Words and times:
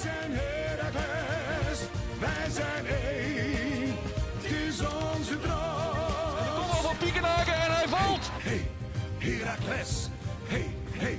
zijn 0.00 0.32
Heracles, 0.32 1.78
wij 2.18 2.50
zijn 2.50 2.86
één. 2.86 3.96
Het 4.36 4.50
is 4.50 4.80
onze 4.80 5.38
droom. 5.40 6.54
Kom 6.54 6.70
op 6.70 6.82
van 6.82 6.96
Piekenhaken 6.96 7.54
en 7.54 7.74
hij 7.74 7.88
valt. 7.88 8.30
Hey, 8.32 8.70
Heracles. 9.18 10.08
Hey, 10.46 10.66
hey, 10.90 11.18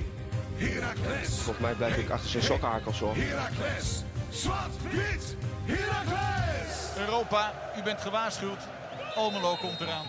Heracles. 0.56 1.28
Volgens 1.28 1.58
mij 1.58 1.74
blijf 1.74 1.96
ik 1.96 2.10
achter 2.10 2.30
zijn 2.30 2.42
sokkenhakels 2.42 3.00
hoor. 3.00 3.14
Heracles. 3.16 4.02
Zwart, 4.30 4.82
wit, 4.90 5.36
Heracles. 5.64 6.96
Europa, 6.98 7.52
u 7.78 7.82
bent 7.82 8.00
gewaarschuwd. 8.00 8.68
Almelo 9.14 9.56
komt 9.56 9.80
eraan. 9.80 10.06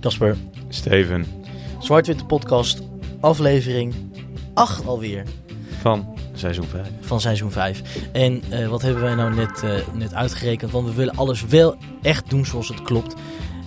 Casper, 0.00 0.36
Steven 0.68 1.41
Zwart-Witte 1.82 2.24
Podcast, 2.24 2.82
aflevering 3.20 3.94
8 4.54 4.86
alweer 4.86 5.24
van 5.80 6.08
seizoen 6.34 6.66
5. 6.66 6.88
van 7.00 7.20
seizoen 7.20 7.50
5. 7.50 7.82
En 8.12 8.42
eh, 8.48 8.68
wat 8.68 8.82
hebben 8.82 9.02
wij 9.02 9.14
nou 9.14 9.34
net, 9.34 9.62
eh, 9.62 9.70
net 9.94 10.14
uitgerekend? 10.14 10.70
Want 10.70 10.86
we 10.86 10.94
willen 10.94 11.16
alles 11.16 11.44
wel 11.44 11.76
echt 12.02 12.30
doen 12.30 12.46
zoals 12.46 12.68
het 12.68 12.82
klopt. 12.82 13.14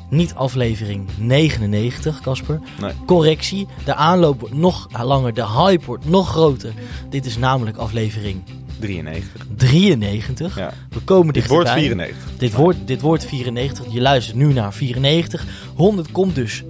Niet 0.10 0.34
aflevering 0.34 1.10
99, 1.18 2.22
Casper. 2.22 2.60
Nee. 2.82 2.92
Correctie, 3.06 3.68
de 3.86 3.96
aanloop 3.96 4.40
wordt 4.40 4.56
nog 4.56 4.88
langer, 5.04 5.34
de 5.34 5.48
hype 5.48 5.86
wordt 5.86 6.10
nog 6.10 6.30
groter. 6.30 6.74
Dit 7.10 7.26
is 7.26 7.38
namelijk 7.38 7.78
aflevering 7.78 8.44
93. 8.80 9.46
93. 9.56 10.58
Ja. 10.58 10.74
We 10.90 11.00
komen 11.00 11.34
Dit 11.34 11.48
wordt 11.48 11.66
dichterbij. 11.66 12.06
94. 12.06 12.38
Dit 12.38 12.54
wordt, 12.54 12.78
dit 12.86 13.02
wordt 13.02 13.26
94. 13.26 13.94
Je 13.94 14.02
luistert 14.02 14.38
nu 14.38 14.54
naar 14.54 14.74
94. 14.74 15.46
100 15.76 16.12
komt 16.12 16.36
dus 16.36 16.64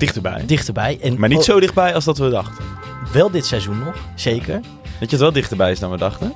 Dichterbij. 0.00 0.42
dichterbij. 0.46 0.98
En 1.02 1.18
Maar 1.18 1.28
niet 1.28 1.38
oh, 1.38 1.44
zo 1.44 1.60
dichtbij 1.60 1.94
als 1.94 2.04
dat 2.04 2.18
we 2.18 2.28
dachten. 2.28 2.64
Wel 3.12 3.30
dit 3.30 3.46
seizoen 3.46 3.78
nog, 3.78 3.94
zeker. 4.14 4.60
Weet 5.00 5.10
je 5.10 5.16
wat 5.16 5.20
wel 5.20 5.32
dichterbij 5.32 5.70
is 5.70 5.78
dan 5.78 5.90
we 5.90 5.96
dachten? 5.96 6.34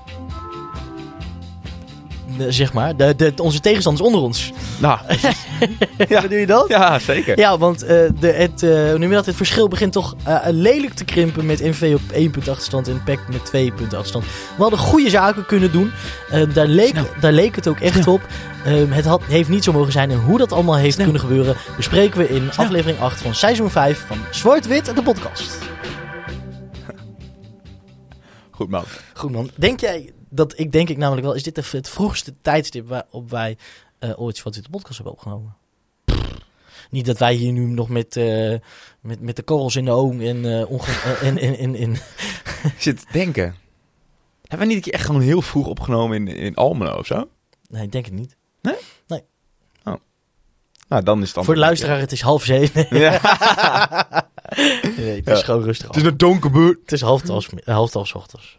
De- 2.38 2.52
zeg 2.52 2.72
maar, 2.72 2.96
de, 2.96 3.14
de, 3.16 3.32
onze 3.42 3.60
tegenstanders 3.60 4.06
onder 4.06 4.20
ons. 4.20 4.52
Nou, 4.78 4.98
Ja. 6.08 6.20
Bedoel 6.20 6.38
je 6.38 6.46
dat? 6.46 6.68
ja, 6.68 6.98
zeker. 6.98 7.38
Ja, 7.38 7.58
want 7.58 7.82
eh, 7.82 7.88
de, 8.20 8.32
het, 8.32 8.62
eh, 8.62 8.70
hoe 8.70 8.98
noem 8.98 9.08
je 9.08 9.14
dat? 9.14 9.27
het 9.27 9.36
verschil 9.36 9.68
begint 9.68 9.92
toch 9.92 10.14
eh, 10.24 10.38
lelijk 10.50 10.94
te 10.94 11.05
krimpen 11.05 11.46
met 11.46 11.60
MV 11.62 11.92
op 11.94 12.12
1 12.12 12.30
punt 12.30 12.48
achterstand 12.48 12.88
en 12.88 13.02
PEC 13.05 13.18
met 13.30 13.44
2 13.44 13.72
punten 13.72 13.96
achterstand. 13.98 14.24
We 14.56 14.62
hadden 14.62 14.78
goede 14.78 15.10
zaken 15.10 15.46
kunnen 15.46 15.72
doen. 15.72 15.90
Eh, 16.30 16.42
daar, 16.55 16.66
leek, 16.66 16.94
daar 17.20 17.32
leek 17.32 17.56
het 17.56 17.68
ook 17.68 17.80
echt 17.80 18.06
op. 18.06 18.20
Ehm, 18.64 18.90
het 18.90 19.05
had, 19.05 19.22
heeft 19.24 19.48
niet 19.48 19.64
zo 19.64 19.72
mogen 19.72 19.92
zijn. 19.92 20.10
En 20.10 20.18
hoe 20.20 20.38
dat 20.38 20.52
allemaal 20.52 20.77
heeft 20.77 20.96
kunnen 20.96 21.20
gebeuren, 21.20 21.56
bespreken 21.77 22.18
we 22.18 22.28
in 22.28 22.50
aflevering 22.56 23.00
8 23.00 23.20
van 23.20 23.34
seizoen 23.34 23.70
5 23.70 24.05
van 24.06 24.18
Zwart-Wit, 24.30 24.94
de 24.96 25.02
podcast. 25.02 25.58
Goed 28.50 28.68
man. 28.70 28.84
Goed 29.14 29.30
man. 29.30 29.50
Denk 29.56 29.80
jij 29.80 30.12
dat, 30.34 30.58
ik 30.58 30.72
denk 30.72 30.88
ik 30.88 30.96
namelijk 30.96 31.27
wel, 31.27 31.34
is 31.34 31.42
dit 31.42 31.56
het 31.72 31.88
vroegste 31.88 32.34
tijdstip 32.42 32.88
waarop 32.88 33.30
wij 33.30 33.56
eh, 33.98 34.20
ooit 34.20 34.36
Zwart-Wit 34.36 34.64
de 34.64 34.70
podcast 34.70 34.96
hebben 34.96 35.14
opgenomen? 35.14 35.56
Niet 36.90 37.06
dat 37.06 37.18
wij 37.18 37.34
hier 37.34 37.52
nu 37.52 37.66
nog 37.66 37.88
met, 37.88 38.16
eh, 38.16 38.55
met, 39.00 39.20
met 39.20 39.36
de 39.36 39.42
korrels 39.42 39.77
in 39.77 39.84
de 39.84 39.90
oom 39.90 40.20
en, 40.20 40.44
eh, 40.44 41.22
en, 41.22 41.38
en, 41.38 41.56
en, 41.56 41.74
en 41.74 41.92
Ik 42.62 42.74
zit 42.78 42.98
te 43.00 43.06
denken. 43.12 43.55
Hebben 44.42 44.68
we 44.68 44.74
niet 44.74 44.90
echt 44.90 45.05
gewoon 45.05 45.20
heel 45.20 45.42
vroeg 45.42 45.66
opgenomen 45.66 46.16
in, 46.16 46.36
in 46.36 46.55
Almelo 46.55 46.98
of 46.98 47.06
zo? 47.06 47.28
Nee, 47.68 47.82
ik 47.82 47.92
denk 47.92 48.05
het 48.05 48.14
niet. 48.14 48.36
Nou, 50.88 51.02
dan 51.02 51.18
is 51.20 51.27
het 51.27 51.34
dan... 51.34 51.44
Voor 51.44 51.55
de 51.55 51.60
luisteraar, 51.60 51.98
het 51.98 52.12
is 52.12 52.20
half 52.20 52.44
zeven. 52.44 52.86
Ja. 52.98 53.10
nee, 54.96 55.16
het 55.16 55.28
is 55.28 55.38
Ja. 55.38 55.44
gewoon 55.44 55.62
rustig. 55.62 55.86
Het 55.86 55.96
is 55.96 56.02
een 56.02 56.16
donkerbuurt. 56.16 56.78
Het 56.80 56.92
is 56.92 57.00
half 57.00 57.22
twaalf, 57.22 57.50
half 57.64 57.90
twaalf 57.90 58.14
ochtends. 58.14 58.58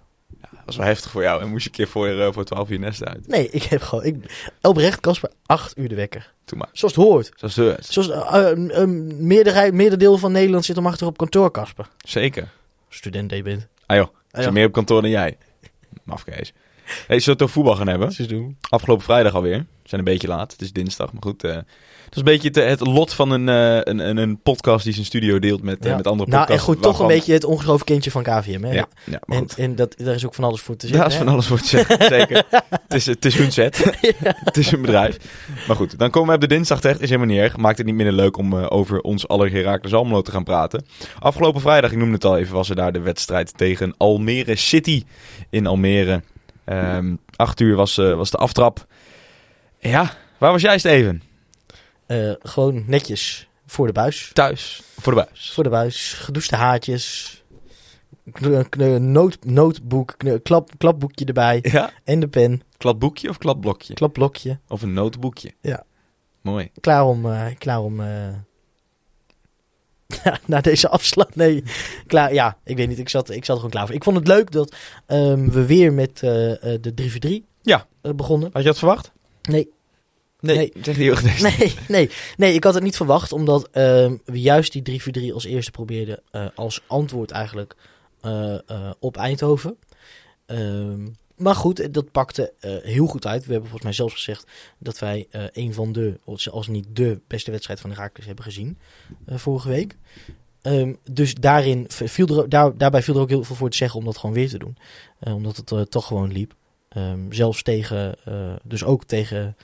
Dat 0.66 0.74
is 0.74 0.80
wel 0.80 0.90
heftig 0.90 1.12
voor 1.12 1.22
jou. 1.22 1.42
En 1.42 1.50
moest 1.50 1.64
je 1.64 1.70
een 1.70 1.76
keer 1.76 1.88
voor, 1.88 2.08
eh, 2.08 2.34
voor 2.34 2.44
12 2.44 2.70
uur 2.70 2.80
nest 2.80 3.06
uit. 3.06 3.28
Nee, 3.28 3.50
ik 3.50 3.64
heb 3.64 3.82
gewoon... 3.82 4.06
Ik, 4.06 4.50
oprecht, 4.62 5.00
Casper, 5.00 5.32
acht 5.46 5.78
uur 5.78 5.90
de 5.90 5.96
wekker. 5.96 6.34
Doe 6.46 6.58
maar. 6.58 6.70
Zoals 6.72 6.96
het 6.96 7.04
hoort. 7.04 7.32
Zoals 7.36 7.56
de... 7.56 7.78
Zoals 7.80 8.10
eh, 8.10 8.52
eh, 8.52 8.58
een 8.68 9.28
meerderheid, 9.28 9.74
meerderdeel 9.74 10.18
van 10.18 10.32
Nederland 10.32 10.66
zit 10.66 10.78
om 10.78 10.88
achter 10.88 11.08
op 11.08 11.18
kantoor, 11.18 11.52
Casper. 11.52 11.90
Zeker. 11.98 12.50
Student 12.90 13.32
je 13.32 13.42
bent. 13.42 13.68
Ah 13.86 13.98
joh, 13.98 14.08
ze 14.08 14.14
ja. 14.32 14.42
zijn 14.42 14.54
meer 14.54 14.66
op 14.66 14.72
kantoor 14.72 15.02
dan 15.02 15.10
jij. 15.10 15.38
Mafkees. 16.04 16.54
Hey, 17.08 17.20
zullen 17.20 17.24
we 17.26 17.32
het 17.32 17.42
over 17.42 17.54
voetbal 17.54 17.76
gaan 17.76 17.88
hebben? 17.88 18.28
Doen. 18.28 18.58
Afgelopen 18.70 19.04
vrijdag 19.04 19.34
alweer. 19.36 19.58
We 19.58 19.90
zijn 19.90 20.02
een 20.02 20.08
beetje 20.14 20.28
laat. 20.28 20.52
Het 20.52 20.62
is 20.62 20.72
dinsdag, 20.74 21.14
maar 21.14 21.22
goed. 21.22 21.44
eh 21.44 21.58
dat 22.06 22.14
is 22.26 22.32
een 22.32 22.40
beetje 22.42 22.62
het, 22.62 22.80
het 22.80 22.88
lot 22.90 23.14
van 23.14 23.32
een, 23.32 23.50
eh, 23.50 23.76
een, 23.94 24.00
een, 24.10 24.18
een 24.18 24.42
podcast 24.42 24.84
die 24.84 24.94
zijn 24.94 25.06
studio 25.06 25.40
deelt 25.40 25.62
met, 25.64 25.86
eh, 25.86 25.96
met 25.96 26.08
andere 26.08 26.30
Nou, 26.30 26.42
podcasts. 26.46 26.68
en 26.68 26.74
goed, 26.74 26.84
toch 26.84 27.00
een 27.00 27.08
beetje 27.08 27.34
het 27.34 27.44
ongeschoven 27.44 27.86
kindje 27.86 28.12
van 28.12 28.24
KVM, 28.24 28.64
hè? 28.64 28.72
Ja, 28.72 28.88
ja 29.06 29.20
maar 29.26 29.38
En, 29.38 29.44
goed. 29.44 29.58
en 29.58 29.76
dat, 29.76 29.94
daar 29.98 30.16
is 30.16 30.26
ook 30.26 30.34
van 30.34 30.44
alles 30.44 30.62
voor 30.62 30.76
te 30.76 30.88
zeggen. 30.88 31.04
Daar 31.04 31.18
is 31.20 31.24
van 31.24 31.34
alles 31.34 31.48
voor 31.48 31.60
te 31.60 31.68
zeggen, 31.68 32.04
zeker. 32.20 32.44
Het 32.72 32.94
is, 32.94 33.06
het 33.06 33.26
is 33.26 33.36
hun 33.38 33.52
set. 33.52 33.84
Het 34.46 34.58
is 34.58 34.70
hun 34.72 34.82
bedrijf. 34.82 35.18
Maar 35.68 35.76
goed, 35.76 36.00
dan 36.00 36.10
komen 36.10 36.30
we 36.30 36.36
op 36.36 36.42
de 36.42 36.48
dinsdag 36.48 36.82
terecht. 36.82 37.02
Is 37.02 37.10
helemaal 37.10 37.34
niet 37.34 37.42
erg. 37.44 37.58
Maakt 37.58 37.78
het 37.78 37.86
niet 37.86 37.96
minder 37.96 38.16
leuk 38.16 38.38
om 38.38 38.58
eh, 38.60 38.66
over 38.70 39.02
ons 39.02 39.28
aller 39.28 39.52
Heracles 39.52 39.94
Almelo 39.94 40.22
te 40.22 40.32
gaan 40.32 40.44
praten. 40.44 40.86
Afgelopen 41.20 41.62
vrijdag, 41.62 41.92
ik 41.92 41.98
noemde 41.98 42.14
het 42.14 42.26
al 42.26 42.38
even, 42.38 42.54
was 42.54 42.70
er 42.70 42.76
daar 42.76 42.94
de 42.94 43.00
wedstrijd 43.02 43.58
tegen 43.58 43.94
Almere 43.98 44.56
City 44.56 45.04
in 45.50 45.68
Almere. 45.68 46.22
Ehm 46.66 47.16
acht 47.36 47.60
uur 47.60 47.76
was, 47.76 47.98
eh, 47.98 48.16
was 48.16 48.32
de 48.32 48.38
aftrap. 48.38 48.88
Ja, 49.80 50.14
waar 50.38 50.52
was 50.52 50.62
jij 50.62 50.78
Steven? 50.80 51.22
Eh, 52.06 52.32
gewoon 52.40 52.84
netjes 52.88 53.48
voor 53.66 53.88
de 53.88 53.94
buis. 53.94 54.30
Thuis. 54.34 54.82
Voor 55.00 55.14
de 55.16 55.20
buis. 55.28 55.52
Voor 55.54 55.64
de 55.64 55.70
buis. 55.70 56.14
Gedouchte 56.14 56.56
haartjes. 56.56 57.34
Kn- 58.32 59.12
noot, 59.12 59.46
notebook. 59.46 60.16
klap, 60.44 60.70
klapboekje 60.78 61.26
erbij. 61.26 61.60
Ja, 61.62 61.92
En 62.04 62.20
de 62.20 62.28
pen. 62.28 62.62
kladboekje 62.78 63.30
of 63.30 63.38
kladblokje? 63.38 63.94
Klapblokje. 63.94 64.60
Of 64.68 64.82
een 64.82 64.94
notenboekje? 64.94 65.54
Ja. 65.62 65.84
Mooi. 66.42 66.70
Klaar 66.82 67.06
om... 67.06 67.26
eh, 67.32 67.46
klaar 67.58 67.80
om 67.82 68.00
eh, 68.02 68.28
na 70.46 70.62
deze 70.62 70.90
afslag. 70.90 71.36
Nee, 71.36 71.64
klaar. 72.08 72.34
Ja, 72.34 72.58
ik 72.64 72.78
weet 72.78 72.88
niet. 72.88 73.00
Ik 73.00 73.10
zat, 73.10 73.30
ik 73.30 73.46
zat 73.46 73.48
er 73.48 73.56
gewoon 73.56 73.70
klaar 73.70 73.86
voor. 73.86 73.96
Ik 73.96 74.04
vond 74.04 74.18
het 74.18 74.28
leuk 74.28 74.52
dat 74.52 74.76
ehm, 75.06 75.50
we 75.50 75.66
weer 75.66 75.94
met 75.94 76.24
eh, 76.24 76.74
eh, 76.74 76.82
de 76.82 76.94
3v3 76.94 77.46
Ja. 77.62 77.88
eh, 78.02 78.12
begonnen. 78.12 78.50
Had 78.54 78.62
je 78.62 78.68
dat 78.68 78.78
verwacht? 78.78 79.12
Nee. 79.42 79.70
Nee. 80.40 80.56
Nee. 80.58 80.72
Zeg 80.84 80.96
gedest. 80.96 81.42
Nee, 81.58 81.74
nee, 81.88 82.10
nee, 82.38 82.54
ik 82.54 82.64
had 82.64 82.74
het 82.74 82.84
niet 82.84 82.96
verwacht, 82.96 83.32
omdat 83.32 83.70
ehm, 83.72 84.16
we 84.26 84.42
juist 84.42 84.72
die 84.72 85.02
3-4-3 85.30 85.34
als 85.34 85.46
eerste 85.46 85.72
probeerden 85.72 86.22
als 86.56 86.82
antwoord 86.88 87.32
eigenlijk 87.32 87.76
op 89.00 89.18
Eindhoven. 89.18 89.78
Ehm, 90.46 91.08
maar 91.36 91.56
goed, 91.56 91.94
dat 91.94 92.12
pakte 92.12 92.54
eh, 92.60 92.76
heel 92.82 93.08
goed 93.08 93.26
uit. 93.26 93.46
We 93.46 93.52
hebben 93.52 93.70
volgens 93.70 93.84
mij 93.84 93.94
zelfs 93.94 94.14
gezegd 94.14 94.48
dat 94.78 95.00
wij 95.00 95.28
eh, 95.30 95.44
een 95.52 95.74
van 95.74 95.92
de, 95.92 96.20
als 96.52 96.68
niet 96.68 96.88
de 96.94 97.20
beste 97.28 97.52
wedstrijd 97.52 97.80
van 97.80 97.90
de 97.90 97.96
Herakles 97.96 98.26
hebben 98.26 98.44
gezien 98.44 98.78
eh, 99.26 99.38
vorige 99.38 99.70
week. 99.70 99.98
Ehm, 100.62 100.94
dus 101.12 101.36
daarin 101.36 101.86
viel 101.90 102.42
er, 102.42 102.50
daar, 102.50 102.78
daarbij 102.78 103.04
viel 103.04 103.16
er 103.16 103.22
ook 103.22 103.30
heel 103.30 103.44
veel 103.44 103.56
voor 103.56 103.70
te 103.70 103.78
zeggen 103.78 104.00
om 104.00 104.06
dat 104.06 104.18
gewoon 104.18 104.36
weer 104.36 104.50
te 104.50 104.58
doen. 104.58 104.78
Omdat 105.20 105.58
het 105.70 105.92
toch 105.92 106.08
gewoon 106.08 106.32
liep. 106.32 106.54
Ehm, 106.90 107.32
zelfs 107.32 107.64
tegen, 107.64 108.16
dus 108.64 108.84
ook 108.84 109.04
tegen 109.04 109.56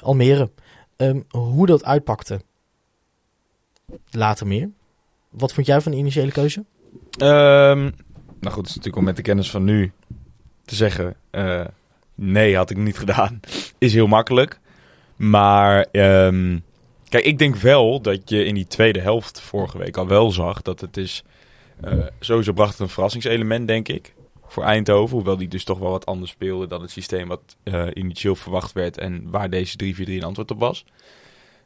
Almere. 0.00 0.50
Ehm, 0.96 1.20
hoe 1.28 1.66
dat 1.66 1.84
uitpakte, 1.84 2.40
later 4.10 4.46
meer. 4.46 4.70
Wat 5.28 5.52
vond 5.52 5.66
jij 5.66 5.80
van 5.80 5.92
de 5.92 5.98
initiële 5.98 6.32
keuze? 6.32 6.64
Nou 8.44 8.56
goed, 8.56 8.66
het 8.66 8.76
is 8.76 8.76
natuurlijk 8.76 8.96
om 8.96 9.04
met 9.04 9.16
de 9.16 9.22
kennis 9.22 9.50
van 9.50 9.64
nu 9.64 9.92
te 10.64 10.74
zeggen... 10.74 11.14
eh, 11.30 11.64
nee, 12.14 12.56
had 12.56 12.70
ik 12.70 12.76
niet 12.76 12.98
gedaan. 13.04 13.40
Is 13.78 13.94
heel 13.94 14.06
makkelijk. 14.06 14.58
Maar 15.16 15.86
ehm, 15.92 16.58
kijk, 17.08 17.24
ik 17.24 17.38
denk 17.38 17.56
wel 17.56 18.00
dat 18.00 18.30
je 18.30 18.44
in 18.44 18.54
die 18.54 18.66
tweede 18.66 19.00
helft 19.00 19.40
vorige 19.40 19.78
week 19.78 19.96
al 19.96 20.06
wel 20.06 20.30
zag... 20.30 20.62
dat 20.62 20.80
het 20.80 20.96
is... 20.96 21.24
eh, 21.80 21.92
sowieso 22.20 22.52
bracht 22.52 22.70
het 22.72 22.80
een 22.80 22.88
verrassingselement, 22.88 23.66
denk 23.68 23.88
ik. 23.88 24.14
Voor 24.46 24.64
Eindhoven. 24.64 25.16
Hoewel 25.16 25.36
die 25.36 25.48
dus 25.48 25.64
toch 25.64 25.78
wel 25.78 25.90
wat 25.90 26.06
anders 26.06 26.30
speelde 26.30 26.66
dan 26.66 26.80
het 26.80 26.90
systeem 26.90 27.28
wat 27.28 27.56
eh, 27.62 27.86
initieel 27.94 28.34
verwacht 28.36 28.72
werd... 28.72 28.98
en 28.98 29.30
waar 29.30 29.50
deze 29.50 29.94
3-4-3 29.94 29.96
een 29.96 30.22
antwoord 30.22 30.50
op 30.50 30.58
was. 30.60 30.84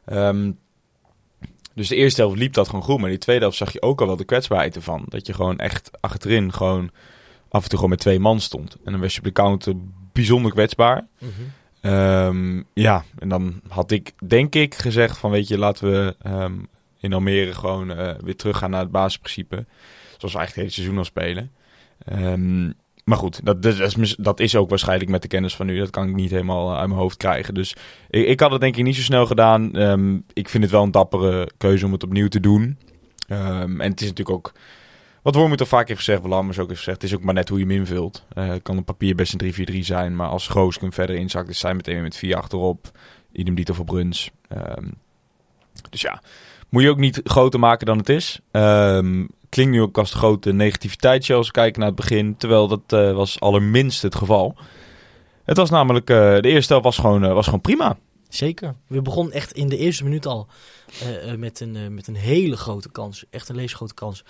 Ehm, 0.05 0.51
dus 1.73 1.87
de 1.87 1.95
eerste 1.95 2.21
helft 2.21 2.37
liep 2.37 2.53
dat 2.53 2.67
gewoon 2.67 2.83
goed. 2.83 2.99
Maar 2.99 3.09
de 3.09 3.17
tweede 3.17 3.41
helft 3.41 3.57
zag 3.57 3.73
je 3.73 3.81
ook 3.81 4.01
al 4.01 4.07
wel 4.07 4.15
de 4.15 4.23
kwetsbaarheid 4.23 4.75
ervan. 4.75 5.03
Dat 5.07 5.27
je 5.27 5.33
gewoon 5.33 5.57
echt 5.57 5.91
achterin 5.99 6.53
gewoon 6.53 6.89
af 7.49 7.63
en 7.63 7.69
toe 7.69 7.77
gewoon 7.77 7.89
met 7.89 7.99
twee 7.99 8.19
man 8.19 8.39
stond. 8.39 8.77
En 8.83 8.91
dan 8.91 9.01
was 9.01 9.13
je 9.13 9.19
op 9.19 9.25
de 9.25 9.31
counter 9.31 9.73
bijzonder 10.13 10.51
kwetsbaar. 10.51 11.07
Ehm, 11.81 12.61
ja, 12.73 13.03
en 13.19 13.29
dan 13.29 13.61
had 13.67 13.91
ik 13.91 14.11
denk 14.27 14.55
ik 14.55 14.75
gezegd 14.75 15.17
van 15.17 15.31
weet 15.31 15.47
je, 15.47 15.57
laten 15.57 15.91
we 15.91 16.15
ehm, 16.21 16.53
in 16.99 17.13
Almere 17.13 17.53
gewoon 17.53 17.91
eh, 17.91 18.11
weer 18.23 18.35
teruggaan 18.35 18.69
naar 18.69 18.81
het 18.81 18.91
basisprincipe. 18.91 19.65
Zoals 20.17 20.33
we 20.33 20.39
eigenlijk 20.39 20.47
het 20.47 20.55
hele 20.55 20.69
seizoen 20.69 20.97
al 20.97 21.03
spelen. 21.03 21.51
Ehm, 22.05 22.71
maar 23.03 23.17
goed, 23.17 23.45
dat, 23.45 23.61
dat, 23.63 23.97
is, 23.97 24.15
dat 24.15 24.39
is 24.39 24.55
ook 24.55 24.69
waarschijnlijk 24.69 25.09
met 25.09 25.21
de 25.21 25.27
kennis 25.27 25.55
van 25.55 25.65
nu. 25.65 25.77
Dat 25.77 25.89
kan 25.89 26.07
ik 26.07 26.15
niet 26.15 26.31
helemaal 26.31 26.77
uit 26.77 26.87
mijn 26.87 26.99
hoofd 26.99 27.17
krijgen. 27.17 27.53
Dus 27.53 27.75
ik, 28.09 28.27
ik 28.27 28.39
had 28.39 28.51
het 28.51 28.61
denk 28.61 28.77
ik 28.77 28.83
niet 28.83 28.95
zo 28.95 29.01
snel 29.01 29.25
gedaan. 29.25 29.71
Ik 30.33 30.49
vind 30.49 30.63
het 30.63 30.71
wel 30.71 30.83
een 30.83 30.91
dappere 30.91 31.49
keuze 31.57 31.85
om 31.85 31.91
het 31.91 32.03
opnieuw 32.03 32.27
te 32.27 32.39
doen. 32.39 32.77
En 33.27 33.81
het 33.81 34.01
is 34.01 34.07
natuurlijk 34.07 34.29
ook... 34.29 34.51
Wat 35.21 35.35
Wormoed 35.35 35.59
al 35.59 35.65
vaak 35.65 35.87
heeft 35.87 35.99
gezegd, 35.99 36.23
Lammers 36.23 36.59
ook 36.59 36.67
heeft 36.67 36.79
gezegd... 36.79 37.01
het 37.01 37.11
is 37.11 37.17
ook 37.17 37.23
maar 37.23 37.33
net 37.33 37.49
hoe 37.49 37.59
je 37.59 37.65
hem 37.65 37.73
invult. 37.73 38.25
Het 38.33 38.61
kan 38.61 38.77
op 38.77 38.85
papier 38.85 39.15
best 39.15 39.41
een 39.41 39.53
3-4-3 39.71 39.77
zijn... 39.79 40.15
maar 40.15 40.27
als 40.27 40.49
Rooskum 40.49 40.93
verder 40.93 41.15
inzakt... 41.15 41.49
is 41.49 41.59
zij 41.59 41.73
meteen 41.73 42.01
met 42.01 42.15
4 42.15 42.35
achterop. 42.35 42.91
Idem 43.31 43.55
dito 43.55 43.73
voor 43.73 43.85
Bruns. 43.85 44.31
Ehm, 44.47 44.87
dus 45.89 46.01
ja, 46.01 46.21
moet 46.69 46.83
je 46.83 46.89
ook 46.89 46.97
niet 46.97 47.21
groter 47.23 47.59
maken 47.59 47.85
dan 47.85 47.97
het 47.97 48.09
is. 48.09 48.39
Ehm, 48.51 49.25
klinkt 49.49 49.71
nu 49.71 49.81
ook 49.81 49.97
als 49.97 50.13
grote 50.13 50.53
negativiteit 50.53 51.29
als 51.29 51.47
we 51.47 51.53
kijken 51.53 51.79
naar 51.79 51.89
het 51.89 51.97
begin. 51.97 52.37
Terwijl 52.37 52.67
dat 52.67 52.81
eh, 52.87 53.13
was 53.13 53.39
allerminst 53.39 54.01
het 54.01 54.15
geval. 54.15 54.55
Het 55.43 55.57
was 55.57 55.69
namelijk... 55.69 56.09
eh, 56.09 56.15
de 56.15 56.49
eerste 56.49 56.73
helft 56.73 56.85
was 56.85 56.97
gewoon, 56.97 57.33
was 57.33 57.45
gewoon 57.45 57.61
prima. 57.61 57.97
Zeker. 58.29 58.75
We 58.87 59.01
begonnen 59.01 59.33
echt 59.33 59.51
in 59.51 59.69
de 59.69 59.77
eerste 59.77 60.03
minuut 60.03 60.25
al 60.25 60.47
met, 61.37 61.59
een, 61.59 61.93
met 61.93 62.07
een 62.07 62.15
hele 62.15 62.57
grote 62.57 62.91
kans. 62.91 63.25
Echt 63.29 63.49
een 63.49 63.55
levensgrote 63.55 63.93
kans 63.93 64.23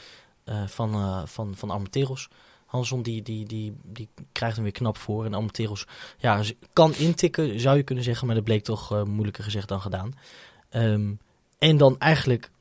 van, 0.67 0.93
eh 0.93 1.21
van, 1.25 1.55
van 1.55 1.69
Armenteros. 1.69 2.29
Hanson 2.69 3.01
die, 3.01 3.21
die, 3.21 3.45
die, 3.45 3.73
die 3.83 4.07
krijgt 4.31 4.55
hem 4.55 4.63
weer 4.63 4.73
knap 4.73 4.97
voor. 4.97 5.25
En 5.25 5.33
Armenteros 5.33 5.85
ja, 6.17 6.41
kan 6.73 6.93
intikken, 6.95 7.59
zou 7.59 7.77
je 7.77 7.83
kunnen 7.83 8.03
zeggen. 8.03 8.25
Maar 8.25 8.35
dat 8.35 8.43
bleek 8.43 8.63
toch 8.63 8.91
eh, 8.91 9.03
moeilijker 9.03 9.43
gezegd 9.43 9.67
dan 9.67 9.81
gedaan. 9.81 10.13
Ehm, 10.69 11.11
en 11.57 11.77
dan 11.77 11.99
eigenlijk, 11.99 12.51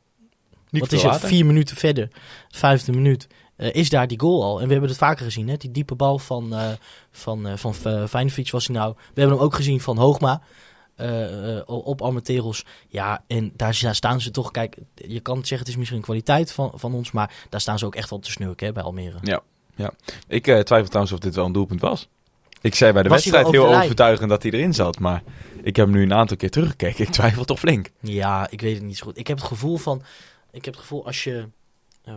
Niet 0.71 0.83
wat 0.83 0.93
is 0.93 1.03
het, 1.03 1.21
vier 1.21 1.47
minuten 1.47 1.77
verder, 1.77 2.09
vijfde 2.49 2.93
minuut, 2.93 3.27
eh, 3.57 3.75
is 3.75 3.89
daar 3.89 4.07
die 4.07 4.21
goal 4.21 4.43
al. 4.43 4.61
En 4.61 4.67
we 4.67 4.73
hebben 4.73 4.91
het 4.91 4.99
vaker 4.99 5.25
gezien, 5.25 5.49
hè? 5.49 5.57
die 5.57 5.71
diepe 5.71 5.95
bal 5.95 6.19
van, 6.19 6.55
eh 6.55 6.71
van, 7.11 7.47
eh 7.47 7.57
van 7.57 7.75
Vijnovic 8.09 8.51
was 8.51 8.67
hij 8.67 8.77
nou. 8.77 8.95
We 8.97 9.21
hebben 9.21 9.37
hem 9.37 9.45
ook 9.45 9.55
gezien 9.55 9.81
van 9.81 9.99
Hoogma. 9.99 10.43
Eh, 10.99 11.61
op 11.67 12.03
Armenteros. 12.03 12.65
Ja, 12.89 13.25
en 13.27 13.53
daar 13.57 13.75
sta- 13.75 13.93
staan 13.93 14.21
ze 14.21 14.31
toch. 14.31 14.51
Kijk, 14.51 14.77
je 14.95 15.21
kan 15.21 15.37
zeggen 15.37 15.59
het 15.59 15.69
is 15.69 15.77
misschien 15.77 15.99
een 15.99 16.05
kwaliteit 16.05 16.53
van, 16.53 16.73
van 16.75 16.95
ons, 16.95 17.11
maar 17.11 17.47
daar 17.49 17.61
staan 17.61 17.79
ze 17.79 17.87
ook 17.87 17.95
echt 17.95 18.11
wel 18.11 18.19
te 18.19 18.31
snurken 18.31 18.67
hè, 18.67 18.73
bij 18.73 18.83
Almere. 18.83 19.19
Ik 20.29 20.47
eh, 20.47 20.59
twijfel 20.61 20.89
trouwens 20.89 21.13
of 21.13 21.21
dit 21.21 21.35
wel 21.35 21.45
een 21.45 21.53
doelpunt 21.53 21.81
was. 21.81 22.09
Ik 22.61 22.75
zei 22.75 22.93
bij 22.93 23.03
de 23.03 23.09
Was 23.09 23.19
wedstrijd 23.25 23.51
heel 23.51 23.77
overtuigend 23.77 24.29
dat 24.29 24.43
hij 24.43 24.53
erin 24.53 24.75
zat. 24.75 24.99
Maar 24.99 25.23
ik 25.63 25.77
heb 25.77 25.89
nu 25.89 26.03
een 26.03 26.13
aantal 26.15 26.37
keer 26.37 26.51
teruggekeken. 26.51 27.05
Ik 27.05 27.11
twijfel 27.11 27.45
toch 27.45 27.59
flink. 27.59 27.91
Ja, 28.01 28.51
ik 28.51 28.61
weet 28.61 28.75
het 28.75 28.85
niet 28.85 28.97
zo 28.97 29.07
goed. 29.07 29.19
Ik 29.19 29.27
heb 29.27 29.37
het 29.39 29.47
gevoel 29.47 29.77
van. 29.77 30.03
Ik 30.51 30.65
heb 30.65 30.75
het 30.75 30.83
gevoel 30.83 31.07
als 31.07 31.25
je 31.25 31.49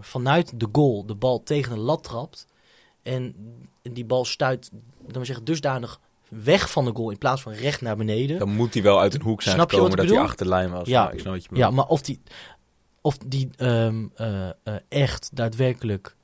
vanuit 0.01 0.59
de 0.59 0.67
goal 0.71 1.05
de 1.05 1.15
bal 1.15 1.43
tegen 1.43 1.71
een 1.71 1.79
lat 1.79 2.03
trapt. 2.03 2.47
En 3.03 3.35
die 3.81 4.05
bal 4.05 4.25
stuit, 4.25 4.69
dan 4.71 5.11
maar 5.13 5.25
zeggen, 5.25 5.45
dusdanig 5.45 5.99
weg 6.43 6.71
van 6.71 6.85
de 6.85 6.91
goal 6.93 7.09
in 7.09 7.17
plaats 7.17 7.41
van 7.41 7.53
recht 7.53 7.81
naar 7.81 7.95
beneden. 7.97 8.39
Dan 8.39 8.49
moet 8.49 8.73
hij 8.73 8.83
wel 8.83 8.99
uit 8.99 9.13
een 9.13 9.21
hoek 9.21 9.41
zijn 9.41 9.55
Snap 9.55 9.69
je 9.71 9.75
gekomen 9.77 9.97
wat 9.97 10.05
dat 10.07 10.15
hij 10.15 10.25
bedoel? 10.25 10.31
achter 10.31 10.45
de 10.45 10.51
lijn 10.51 10.71
was. 10.79 10.87
Ja. 10.87 11.11
Ik 11.11 11.19
snap 11.19 11.33
wat 11.33 11.43
je 11.43 11.49
Ja, 11.55 11.69
maar 11.71 11.85
of 11.85 12.01
die, 12.01 12.21
of 13.01 13.17
die 13.17 13.49
ehm, 13.57 14.05
eh, 14.15 14.47
eh, 14.63 14.75
echt 14.89 15.29
daadwerkelijk. 15.33 16.15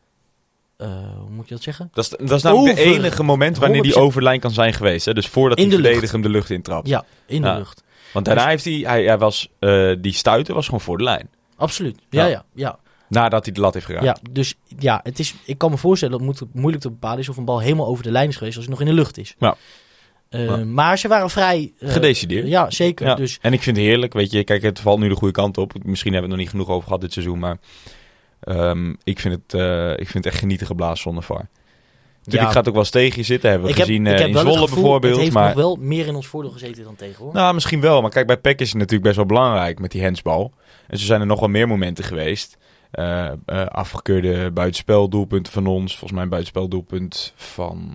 eh, 0.77 0.87
hoe 1.19 1.29
moet 1.29 1.47
je 1.47 1.53
dat 1.53 1.63
zeggen? 1.63 1.89
Dat 1.93 2.03
is, 2.03 2.09
dat 2.09 2.31
is 2.37 2.41
namelijk 2.41 2.77
het 2.77 2.87
enige 2.87 3.23
moment 3.23 3.57
wanneer 3.57 3.81
die 3.81 3.91
100% 3.93 3.95
over 3.97 4.19
de 4.19 4.25
lijn 4.25 4.39
kan 4.39 4.51
zijn 4.51 4.73
geweest. 4.73 5.05
Hè? 5.05 5.13
Dus 5.13 5.27
voordat 5.27 5.57
In 5.57 5.69
de 5.69 5.75
verdediger 5.75 6.11
hem 6.11 6.21
de 6.21 6.29
lucht 6.29 6.49
intrapt. 6.49 6.87
Ja, 6.87 7.03
in 7.25 7.41
de 7.41 7.47
Ja. 7.47 7.57
lucht. 7.57 7.83
Want 8.13 8.25
daarna 8.25 8.41
Dus- 8.41 8.63
heeft 8.63 8.65
hij, 8.83 8.91
hij, 8.93 9.03
hij 9.05 9.17
was, 9.17 9.49
die 10.01 10.13
stuiter 10.13 10.53
was 10.53 10.65
gewoon 10.65 10.81
voor 10.81 10.97
de 10.97 11.03
lijn. 11.03 11.29
Absoluut. 11.55 11.99
Ja, 12.09 12.23
Ja. 12.25 12.29
ja, 12.31 12.43
ja. 12.53 12.79
Nadat 13.09 13.45
hij 13.45 13.53
de 13.53 13.59
lat 13.61 13.73
heeft 13.73 13.85
geraakt. 13.85 14.05
Ja, 14.05 14.17
dus 14.31 14.55
ja, 14.79 14.99
het 15.03 15.19
is, 15.19 15.35
ik 15.45 15.57
kan 15.57 15.71
me 15.71 15.77
voorstellen 15.77 16.25
dat 16.25 16.39
het 16.39 16.53
moeilijk 16.53 16.83
te 16.83 16.89
bepalen 16.89 17.19
is 17.19 17.29
of 17.29 17.37
een 17.37 17.45
bal 17.45 17.59
helemaal 17.59 17.87
over 17.87 18.03
de 18.03 18.11
lijn 18.11 18.29
is 18.29 18.35
geweest 18.35 18.55
als 18.57 18.65
hij 18.65 18.73
nog 18.73 18.83
in 18.83 18.89
de 18.89 19.01
lucht 19.01 19.17
is. 19.17 19.35
Ja. 19.39 19.55
Eh. 20.29 20.63
Maar 20.63 20.97
ze 20.97 21.07
waren 21.07 21.29
vrij... 21.29 21.71
eh, 21.79 21.91
Gedecideerd. 21.91 22.47
Ja, 22.47 22.69
zeker. 22.71 23.05
Ja. 23.05 23.15
Dus 23.15 23.37
En 23.41 23.53
ik 23.53 23.61
vind 23.61 23.77
het 23.77 23.85
heerlijk, 23.85 24.13
weet 24.13 24.31
je, 24.31 24.43
kijk, 24.43 24.61
het 24.61 24.79
valt 24.79 24.99
nu 24.99 25.09
de 25.09 25.15
goede 25.15 25.33
kant 25.33 25.57
op. 25.57 25.73
Misschien 25.83 26.13
hebben 26.13 26.29
we 26.29 26.35
het 26.35 26.45
nog 26.45 26.53
niet 26.53 26.61
genoeg 26.63 26.75
over 26.75 26.83
gehad 26.87 27.01
dit 27.01 27.13
seizoen, 27.13 27.39
maar 27.39 27.57
ehm, 28.39 28.93
ik, 29.03 29.19
vind 29.19 29.33
het, 29.33 29.53
eh, 29.61 29.91
ik 29.91 30.07
vind 30.07 30.13
het 30.13 30.25
echt 30.25 30.37
genieten 30.37 30.67
geblazen 30.67 30.97
zonder 30.97 31.23
VAR. 31.23 31.47
Natuurlijk 32.17 32.43
Ja. 32.43 32.47
gaat 32.47 32.55
het 32.55 32.67
ook 32.67 32.73
wel 32.73 32.83
eens 32.83 32.91
tegen 32.91 33.17
je 33.17 33.23
zitten, 33.25 33.49
hebben 33.49 33.67
we 33.67 33.73
ik 33.73 33.79
heb, 33.79 33.87
gezien 33.87 34.07
ik 34.07 34.17
heb 34.17 34.27
in 34.27 34.33
het 34.33 34.41
Zwolle 34.41 34.57
gevoel, 34.57 34.75
bijvoorbeeld. 34.75 35.13
het 35.13 35.21
heeft 35.21 35.33
maar, 35.33 35.47
nog 35.47 35.55
wel 35.55 35.75
meer 35.75 36.07
in 36.07 36.15
ons 36.15 36.27
voordeel 36.27 36.51
gezeten 36.51 36.83
dan 36.83 36.95
tegen 36.95 37.23
hoor. 37.23 37.33
Nou, 37.33 37.53
misschien 37.53 37.81
wel, 37.81 38.01
maar 38.01 38.09
kijk, 38.11 38.27
bij 38.27 38.37
PEC 38.37 38.59
is 38.59 38.67
het 38.67 38.77
natuurlijk 38.77 39.03
best 39.03 39.15
wel 39.15 39.25
belangrijk 39.25 39.79
met 39.79 39.91
die 39.91 40.03
handsbal. 40.03 40.53
En 40.87 40.97
zo 40.97 41.05
zijn 41.05 41.21
er 41.21 41.27
nog 41.27 41.39
wel 41.39 41.49
meer 41.49 41.67
momenten 41.67 42.03
geweest. 42.03 42.57
Eh, 42.91 43.31
afgekeurde 43.67 44.51
buitenspeldoelpunten 44.51 45.53
van 45.53 45.67
ons. 45.67 45.91
Volgens 45.91 46.11
mij 46.11 46.21
een 46.23 46.29
buitenspeldoelpunt 46.29 47.33
van 47.35 47.91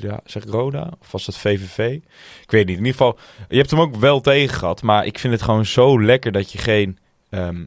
Roda. 0.00 0.20
Zeg 0.24 0.44
Roda? 0.44 0.90
Of 1.00 1.12
was 1.12 1.24
dat 1.24 1.36
VVV? 1.36 2.00
Ik 2.42 2.50
weet 2.50 2.66
niet. 2.66 2.78
In 2.78 2.84
ieder 2.84 2.98
geval, 3.00 3.18
je 3.48 3.56
hebt 3.56 3.70
hem 3.70 3.80
ook 3.80 3.96
wel 3.96 4.20
tegen 4.20 4.58
gehad. 4.58 4.82
Maar 4.82 5.06
ik 5.06 5.18
vind 5.18 5.32
het 5.32 5.42
gewoon 5.42 5.66
zo 5.66 6.02
lekker 6.02 6.32
dat 6.32 6.52
je 6.52 6.58
geen 6.58 6.98
ehm, 7.30 7.64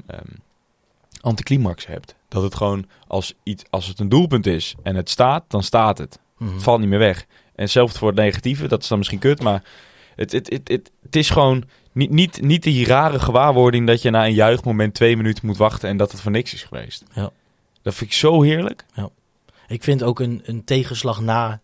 anticlimax 1.22 1.86
hebt. 1.86 2.16
Dat 2.28 2.44
het 2.44 2.56
gewoon, 2.56 2.86
als, 3.08 3.34
iets, 3.44 3.64
als 3.70 3.88
het 3.88 4.00
een 4.00 4.10
doelpunt 4.10 4.46
is 4.46 4.76
en 4.84 4.96
het 4.96 5.10
staat, 5.10 5.44
dan 5.48 5.64
staat 5.64 5.98
het. 5.98 6.20
Mhm. 6.38 6.54
Het 6.54 6.64
valt 6.64 6.80
niet 6.80 6.90
meer 6.90 7.00
weg. 7.00 7.26
En 7.56 7.64
hetzelfde 7.64 7.98
voor 7.98 8.08
het 8.08 8.18
negatieve, 8.18 8.68
dat 8.68 8.82
is 8.82 8.88
dan 8.88 8.98
misschien 8.98 9.20
kut, 9.20 9.42
maar 9.42 9.64
het, 10.16 10.32
het, 10.32 10.50
het, 10.50 10.68
het, 10.68 10.92
het 11.02 11.16
is 11.16 11.30
gewoon 11.30 11.64
niet, 11.92 12.10
niet, 12.10 12.42
niet 12.42 12.64
die 12.64 12.86
rare 12.86 13.20
gewaarwording 13.20 13.88
dat 13.88 14.02
je 14.02 14.10
na 14.10 14.26
een 14.26 14.34
juichmoment 14.34 14.94
twee 14.94 15.18
minuten 15.18 15.46
moet 15.46 15.58
wachten 15.58 15.90
en 15.90 15.98
dat 15.98 16.12
het 16.12 16.22
voor 16.22 16.32
niks 16.32 16.54
is 16.54 16.64
geweest. 16.64 17.04
Ja. 17.14 17.32
Dat 17.82 17.96
vind 17.96 18.10
ik 18.10 18.16
zo 18.16 18.42
heerlijk. 18.42 18.86
Ik 19.68 19.84
vind 19.84 20.04
ook 20.04 20.20
een, 20.20 20.42
een 20.46 20.64
tegenslag 20.64 21.22
na... 21.22 21.62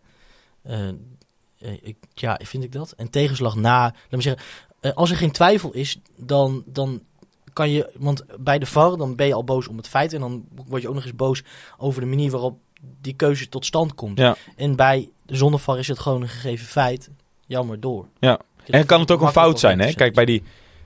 eh, 0.62 0.88
eh, 0.88 1.72
ik, 1.82 1.96
ja, 2.14 2.40
vind 2.42 2.64
ik 2.64 2.72
dat? 2.72 2.94
Een 2.96 3.10
tegenslag 3.10 3.54
na... 3.56 3.80
Laat 3.82 3.94
me 4.10 4.20
zeggen, 4.22 4.42
eh, 4.80 4.92
als 4.92 5.10
er 5.10 5.16
geen 5.16 5.30
twijfel 5.30 5.72
is, 5.72 5.98
dan, 6.16 6.62
dan 6.66 7.02
kan 7.52 7.70
je... 7.70 7.90
Want 7.98 8.24
bij 8.38 8.58
de 8.58 8.66
VAR, 8.66 8.96
dan 8.96 9.16
ben 9.16 9.26
je 9.26 9.34
al 9.34 9.44
boos 9.44 9.68
om 9.68 9.76
het 9.76 9.88
feit. 9.88 10.12
En 10.12 10.20
dan 10.20 10.44
word 10.66 10.82
je 10.82 10.88
ook 10.88 10.94
nog 10.94 11.04
eens 11.04 11.16
boos 11.16 11.42
over 11.78 12.00
de 12.00 12.06
manier 12.06 12.30
waarop 12.30 12.58
die 13.00 13.14
keuze 13.14 13.48
tot 13.48 13.66
stand 13.66 13.94
komt. 13.94 14.18
Ja. 14.18 14.36
En 14.56 14.76
bij 14.76 15.08
zonder 15.26 15.60
VAR 15.60 15.78
is 15.78 15.88
het 15.88 15.98
gewoon 15.98 16.22
een 16.22 16.28
gegeven 16.28 16.66
feit. 16.66 17.10
Jammer 17.46 17.80
door. 17.80 18.06
Ja. 18.18 18.38
En 18.66 18.86
kan 18.86 19.00
het 19.00 19.10
ook 19.10 19.20
een 19.20 19.28
fout 19.28 19.60
zijn, 19.60 19.80
hè? 19.80 19.92
Kijk, 19.92 20.14
bij 20.14 20.24
die... 20.24 20.42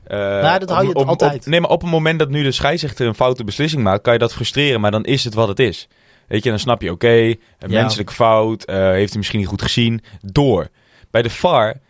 Nou, 0.08 0.58
dat 0.58 0.70
hou 0.70 0.84
je 0.84 0.90
op- 0.90 0.96
op- 0.96 1.08
altijd. 1.08 1.40
op- 1.40 1.46
nee, 1.46 1.60
maar 1.60 1.70
op 1.70 1.80
het 1.80 1.90
moment 1.90 2.18
dat 2.18 2.28
nu 2.28 2.42
de 2.42 2.52
scheidsrechter 2.52 3.06
een 3.06 3.14
foute 3.14 3.44
beslissing 3.44 3.82
maakt, 3.82 4.02
kan 4.02 4.12
je 4.12 4.18
dat 4.18 4.32
frustreren, 4.32 4.80
maar 4.80 4.90
dan 4.90 5.04
is 5.04 5.24
het 5.24 5.34
wat 5.34 5.48
het 5.48 5.58
is. 5.58 5.88
Weet 6.28 6.42
je, 6.44 6.50
dan 6.50 6.58
snap 6.58 6.82
je, 6.82 6.90
oké, 6.90 7.08
een 7.08 7.36
Ja. 7.58 7.80
menselijke 7.80 8.12
fout, 8.12 8.64
eh, 8.64 8.76
heeft 8.76 9.08
hij 9.08 9.18
misschien 9.18 9.38
niet 9.40 9.48
goed 9.48 9.62
gezien, 9.62 10.00
door. 10.20 10.68
Bij 11.10 11.22
de 11.22 11.30
VAR 11.30 11.80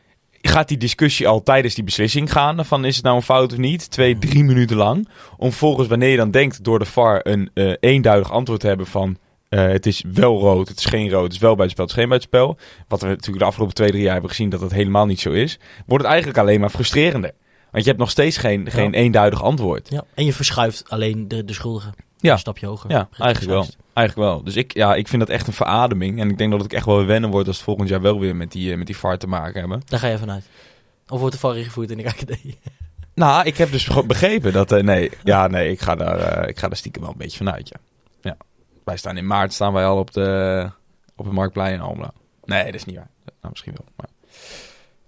gaat 0.43 0.69
die 0.69 0.77
discussie 0.77 1.29
al 1.29 1.43
tijdens 1.43 1.75
die 1.75 1.85
beslissing 1.85 2.33
gaan, 2.33 2.65
van 2.67 2.85
is 2.85 2.97
het 2.97 3.05
nou 3.05 3.17
een 3.17 3.23
fout 3.23 3.53
of 3.53 3.59
niet, 3.59 3.91
twee, 3.91 4.19
drie 4.19 4.45
minuten 4.45 4.77
lang, 4.77 5.09
om 5.37 5.53
volgens 5.53 5.89
wanneer 5.89 6.11
je 6.11 6.17
dan 6.17 6.31
denkt 6.31 6.64
door 6.64 6.79
de 6.79 6.85
VAR 6.85 7.21
een 7.23 7.50
eh, 7.55 7.73
eenduidig 7.81 8.31
antwoord 8.33 8.61
te 8.61 8.67
hebben 8.67 8.87
van 8.87 9.17
eh, 9.49 9.62
het 9.67 9.87
is 9.87 10.05
wel 10.12 10.38
rood, 10.41 10.69
het 10.69 10.79
is 10.79 10.85
geen 10.85 11.11
rood, 11.11 11.23
het 11.23 11.33
is 11.33 11.38
wel 11.38 11.55
buitenspel, 11.57 11.85
het 11.85 11.93
is 11.95 12.00
geen 12.00 12.09
buitenspel. 12.09 12.57
Wat 12.88 13.00
we 13.00 13.07
natuurlijk 13.07 13.38
de 13.38 13.45
afgelopen 13.45 13.75
twee, 13.75 13.91
drie 13.91 14.03
jaar 14.03 14.12
hebben 14.12 14.31
gezien 14.31 14.49
dat 14.49 14.61
dat 14.61 14.73
helemaal 14.73 15.07
niet 15.07 15.21
zo 15.21 15.31
is. 15.31 15.59
Wordt 15.87 16.03
het 16.05 16.12
eigenlijk 16.12 16.38
alleen 16.43 16.61
maar 16.61 16.71
frustrerender. 16.71 17.33
Want 17.71 17.85
je 17.85 17.91
hebt 17.91 18.03
nog 18.03 18.11
steeds 18.11 18.37
geen, 18.37 18.71
geen 18.71 18.95
eenduidig 18.95 19.43
antwoord. 19.43 19.88
Ja. 19.91 20.05
En 20.14 20.25
je 20.25 20.33
verschuift 20.33 20.85
alleen 20.88 21.29
de, 21.29 21.45
de 21.45 21.53
schuldige 21.53 21.91
Ja. 22.25 22.33
een 22.33 22.38
stapje 22.38 22.66
hoger. 22.66 22.90
Ja, 22.90 23.09
eigenlijk 23.19 23.52
wel. 23.52 23.66
Eigenlijk 23.95 24.28
wel. 24.28 24.43
Dus 24.45 24.57
ik, 24.57 24.75
ja, 24.75 24.95
ik 24.95 25.09
vind 25.09 25.21
dat 25.23 25.31
echt 25.31 25.47
een 25.47 25.52
verademing. 25.52 26.21
En 26.21 26.31
ik 26.31 26.38
denk 26.38 26.50
dat 26.50 26.61
het 26.62 26.73
echt 26.73 26.87
wel 26.87 26.97
weer 26.97 27.07
wennen 27.07 27.31
wordt 27.31 27.47
als 27.49 27.57
het 27.57 27.64
volgend 27.64 27.88
jaar 27.88 28.00
wel 28.00 28.21
weer 28.21 28.37
met 28.37 28.52
die, 28.52 28.71
eh, 28.73 28.76
met 28.78 28.87
die 28.87 28.97
VAR 28.97 29.19
te 29.19 29.26
maken 29.26 29.61
hebben. 29.61 29.83
Daar 29.85 30.00
ga 30.00 30.09
je 30.09 30.19
vanuit. 30.19 30.45
Of 31.09 31.19
wordt 31.21 31.35
de 31.35 31.40
VAR 31.40 31.57
ingevoerd 31.57 31.90
in 31.90 31.97
de 31.97 32.02
KKD? 32.02 32.37
Nou, 33.14 33.47
ik 33.47 33.57
heb 33.57 33.71
dus 33.71 33.88
begrepen 34.07 34.52
dat... 34.52 34.73
eh, 34.73 34.83
nee, 34.83 35.11
ja, 35.25 35.47
nee, 35.47 35.71
ik 35.71 35.81
ga, 35.81 35.95
daar, 35.95 36.19
eh, 36.19 36.49
ik 36.49 36.59
ga 36.59 36.69
daar 36.69 36.76
stiekem 36.76 37.02
wel 37.02 37.11
een 37.11 37.16
beetje 37.19 37.37
vanuit, 37.37 37.69
ja. 37.69 37.76
ja. 38.21 38.37
Wij 38.85 38.97
staan 38.97 39.16
in 39.16 39.26
maart, 39.26 39.52
staan 39.52 39.73
wij 39.73 39.85
al 39.87 39.99
op, 39.99 40.12
de, 40.12 40.71
op 41.16 41.25
het 41.25 41.35
Marktplein 41.35 41.73
in 41.75 41.81
Almelo. 41.81 42.09
Nee, 42.45 42.64
dat 42.64 42.75
is 42.75 42.85
niet 42.85 42.97
waar. 42.97 43.09
Nou, 43.25 43.35
misschien 43.50 43.75
wel. 43.76 43.85
maar- 43.97 44.09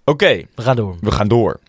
Oké, 0.04 0.42
We 0.54 0.62
gaan 0.62 0.76
door. 0.76 0.96
we 1.00 1.10
gaan 1.10 1.28
door. 1.28 1.60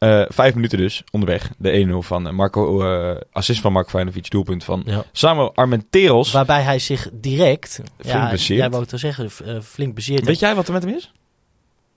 Eh, 0.00 0.22
vijf 0.28 0.54
minuten 0.54 0.78
dus, 0.78 1.02
onderweg. 1.10 1.50
De 1.58 1.70
1-0 1.70 2.06
van 2.06 2.26
eh, 2.26 2.32
Marco, 2.32 2.82
eh, 2.82 3.20
assist 3.32 3.60
van 3.60 3.72
Marco 3.72 3.88
Vijnovic, 3.90 4.30
doelpunt 4.30 4.64
van 4.64 4.82
Ja. 4.86 5.04
Samuel 5.12 5.54
Armenteros. 5.54 6.32
Waarbij 6.32 6.62
hij 6.62 6.78
zich 6.78 7.08
direct... 7.12 7.80
Flink 7.98 8.30
bezeerd. 8.30 8.58
Jij 8.60 8.70
wou 8.70 8.82
het 8.82 8.92
al 8.92 8.98
zeggen, 8.98 9.30
flink 9.62 9.94
bezeerd. 9.94 10.24
Weet 10.24 10.38
jij 10.38 10.54
wat 10.54 10.66
er 10.66 10.72
met 10.72 10.82
hem 10.82 10.94
is? 10.94 11.12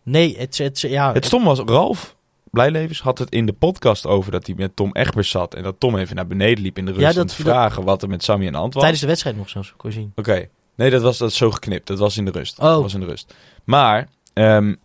Nee, 0.04 0.38
het, 0.38 0.58
het, 0.58 0.80
ja, 0.80 1.14
Het 1.14 1.26
stom 1.26 1.44
was, 1.44 1.60
Ralf 1.60 2.16
Blijlevens 2.52 3.02
had 3.02 3.18
het 3.18 3.30
in 3.32 3.46
de 3.46 3.54
podcast 3.54 4.06
over 4.06 4.32
dat 4.32 4.46
hij 4.46 4.56
met 4.58 4.76
Tom 4.76 4.90
Egbers 4.96 5.30
zat. 5.30 5.54
En 5.54 5.64
dat 5.64 5.76
Tom 5.80 5.98
even 5.98 6.16
naar 6.16 6.28
beneden 6.28 6.64
liep 6.64 6.78
in 6.78 6.86
de 6.86 6.92
rust 6.92 7.04
Ja, 7.04 7.10
om 7.10 7.16
dat- 7.16 7.28
te 7.28 7.36
vragen 7.36 7.84
wat 7.84 8.02
er 8.02 8.10
met 8.10 8.24
Sammy 8.24 8.46
aan 8.46 8.52
de 8.52 8.58
hand 8.58 8.74
was. 8.74 8.82
tijdens 8.82 9.02
de 9.02 9.08
wedstrijd 9.08 9.38
nog 9.38 9.50
zelfs, 9.50 9.74
kon 9.78 9.90
je 9.90 9.96
zien. 9.96 10.12
Oké. 10.16 10.48
Nee, 10.76 10.90
dat 10.90 11.02
was 11.02 11.18
dat 11.18 11.30
is 11.30 11.38
zo 11.38 11.52
geknipt. 11.52 11.88
Dat 11.88 12.00
was 12.00 12.18
in 12.18 12.26
de 12.26 12.32
rust. 12.32 12.60
Oh. 12.60 12.66
Dat 12.66 12.82
was 12.82 12.94
in 12.94 13.00
de 13.00 13.06
rust. 13.06 13.34
Maar 13.64 14.08
ehm, 14.34 14.76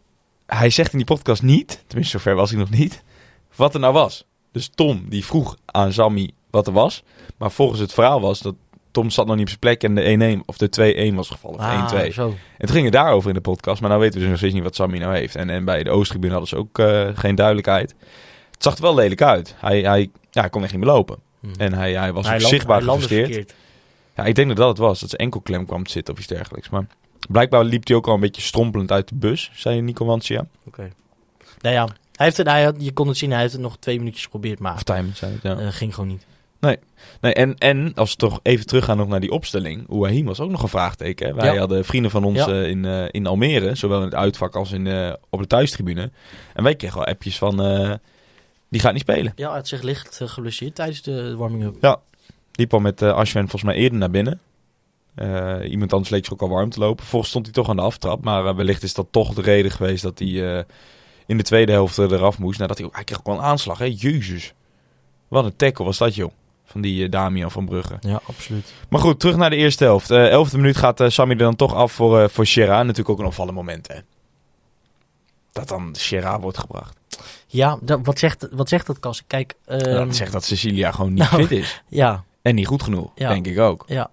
hij 0.47 0.71
zegt 0.71 0.93
in 0.93 0.99
die 0.99 1.07
podcast 1.07 1.43
niet, 1.43 1.85
tenminste 1.87 2.19
zover 2.19 2.35
was 2.35 2.51
hij 2.51 2.59
nog 2.59 2.71
niet, 2.71 3.03
wat 3.59 3.75
er 3.75 3.81
nou 3.81 3.93
was. 3.93 4.25
Dus 4.53 4.71
Tom 4.75 5.05
die 5.09 5.25
vroeg 5.25 5.57
aan 5.65 5.93
Sammy 5.93 6.31
wat 6.51 6.67
er 6.67 6.73
was. 6.73 7.03
Maar 7.37 7.51
volgens 7.51 7.81
het 7.81 7.93
verhaal 7.93 8.21
was 8.21 8.41
dat 8.41 8.55
Tom 8.91 9.11
zat 9.11 9.27
nog 9.27 9.35
niet 9.37 9.43
op 9.45 9.49
zijn 9.49 9.61
plek 9.61 9.83
en 9.83 9.95
de 9.95 10.37
1-1 10.41 10.45
of 10.47 10.57
de 10.57 11.11
2-1 11.13 11.15
was 11.15 11.29
gevallen. 11.29 11.59
Of 11.59 11.65
Ah, 11.65 12.07
1-2. 12.09 12.13
zo. 12.13 12.27
En 12.29 12.67
toen 12.67 12.69
ging 12.75 12.85
het 12.85 12.93
daarover 12.93 13.29
in 13.29 13.35
de 13.35 13.41
podcast, 13.41 13.81
maar 13.81 13.89
nou 13.91 14.03
weten 14.03 14.15
we 14.15 14.21
dus 14.21 14.29
nog 14.29 14.39
steeds 14.39 14.55
niet 14.55 14.63
wat 14.63 14.75
Sammy 14.75 14.99
nou 14.99 15.15
heeft. 15.15 15.35
En, 15.37 15.51
en 15.51 15.65
bij 15.65 15.83
de 15.83 15.91
Oosttribune 15.91 16.33
hadden 16.33 16.49
ze 16.49 16.57
ook 16.57 16.79
eh, 16.79 17.09
geen 17.15 17.35
duidelijkheid. 17.35 17.95
Het 18.51 18.63
zag 18.63 18.77
er 18.77 18.83
wel 18.83 18.95
lelijk 18.95 19.23
uit. 19.23 19.55
Hij, 19.59 19.81
hij, 19.81 20.11
ja, 20.31 20.41
hij 20.41 20.51
kon 20.51 20.63
echt 20.63 20.73
niet 20.73 20.81
meer 20.85 20.93
lopen. 20.93 21.19
Hm. 21.41 21.47
En 21.59 21.73
hij, 21.73 21.93
hij 21.93 22.13
was 22.13 22.27
Hij 22.27 22.41
zichtbaar 22.41 22.83
gefrustreerd. 22.83 23.55
Ja, 24.17 24.25
ik 24.25 24.35
denk 24.35 24.49
dat 24.49 24.57
dat 24.57 24.69
het 24.69 24.79
was. 24.79 25.01
Dat 25.01 25.09
zijn 25.09 25.21
enkelklem 25.23 25.67
kwam 25.67 25.85
te 25.85 25.91
zitten 25.91 26.15
of 26.15 26.21
iets 26.21 26.29
dergelijks. 26.29 26.69
Maar 26.69 26.87
blijkbaar 27.29 27.65
liep 27.65 27.87
hij 27.87 27.97
ook 27.97 28.07
al 28.07 28.15
een 28.15 28.21
beetje 28.21 28.43
strompelend 28.43 28.93
uit 28.93 29.09
de 29.09 29.15
bus, 29.15 29.51
zei 29.55 29.81
Nico 29.81 30.05
Wansia. 30.05 30.47
Oké. 30.67 30.91
Nou 31.61 31.75
ja, 31.75 31.89
hij 32.19 32.27
heeft 32.27 32.37
het, 32.37 32.47
hij 32.47 32.65
had, 32.65 32.75
je 32.79 32.93
kon 32.93 33.09
het 33.09 33.17
zien, 33.17 33.31
hij 33.31 33.41
heeft 33.41 33.53
het 33.53 33.63
nog 33.63 33.77
twee 33.79 33.99
minuutjes 33.99 34.23
geprobeerd, 34.25 34.59
maar 34.59 34.75
Of 34.75 34.83
Timon 34.83 35.13
zei 35.15 35.33
het, 35.33 35.43
ja. 35.43 35.59
eh, 35.59 35.67
ging 35.71 35.95
gewoon 35.95 36.09
niet. 36.09 36.27
Nee, 37.21 37.35
en, 37.35 37.55
en 37.59 37.93
als 37.95 38.11
we 38.11 38.17
toch 38.17 38.41
even 38.43 38.67
teruggaan 38.67 38.97
nog 38.97 39.09
naar 39.09 39.21
die 39.21 39.31
opstelling. 39.31 39.89
Ouahim 39.91 40.25
was 40.27 40.41
ook 40.41 40.51
nog 40.51 40.63
een 40.63 40.69
vraagteken. 40.69 41.27
Hè? 41.27 41.35
Wij 41.35 41.53
Ja. 41.53 41.59
hadden 41.59 41.85
vrienden 41.85 42.11
van 42.11 42.25
ons 42.25 42.39
Ja. 42.39 42.47
eh, 42.49 42.69
in, 42.69 42.85
eh, 42.85 43.05
in 43.11 43.27
Almere, 43.27 43.75
zowel 43.75 43.99
in 43.99 44.05
het 44.05 44.15
uitvak 44.15 44.57
als 44.57 44.73
in, 44.73 45.15
op 45.31 45.41
de 45.41 45.47
thuistribune. 45.47 46.11
En 46.55 46.63
wij 46.63 46.75
kregen 46.75 46.97
wel 46.99 47.07
appjes 47.07 47.39
van, 47.39 47.57
die 48.69 48.81
gaat 48.81 48.93
niet 48.93 49.03
spelen. 49.03 49.33
Ja, 49.37 49.55
het 49.55 49.69
zich 49.69 49.83
licht 49.83 50.21
geblesseerd 50.25 50.75
tijdens 50.75 51.03
de 51.03 51.37
warming-up. 51.37 52.01
Die 52.53 52.67
kwam 52.67 52.83
met 52.83 53.03
Ashwin 53.03 53.43
volgens 53.49 53.63
mij 53.63 53.75
eerder 53.75 53.99
naar 53.99 54.11
binnen. 54.11 54.41
Iemand 55.71 55.93
anders 55.93 56.11
leek 56.11 56.25
zich 56.25 56.33
ook 56.33 56.43
al 56.43 56.49
warm 56.49 56.71
te 56.71 56.79
lopen. 56.79 57.05
Volgens 57.05 57.31
stond 57.31 57.45
hij 57.47 57.55
toch 57.55 57.69
aan 57.69 57.77
de 57.77 57.83
aftrap. 57.83 58.25
Maar 58.25 58.57
wellicht 58.57 58.83
is 58.83 58.95
dat 58.95 59.07
toch 59.11 59.35
de 59.35 59.43
reden 59.43 59.71
geweest 59.71 60.03
dat 60.03 60.19
hij 60.19 60.65
in 61.29 61.37
de 61.37 61.43
tweede 61.43 61.73
helft 61.73 61.97
er 61.97 62.13
eraf 62.13 62.39
moest. 62.39 62.59
Nadat 62.59 62.77
hij, 62.79 62.87
ook- 62.87 62.95
hij 62.95 63.05
kreeg 63.05 63.19
ook 63.19 63.27
wel 63.27 63.35
een 63.37 63.43
aanslag, 63.43 63.79
hè? 63.79 63.85
Jezus. 63.97 64.53
Wat 65.29 65.45
een 65.45 65.57
tackle 65.57 65.85
was 65.85 65.99
dat, 65.99 66.15
joh. 66.15 66.31
Van 66.65 66.81
die 66.81 67.05
eh, 67.05 67.11
Damian 67.11 67.51
van 67.51 67.65
Brugge. 67.67 67.97
Ja, 68.01 68.21
absoluut. 68.27 68.73
Maar 68.89 69.01
goed, 69.01 69.21
terug 69.21 69.37
naar 69.37 69.51
de 69.51 69.57
eerste 69.57 69.85
helft. 69.85 70.11
Eh 70.11 70.29
elfde 70.31 70.57
minuut 70.57 70.77
gaat 70.77 71.01
eh, 71.01 71.09
Sammy 71.09 71.33
er 71.33 71.39
dan 71.39 71.57
toch 71.57 71.75
af 71.75 71.93
voor, 71.93 72.21
eh 72.23 72.29
voor 72.29 72.47
Sierra. 72.47 72.83
Natuurlijk 72.83 73.09
ook 73.09 73.19
een 73.19 73.25
opvallend 73.27 73.57
moment, 73.57 73.89
hè. 73.89 73.99
Dat 75.53 75.69
dan 75.69 75.95
Sierra 75.95 76.41
wordt 76.41 76.59
gebracht. 76.59 76.97
Ja, 77.47 77.79
dat, 77.83 78.01
wat, 78.03 78.19
zegt, 78.19 78.49
wat 78.51 78.69
zegt 78.69 78.87
dat, 78.87 78.99
Kas? 78.99 79.23
Kijk, 79.27 79.55
ehm, 79.67 79.95
dat 80.07 80.17
zegt 80.17 80.33
dat 80.33 80.45
Cecilia 80.45 80.91
gewoon 80.93 81.15
niet 81.15 81.19
nou, 81.31 81.43
fit 81.47 81.59
is. 81.59 81.83
ja, 81.89 82.25
En 82.43 82.55
niet 82.55 82.67
goed 82.67 82.83
genoeg, 82.83 83.11
Ja. 83.15 83.29
denk 83.29 83.47
ik 83.47 83.59
ook. 83.59 83.85
ja. 83.87 84.11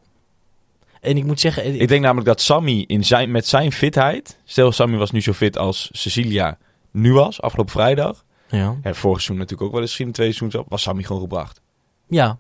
En 1.02 1.18
ik 1.18 1.24
moet 1.24 1.40
zeggen, 1.40 1.66
ik- 1.74 1.82
Ik 1.82 1.88
denk 1.88 2.02
namelijk 2.02 2.28
dat 2.28 2.42
Sammy 2.42 2.84
in 2.88 3.04
zijn, 3.06 3.32
met 3.32 3.48
zijn 3.48 3.72
fitheid... 3.72 4.38
Stel, 4.46 4.72
Sammy 4.72 4.98
was 4.98 5.12
nu 5.12 5.22
zo 5.22 5.34
fit 5.34 5.58
als 5.58 5.90
Cecilia 5.92 6.58
nu 6.96 7.14
was, 7.14 7.42
afgelopen 7.42 7.74
vrijdag. 7.74 8.26
ja, 8.50 8.58
Ja, 8.58 8.94
vorig 8.94 9.22
seizoen 9.22 9.38
natuurlijk 9.38 9.62
ook 9.62 9.72
wel 9.72 9.82
eens, 9.82 9.90
misschien 9.90 10.12
twee 10.12 10.32
seizoens 10.32 10.56
op, 10.64 10.70
was 10.70 10.82
Sammy 10.82 11.04
gewoon 11.04 11.22
gebracht. 11.22 11.62
ja, 12.08 12.38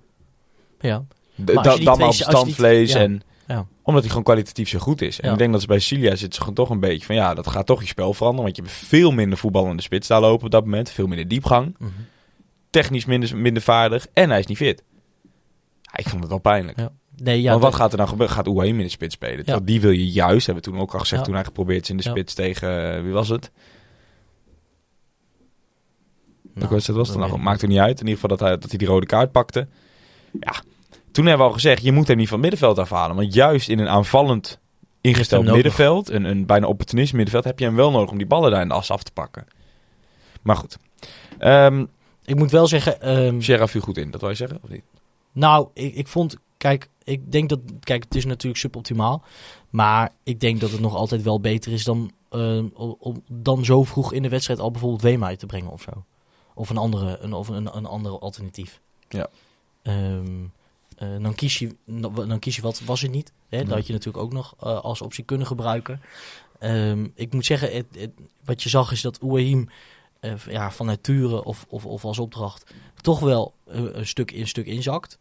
ja, 0.79 1.05
Maar 1.35 1.63
dan 1.63 1.97
maar 1.97 2.07
op 2.07 2.13
standvlees 2.13 2.91
ja. 2.93 2.99
en... 2.99 3.21
Ja. 3.47 3.65
Omdat 3.83 4.01
hij 4.01 4.09
gewoon 4.09 4.25
kwalitatief 4.25 4.69
zo 4.69 4.79
goed 4.79 5.01
is. 5.01 5.19
En 5.19 5.25
Ja. 5.27 5.33
ik 5.33 5.39
denk 5.39 5.51
dat 5.51 5.61
ze 5.61 5.67
bij 5.67 5.79
Cilia 5.79 6.15
zit 6.15 6.33
ze 6.33 6.39
gewoon 6.39 6.55
toch 6.55 6.69
een 6.69 6.79
beetje 6.79 7.05
van... 7.05 7.15
Ja, 7.15 7.33
dat 7.33 7.47
gaat 7.47 7.65
toch 7.65 7.81
je 7.81 7.87
spel 7.87 8.13
veranderen. 8.13 8.43
Want 8.43 8.55
je 8.55 8.61
hebt 8.61 8.87
veel 8.87 9.11
minder 9.11 9.37
voetbal 9.37 9.69
in 9.69 9.75
de 9.75 9.81
spits 9.81 10.07
daar 10.07 10.21
lopen 10.21 10.45
op 10.45 10.51
dat 10.51 10.63
moment. 10.63 10.89
Veel 10.89 11.07
minder 11.07 11.27
diepgang. 11.27 11.75
mhm. 11.79 11.91
Technisch 12.69 13.05
minder, 13.05 13.37
minder 13.37 13.61
vaardig. 13.63 14.07
En 14.13 14.29
hij 14.29 14.39
is 14.39 14.45
niet 14.45 14.57
fit. 14.57 14.83
Ja, 15.81 15.91
ik 15.97 16.07
vond 16.07 16.21
het 16.21 16.29
wel 16.29 16.39
pijnlijk. 16.39 16.77
ja. 16.77 16.91
Nee, 17.15 17.41
ja, 17.41 17.49
Want 17.49 17.63
wat 17.63 17.75
gaat 17.75 17.91
er 17.91 17.97
nou 17.97 18.09
gebeuren? 18.09 18.35
Gaat 18.35 18.47
Ouahim 18.47 18.77
in 18.77 18.85
de 18.85 18.89
spits 18.91 19.13
spelen? 19.15 19.65
Die 19.65 19.81
wil 19.81 19.91
je 19.91 20.11
juist, 20.11 20.45
hebben 20.45 20.63
we 20.63 20.69
toen 20.71 20.79
ook 20.79 20.93
al 20.93 20.99
gezegd... 20.99 21.23
Toen 21.23 21.33
hij 21.33 21.43
geprobeerd 21.43 21.83
is 21.83 21.89
in 21.89 21.97
de 21.97 22.03
spits 22.03 22.33
tegen... 22.33 22.95
eh, 22.95 23.01
wie 23.01 23.11
was 23.11 23.29
het? 23.29 23.51
Nou, 26.55 26.69
wedstrijd 26.69 26.99
was 26.99 27.09
het 27.09 27.17
nou? 27.17 27.37
Maakt 27.37 27.61
er 27.61 27.67
niet 27.67 27.79
uit. 27.79 27.99
In 27.99 28.07
ieder 28.07 28.21
geval 28.21 28.37
dat 28.37 28.47
hij, 28.47 28.57
dat 28.57 28.69
hij 28.69 28.77
die 28.77 28.87
rode 28.87 29.05
kaart 29.05 29.31
pakte. 29.31 29.67
Ja, 30.39 30.53
toen 31.11 31.25
hebben 31.25 31.45
we 31.45 31.51
al 31.51 31.57
gezegd... 31.59 31.83
je 31.83 31.91
moet 31.91 32.07
hem 32.07 32.17
niet 32.17 32.27
van 32.27 32.39
het 32.41 32.49
middenveld 32.49 32.79
afhalen. 32.79 33.15
Want 33.15 33.33
juist 33.33 33.69
in 33.69 33.79
een 33.79 33.89
aanvallend 33.89 34.59
ingesteld 35.01 35.45
middenveld... 35.45 36.09
Een, 36.09 36.23
een 36.23 36.45
bijna 36.45 36.67
opportunistisch 36.67 37.15
middenveld... 37.15 37.43
heb 37.43 37.59
je 37.59 37.65
hem 37.65 37.75
wel 37.75 37.91
nodig 37.91 38.09
om 38.09 38.17
die 38.17 38.27
ballen 38.27 38.51
daar 38.51 38.61
in 38.61 38.67
de 38.67 38.73
as 38.73 38.91
af 38.91 39.03
te 39.03 39.11
pakken. 39.11 39.47
Maar 40.41 40.55
goed. 40.55 40.77
Ehm 41.37 41.85
Ik 42.25 42.35
moet 42.35 42.51
wel 42.51 42.67
zeggen, 42.67 43.01
ehm, 43.01 43.41
Sierra 43.41 43.67
viel 43.67 43.81
goed 43.81 43.97
in. 43.97 44.11
Dat 44.11 44.21
wil 44.21 44.29
je 44.29 44.35
zeggen? 44.35 44.59
Of 44.63 44.69
niet? 44.69 44.83
nou, 45.35 45.67
ik, 45.73 45.95
ik 45.95 46.07
vond, 46.07 46.37
kijk, 46.57 46.89
ik 47.03 47.31
denk 47.31 47.49
dat, 47.49 47.59
kijk, 47.79 48.03
het 48.03 48.15
is 48.15 48.25
natuurlijk 48.25 48.61
suboptimaal, 48.61 49.23
maar 49.69 50.11
ik 50.23 50.39
denk 50.39 50.59
dat 50.59 50.71
het 50.71 50.79
nog 50.79 50.95
altijd 50.95 51.23
wel 51.23 51.39
beter 51.39 51.71
is 51.71 51.83
dan, 51.83 52.11
ehm, 52.29 52.65
om, 52.73 53.23
dan 53.31 53.65
zo 53.65 53.83
vroeg 53.83 54.13
in 54.13 54.21
de 54.21 54.29
wedstrijd 54.29 54.59
al 54.59 54.71
bijvoorbeeld 54.71 55.01
Wema 55.01 55.27
uit 55.27 55.39
te 55.39 55.45
brengen 55.45 55.71
of 55.71 55.81
zo. 55.81 56.05
Of 56.57 56.69
een 56.69 56.77
andere, 56.77 57.17
een, 57.19 57.33
of 57.33 57.47
een, 57.47 57.75
een 57.77 57.85
andere 57.85 58.19
alternatief. 58.19 58.79
Ja. 59.09 59.27
Ehm, 59.81 60.43
eh, 60.97 61.07
dan, 61.21 61.35
kies 61.35 61.59
je, 61.59 61.75
dan 62.27 62.39
kies 62.39 62.55
je 62.55 62.61
wat 62.61 62.79
was 62.79 63.01
het 63.01 63.11
niet. 63.11 63.31
Hè? 63.49 63.63
Dat 63.63 63.73
had 63.75 63.87
je 63.87 63.93
natuurlijk 63.93 64.23
ook 64.23 64.33
nog 64.33 64.55
eh, 64.59 64.79
als 64.81 65.01
optie 65.01 65.23
kunnen 65.23 65.47
gebruiken. 65.47 66.01
Ehm, 66.59 67.07
ik 67.15 67.33
moet 67.33 67.45
zeggen, 67.45 67.73
het, 67.75 67.85
het- 67.97 68.11
wat 68.43 68.63
je 68.63 68.69
zag 68.69 68.91
is 68.91 69.01
dat 69.01 69.21
Ouahim 69.21 69.69
eh, 70.19 70.33
ja, 70.49 70.71
van 70.71 70.85
nature 70.85 71.43
of, 71.43 71.65
of, 71.69 71.85
of 71.85 72.05
als 72.05 72.19
opdracht 72.19 72.73
toch 73.01 73.19
wel 73.19 73.53
een, 73.65 74.07
stuk, 74.07 74.31
een 74.31 74.47
stuk 74.47 74.65
inzakt. 74.65 75.17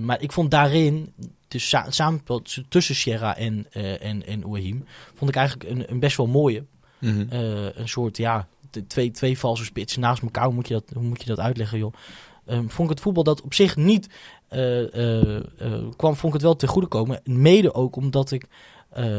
Maar 0.00 0.20
ik 0.20 0.32
vond 0.32 0.50
daarin, 0.50 1.12
dus 1.48 1.68
sa 1.68 1.90
samenspel 1.90 2.42
tussen 2.68 2.94
Sierra 2.94 3.36
en, 3.36 3.72
en, 4.00 4.26
en 4.26 4.44
Ouahim, 4.44 4.84
vond 5.14 5.30
ik 5.30 5.36
eigenlijk 5.36 5.70
een, 5.70 5.90
een 5.90 5.98
best 6.00 6.16
wel 6.16 6.26
mooie. 6.26 6.64
Eh, 7.00 7.76
een 7.76 7.88
soort, 7.88 8.16
ja, 8.16 8.48
twee, 8.86 9.10
twee 9.10 9.38
valse 9.38 9.64
spitsen 9.64 10.00
naast 10.00 10.22
elkaar. 10.22 10.44
Hoe 10.44 10.54
moet 10.54 10.68
je 10.68 10.74
dat, 10.74 10.90
hoe 10.94 11.02
moet 11.02 11.20
je 11.20 11.26
dat 11.26 11.40
uitleggen, 11.40 11.78
joh? 11.78 11.92
Ehm, 12.46 12.68
vond 12.68 12.88
ik 12.88 12.94
het 12.94 13.00
voetbal 13.00 13.24
dat 13.24 13.42
op 13.42 13.54
zich 13.54 13.76
niet 13.76 14.08
eh, 14.48 14.94
eh, 14.94 15.36
eh, 15.36 15.42
kwam, 15.96 16.16
vond 16.16 16.22
ik 16.22 16.32
het 16.32 16.42
wel 16.42 16.56
ten 16.56 16.68
goede 16.68 16.86
komen. 16.86 17.20
Mede 17.24 17.74
ook 17.74 17.96
omdat 17.96 18.30
ik 18.30 18.46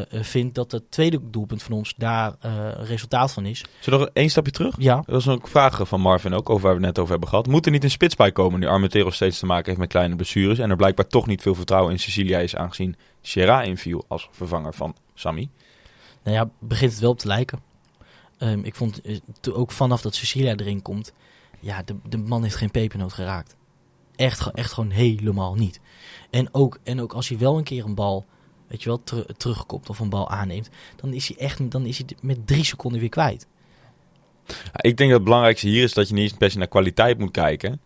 vind 0.09 0.55
dat 0.55 0.71
het 0.71 0.91
tweede 0.91 1.19
doelpunt 1.29 1.63
van 1.63 1.73
ons 1.73 1.93
daar 1.97 2.35
resultaat 2.77 3.33
van 3.33 3.45
is. 3.45 3.65
Zullen 3.79 3.99
we 3.99 4.05
nog 4.05 4.13
één 4.13 4.29
stapje 4.29 4.51
terug? 4.51 4.75
Ja, 4.77 4.95
Dat 4.95 5.05
was 5.05 5.27
ook 5.27 5.47
vragen 5.47 5.87
van 5.87 6.01
Marvin 6.01 6.33
ook, 6.33 6.49
over 6.49 6.61
waar 6.61 6.71
we 6.71 6.77
het 6.77 6.85
net 6.85 6.99
over 6.99 7.11
hebben 7.11 7.29
gehad. 7.29 7.47
Moet 7.47 7.65
er 7.65 7.71
niet 7.71 7.83
een 7.83 7.89
spits 7.89 8.15
bij 8.15 8.31
komen 8.31 8.59
nu 8.59 8.67
Armentero 8.67 9.09
steeds 9.09 9.39
te 9.39 9.45
maken 9.45 9.65
heeft 9.65 9.79
met 9.79 9.89
kleine 9.89 10.15
blessures... 10.15 10.59
en 10.59 10.69
er 10.69 10.75
blijkbaar 10.75 11.07
toch 11.07 11.27
niet 11.27 11.41
veel 11.41 11.55
vertrouwen 11.55 11.91
in 11.91 11.99
Cecilia 11.99 12.39
is... 12.39 12.55
aangezien 12.55 12.95
Sierra 13.21 13.61
inviel 13.61 14.05
als 14.07 14.29
vervanger 14.31 14.73
van 14.73 14.95
Sammy? 15.13 15.49
nou 16.23 16.37
ja, 16.37 16.49
begint 16.59 16.91
het 16.91 16.99
wel 16.99 17.11
op 17.11 17.19
te 17.19 17.27
lijken. 17.27 17.59
Ehm, 18.43 18.59
ik 18.63 18.75
vond 18.75 19.01
eh, 19.01 19.17
ook 19.57 19.71
vanaf 19.71 20.01
dat 20.01 20.15
Cecilia 20.15 20.55
erin 20.55 20.81
komt, 20.81 21.13
ja, 21.59 21.83
de, 21.83 21.95
de 22.09 22.17
man 22.17 22.43
heeft 22.43 22.55
geen 22.55 22.71
pepernoot 22.71 23.13
geraakt. 23.13 23.55
Echt, 24.15 24.51
echt 24.51 24.71
gewoon 24.73 24.89
helemaal 24.89 25.55
niet. 25.55 25.79
En 26.29 26.53
ook, 26.53 26.79
en 26.83 27.01
ook 27.01 27.13
als 27.13 27.29
hij 27.29 27.37
wel 27.37 27.57
een 27.57 27.63
keer 27.63 27.85
een 27.85 27.95
bal, 27.95 28.25
weet 28.67 28.83
je 28.83 28.89
wel, 28.89 29.03
ter- 29.03 29.37
terugkomt 29.37 29.89
of 29.89 29.99
een 29.99 30.09
bal 30.09 30.29
aanneemt, 30.29 30.69
dan 30.95 31.13
is 31.13 31.27
hij 31.27 31.37
echt, 31.37 31.71
dan 31.71 31.85
is 31.85 31.97
hij 31.97 32.07
met 32.21 32.47
drie 32.47 32.63
seconden 32.65 32.99
weer 32.99 33.09
kwijt. 33.09 33.47
Ik 34.75 34.97
denk 34.97 35.09
dat 35.09 35.09
het 35.19 35.23
belangrijkste 35.23 35.67
hier 35.67 35.83
is 35.83 35.93
dat 35.93 36.07
je 36.07 36.13
niet 36.13 36.23
eens 36.23 36.37
per 36.37 36.51
se 36.51 36.57
naar 36.57 36.67
kwaliteit 36.67 37.17
moet 37.19 37.31
kijken. 37.31 37.81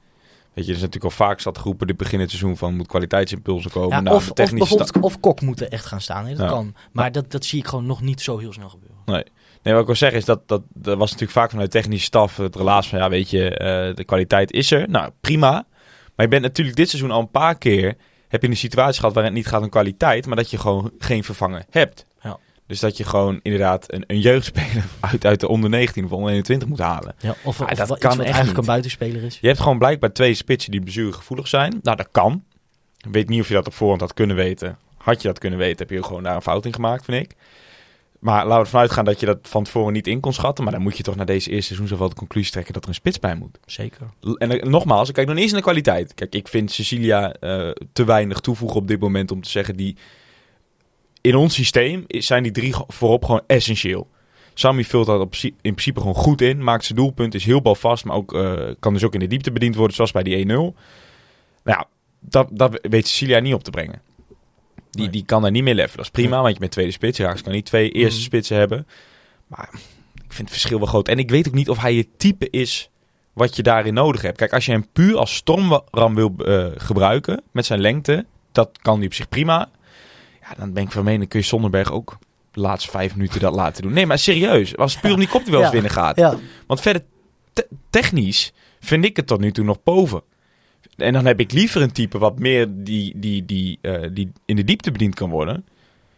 Weet 0.54 0.66
je, 0.66 0.72
er 0.72 0.78
is 0.78 0.84
natuurlijk 0.84 1.04
al 1.04 1.26
vaak 1.26 1.40
zat 1.40 1.58
geroepen 1.58 1.88
dit 1.88 1.98
begin 1.98 2.20
het 2.20 2.30
seizoen 2.30 2.58
van 2.58 2.76
moet 2.76 2.88
kwaliteitimpulsen 2.88 3.72
komen. 3.72 3.90
Ja, 3.90 4.00
nou, 4.02 4.16
of, 4.16 4.26
de 4.32 4.44
of 4.44 4.52
bijvoorbeeld 4.52 5.00
of 5.00 5.20
Kok 5.20 5.42
moet 5.42 5.62
er 5.62 5.68
echt 5.72 5.86
gaan 5.86 6.02
staan. 6.02 6.26
hè, 6.26 6.30
dat 6.36 6.40
Ja. 6.46 6.48
kan. 6.50 6.76
Maar 6.92 7.12
dat, 7.12 7.32
dat 7.32 7.46
zie 7.46 7.60
ik 7.60 7.68
gewoon 7.68 7.86
nog 7.86 8.02
niet 8.02 8.22
zo 8.22 8.38
heel 8.38 8.54
snel 8.54 8.70
gebeuren. 8.70 8.98
Nee, 9.06 9.24
wat 9.62 9.80
ik 9.80 9.86
wil 9.86 9.96
zeggen 9.96 10.20
is 10.20 10.26
dat, 10.26 10.48
dat 10.48 10.62
dat 10.74 10.98
was 10.98 11.12
natuurlijk 11.12 11.40
vaak 11.40 11.50
vanuit 11.50 11.72
technische 11.72 12.06
staf 12.06 12.38
het 12.38 12.56
relaas 12.56 12.88
van 12.88 13.00
ja, 13.00 13.10
weet 13.10 13.30
je, 13.30 13.50
eh, 13.50 13.96
de 13.96 14.04
kwaliteit 14.04 14.52
is 14.52 14.72
er. 14.72 14.90
Nou, 14.90 15.12
prima. 15.22 15.52
Maar 16.16 16.26
je 16.26 16.32
bent 16.32 16.42
natuurlijk 16.42 16.78
dit 16.78 16.90
seizoen 16.90 17.12
al 17.12 17.20
een 17.20 17.32
paar 17.32 17.58
keer 17.58 17.96
heb 18.28 18.42
je 18.42 18.48
een 18.48 18.58
situatie 18.58 19.00
gehad 19.00 19.14
waarin 19.14 19.34
het 19.34 19.44
niet 19.44 19.52
gaat 19.52 19.62
om 19.62 19.70
kwaliteit, 19.70 20.26
maar 20.26 20.36
dat 20.36 20.50
je 20.50 20.58
gewoon 20.58 20.92
geen 21.00 21.24
vervanger 21.24 21.66
hebt. 21.70 22.06
Ja. 22.22 22.38
Dus 22.68 22.80
dat 22.80 22.98
je 22.98 23.04
gewoon 23.04 23.40
inderdaad 23.42 23.94
een, 23.94 24.04
een 24.08 24.20
jeugdspeler 24.20 24.84
uit, 25.12 25.26
uit 25.26 25.40
de 25.40 25.48
onder 25.48 25.70
19 25.70 26.06
of 26.06 26.12
onder 26.12 26.30
21 26.30 26.68
moet 26.68 26.80
halen. 26.80 27.16
Ja, 27.20 27.36
of, 27.44 27.58
dat 27.58 27.98
kan 27.98 28.22
eigenlijk 28.22 28.48
niet. 28.48 28.58
een 28.58 28.66
buitenspeler 28.66 29.24
is. 29.24 29.38
Je 29.42 29.48
hebt 29.48 29.60
gewoon 29.60 29.78
blijkbaar 29.78 30.14
twee 30.14 30.34
spitsen 30.34 30.72
die 30.72 30.82
blessuregevoelig 30.82 31.48
zijn. 31.48 31.80
Nou, 31.82 31.98
dat 31.98 32.08
kan. 32.12 32.44
Ik 32.98 33.12
weet 33.12 33.30
niet 33.30 33.42
of 33.42 33.48
je 33.48 33.54
dat 33.54 33.68
op 33.68 33.74
voorhand 33.74 34.02
had 34.02 34.14
kunnen 34.14 34.36
weten. 34.36 34.78
Had 34.98 35.22
je 35.22 35.28
dat 35.28 35.40
kunnen 35.40 35.60
weten, 35.60 35.78
heb 35.78 35.90
je 35.90 36.04
gewoon 36.04 36.24
daar 36.24 36.36
een 36.36 36.42
fout 36.42 36.66
in 36.66 36.74
gemaakt, 36.74 37.06
vind 37.06 37.24
ik. 37.24 37.36
Maar 38.28 38.46
laten 38.46 38.58
we 38.58 38.64
ervan 38.64 38.80
uitgaan 38.80 39.06
dat 39.06 39.20
je 39.20 39.26
dat 39.26 39.38
van 39.42 39.64
tevoren 39.64 39.94
niet 39.94 40.08
in 40.08 40.20
kon 40.20 40.34
schatten. 40.34 40.64
Maar 40.64 40.74
dan 40.74 40.82
moet 40.82 40.98
je 40.98 41.04
toch 41.04 41.16
na 41.16 41.24
deze 41.24 41.50
eerste 41.50 41.66
seizoen 41.66 41.88
zoveel 41.88 42.10
de 42.10 42.16
conclusie 42.16 42.52
trekken 42.52 42.74
dat 42.74 42.84
er 42.84 42.90
een 42.90 42.96
spits 42.96 43.20
bij 43.20 43.36
moet. 43.36 43.60
Zeker. 43.66 44.08
En 44.38 44.52
eh, 44.52 44.70
nogmaals, 44.70 45.08
ik 45.08 45.14
kijk 45.14 45.28
nog 45.28 45.36
niet 45.36 45.44
eens 45.44 45.54
naar 45.54 45.62
de 45.62 45.68
kwaliteit. 45.68 46.14
Kijk, 46.14 46.36
ik 46.36 46.48
vind 46.48 46.72
Cecilia 46.72 47.34
eh, 47.34 47.70
te 47.94 48.06
weinig 48.06 48.40
toevoegen 48.40 48.78
op 48.78 48.88
dit 48.88 49.00
moment 49.00 49.32
om 49.32 49.42
te 49.42 49.50
zeggen 49.50 49.76
die... 49.76 49.96
In 51.22 51.36
ons 51.36 51.54
systeem 51.54 52.06
zijn 52.08 52.44
die 52.44 52.52
drie 52.52 52.76
voorop 52.88 53.26
gewoon 53.26 53.42
essentieel. 53.48 54.08
Sammy 54.54 54.84
vult 54.84 55.06
dat 55.06 55.20
op, 55.20 55.36
in 55.42 55.56
principe 55.62 56.00
gewoon 56.00 56.16
goed 56.16 56.42
in. 56.42 56.64
Maakt 56.64 56.86
zijn 56.86 56.98
doelpunt, 56.98 57.34
is 57.34 57.46
heel 57.46 57.62
balvast. 57.62 58.06
Maar 58.06 58.16
ook, 58.16 58.34
eh, 58.34 58.54
kan 58.80 58.94
dus 58.94 59.04
ook 59.04 59.14
in 59.14 59.20
de 59.20 59.28
diepte 59.28 59.52
bediend 59.52 59.76
worden, 59.76 59.96
zoals 59.96 60.12
bij 60.12 60.24
die 60.24 60.38
1-0. 60.38 60.48
Nou 60.48 60.76
ja, 61.64 61.88
dat, 62.20 62.48
dat 62.52 62.80
weet 62.82 63.08
Cecilia 63.08 63.40
niet 63.40 63.54
op 63.54 63.64
te 63.64 63.72
brengen. 63.72 64.02
Die, 64.98 65.06
Nee. 65.06 65.16
die 65.16 65.26
kan 65.26 65.42
daar 65.42 65.52
niet 65.52 65.64
meer 65.64 65.76
leffen. 65.76 65.98
Dat 65.98 66.06
is 66.06 66.12
prima, 66.12 66.42
want 66.42 66.54
je 66.54 66.60
bent 66.60 66.72
tweede 66.72 66.92
spits. 66.92 67.18
Ze 67.18 67.36
kan 67.44 67.52
niet 67.54 67.66
twee 67.66 67.92
eerste 67.92 68.16
Mhm. 68.18 68.26
spitsen 68.26 68.58
hebben. 68.58 68.88
Maar 69.48 69.70
ik 70.16 70.34
vind 70.34 70.38
het 70.38 70.50
verschil 70.50 70.78
wel 70.78 70.88
groot. 70.88 71.08
En 71.08 71.18
ik 71.20 71.30
weet 71.30 71.48
ook 71.48 71.54
niet 71.54 71.70
of 71.70 71.78
hij 71.78 71.96
het 71.96 72.08
type 72.18 72.50
is 72.50 72.90
wat 73.34 73.56
je 73.56 73.64
daarin 73.64 73.94
nodig 73.94 74.22
hebt. 74.22 74.38
Kijk, 74.38 74.54
als 74.54 74.66
je 74.66 74.72
hem 74.72 74.88
puur 74.94 75.18
als 75.18 75.36
stormram 75.36 76.16
wil 76.16 76.34
eh, 76.46 76.66
gebruiken, 76.78 77.42
met 77.52 77.66
zijn 77.66 77.80
lengte, 77.80 78.26
dat 78.52 78.70
kan 78.82 78.98
hij 78.98 79.06
op 79.06 79.14
zich 79.14 79.30
prima. 79.30 79.70
Ja, 80.42 80.48
dan 80.58 80.74
ben 80.74 80.84
ik 80.84 80.92
van 80.92 81.04
mening, 81.04 81.30
kun 81.30 81.40
je 81.40 81.46
Zonderberg 81.46 81.92
ook 81.92 82.18
de 82.52 82.60
laatste 82.60 82.90
vijf 82.90 83.16
minuten 83.16 83.40
dat 83.40 83.56
laten 83.56 83.82
doen. 83.82 83.94
Nee, 83.94 84.06
maar 84.06 84.20
serieus, 84.20 84.78
als 84.78 84.98
puur 85.00 85.14
om 85.14 85.20
die 85.20 85.28
kop 85.28 85.42
die 85.44 85.52
wel 85.52 85.60
eens 85.62 85.70
Ja. 85.70 85.74
binnen 85.74 85.92
gaat. 85.92 86.16
Ja, 86.18 86.36
Want 86.68 86.82
verder, 86.82 87.04
te- 87.54 87.68
technisch 87.90 88.54
vind 88.80 89.06
ik 89.06 89.16
het 89.16 89.28
tot 89.28 89.40
nu 89.40 89.52
toe 89.52 89.66
nog 89.66 89.84
boven. 89.84 90.22
En 90.98 91.14
dan 91.14 91.26
heb 91.26 91.40
ik 91.40 91.52
liever 91.52 91.82
een 91.82 91.92
type 91.92 92.18
wat 92.18 92.40
meer 92.40 92.68
die, 92.84 93.20
die, 93.20 93.46
die, 93.46 93.80
eh, 93.82 94.10
die 94.14 94.32
in 94.46 94.56
de 94.56 94.64
diepte 94.64 94.92
bediend 94.92 95.16
kan 95.16 95.30
worden. 95.30 95.56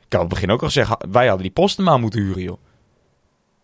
Ik 0.05 0.13
had 0.13 0.23
op 0.23 0.29
het 0.29 0.39
begin 0.39 0.51
ook 0.51 0.59
al 0.61 0.67
gezegd, 0.67 0.87
ha- 0.89 0.99
wij 1.11 1.23
hadden 1.27 1.43
die 1.43 1.51
Postema 1.53 1.97
moeten 1.97 2.21
huren, 2.21 2.41
joh. 2.43 2.57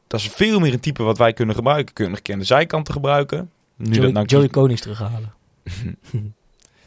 Dat 0.07 0.19
is 0.19 0.27
veel 0.27 0.59
meer 0.59 0.73
een 0.73 0.79
type 0.79 1.03
wat 1.03 1.17
wij 1.17 1.33
kunnen 1.33 1.55
gebruiken. 1.55 1.93
Kunnen 1.93 2.19
we 2.23 2.31
aan 2.33 2.39
de 2.39 2.45
zijkanten 2.45 2.93
gebruiken. 2.93 3.51
Nu 3.75 3.89
Joey, 3.91 4.01
dat 4.01 4.13
nou 4.13 4.25
Joey 4.25 4.47
Konings 4.47 4.81
terughalen. 4.81 5.33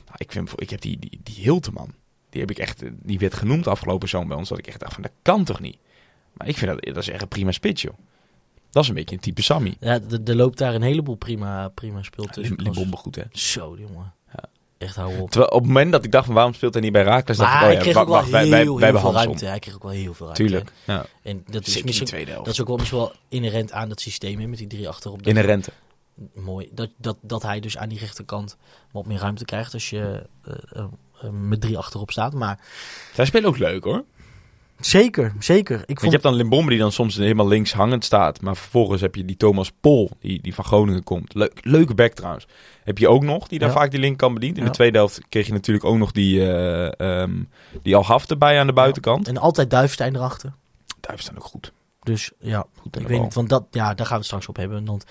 Nou, 0.06 0.20
ik, 0.20 0.32
vind, 0.32 0.52
ik 0.56 0.70
heb 0.70 0.80
die, 0.80 0.98
die, 0.98 1.20
die 1.22 1.34
Hilteman. 1.34 1.92
Die 2.30 2.40
heb 2.40 2.50
ik 2.50 2.58
echt, 2.58 2.82
eh, 2.82 2.90
die 3.02 3.18
werd 3.18 3.34
genoemd 3.34 3.66
afgelopen 3.66 4.08
zomer 4.08 4.28
bij 4.28 4.36
ons. 4.36 4.48
Dat 4.48 4.58
ik 4.58 4.66
echt 4.66 4.80
dacht 4.80 4.92
van, 4.94 5.02
dat 5.02 5.12
kan 5.22 5.44
toch 5.44 5.60
niet? 5.60 5.76
Maar 6.32 6.48
ik 6.48 6.56
vind 6.56 6.70
dat, 6.70 6.94
dat 6.94 6.96
is 7.02 7.08
echt 7.08 7.22
een 7.22 7.28
prima 7.28 7.52
spits, 7.52 7.82
joh. 7.82 7.94
Dat 8.70 8.82
is 8.82 8.88
een 8.88 8.94
beetje 8.94 9.14
een 9.14 9.20
type 9.20 9.42
Sammy. 9.42 9.76
Ja, 9.80 10.00
er 10.24 10.36
loopt 10.36 10.58
daar 10.58 10.74
een 10.74 10.82
heleboel 10.82 11.14
prima, 11.14 11.68
prima 11.68 12.02
speel 12.02 12.24
Ja, 12.24 12.30
tussen. 12.30 12.56
Lim- 12.56 12.64
Limbombe 12.64 12.96
goed, 12.96 13.14
hè. 13.16 13.22
Zo, 13.32 13.76
jongen. 13.78 14.12
Echt 14.78 14.96
hou 14.96 15.18
op. 15.20 15.30
Terwijl 15.30 15.50
op 15.52 15.58
het 15.58 15.66
moment 15.66 15.92
dat 15.92 16.04
ik 16.04 16.12
dacht 16.12 16.26
van, 16.26 16.34
waarom 16.34 16.54
speelt 16.54 16.72
hij 16.74 16.82
niet 16.82 16.92
bij 16.92 17.02
Raakles? 17.02 17.36
dacht 17.36 17.54
ik, 17.54 17.66
oh 17.66 17.72
ja, 17.72 17.78
kreeg 17.78 17.94
wa- 17.94 18.00
ook 18.00 18.06
wel 18.08 18.16
wacht, 18.16 18.30
wij, 18.30 18.40
heel, 18.42 18.50
wij, 18.50 18.62
heel 18.62 18.78
wij 18.78 19.00
veel 19.00 19.12
ruimte. 19.12 19.44
Hij 19.46 19.58
kreeg 19.58 19.74
ook 19.74 19.82
wel 19.82 19.92
heel 19.92 20.14
veel 20.14 20.26
ruimte. 20.26 20.42
Tuurlijk, 20.42 20.72
ja. 20.84 21.06
En 21.22 21.44
dat 21.50 21.66
is 21.66 21.82
misschien... 21.82 22.06
tweede 22.06 22.30
helft. 22.30 22.44
Dat 22.44 22.54
is 22.54 22.60
ook 22.60 22.66
wel 22.68 22.76
misschien 22.76 22.98
wel 22.98 23.12
inherent 23.28 23.72
aan 23.72 23.88
dat 23.88 24.00
systeem, 24.00 24.48
met 24.50 24.58
die 24.58 24.66
drie 24.66 24.88
achterop. 24.88 25.18
Dat- 25.18 25.26
Inherente. 25.26 25.70
Mooi. 26.34 26.68
Dat, 26.72 26.90
dat, 26.96 27.16
dat 27.20 27.42
hij 27.42 27.60
dus 27.60 27.76
aan 27.78 27.88
die 27.88 27.98
rechterkant 27.98 28.56
wat 28.92 29.06
meer 29.06 29.18
ruimte 29.18 29.44
krijgt 29.44 29.74
als 29.74 29.90
je 29.90 30.26
eh, 30.44 30.52
eh, 30.72 30.84
eh, 31.22 31.30
met 31.30 31.60
drie 31.60 31.78
achterop 31.78 32.10
staat. 32.10 32.32
Maar 32.32 32.58
Zij 33.14 33.24
spelen 33.24 33.48
ook 33.48 33.58
leuk, 33.58 33.84
hoor. 33.84 34.04
Zeker, 34.80 35.32
zeker. 35.38 35.76
Ik 35.86 35.86
vond... 35.86 36.00
je 36.00 36.08
hebt 36.10 36.22
dan 36.22 36.34
Limbombe 36.34 36.70
die 36.70 36.78
dan 36.78 36.92
soms 36.92 37.16
helemaal 37.16 37.48
links 37.48 37.72
hangend 37.72 38.04
staat. 38.04 38.40
Maar 38.40 38.56
vervolgens 38.56 39.00
heb 39.00 39.14
je 39.14 39.24
die 39.24 39.36
Thomas 39.36 39.72
Pol, 39.80 40.10
die, 40.20 40.42
die 40.42 40.54
van 40.54 40.64
Groningen 40.64 41.02
komt. 41.02 41.34
Leuk, 41.34 41.58
leuke 41.62 41.94
back 41.94 42.12
trouwens. 42.12 42.46
Heb 42.84 42.98
je 42.98 43.08
ook 43.08 43.22
nog, 43.22 43.48
die 43.48 43.58
daar 43.58 43.68
Ja. 43.68 43.74
vaak 43.74 43.90
die 43.90 44.00
link 44.00 44.18
kan 44.18 44.34
bedienen. 44.34 44.58
In 44.58 44.64
Ja. 44.64 44.68
de 44.70 44.76
tweede 44.76 44.98
helft 44.98 45.20
kreeg 45.28 45.46
je 45.46 45.52
natuurlijk 45.52 45.84
ook 45.86 45.96
nog 45.96 46.12
die, 46.12 46.40
eh 46.52 47.20
ehm 47.22 47.42
die 47.82 47.96
Al-Hafte 47.96 48.36
bij 48.36 48.60
aan 48.60 48.66
de 48.66 48.72
buitenkant. 48.72 49.28
En 49.28 49.36
altijd 49.36 49.70
Duivenstein 49.70 50.16
erachter. 50.16 50.52
Duif 51.00 51.20
staan 51.20 51.36
ook 51.36 51.44
goed. 51.44 51.72
Dus 52.02 52.30
ja, 52.38 52.66
Goed 52.76 52.96
ik 52.96 53.02
weet 53.06 53.16
bal. 53.16 53.22
niet, 53.24 53.34
want 53.34 53.48
dat, 53.48 53.64
ja, 53.70 53.94
daar 53.94 53.96
gaan 53.96 54.08
we 54.08 54.14
het 54.14 54.24
straks 54.24 54.46
op 54.46 54.56
hebben. 54.56 54.84
Want 54.84 55.04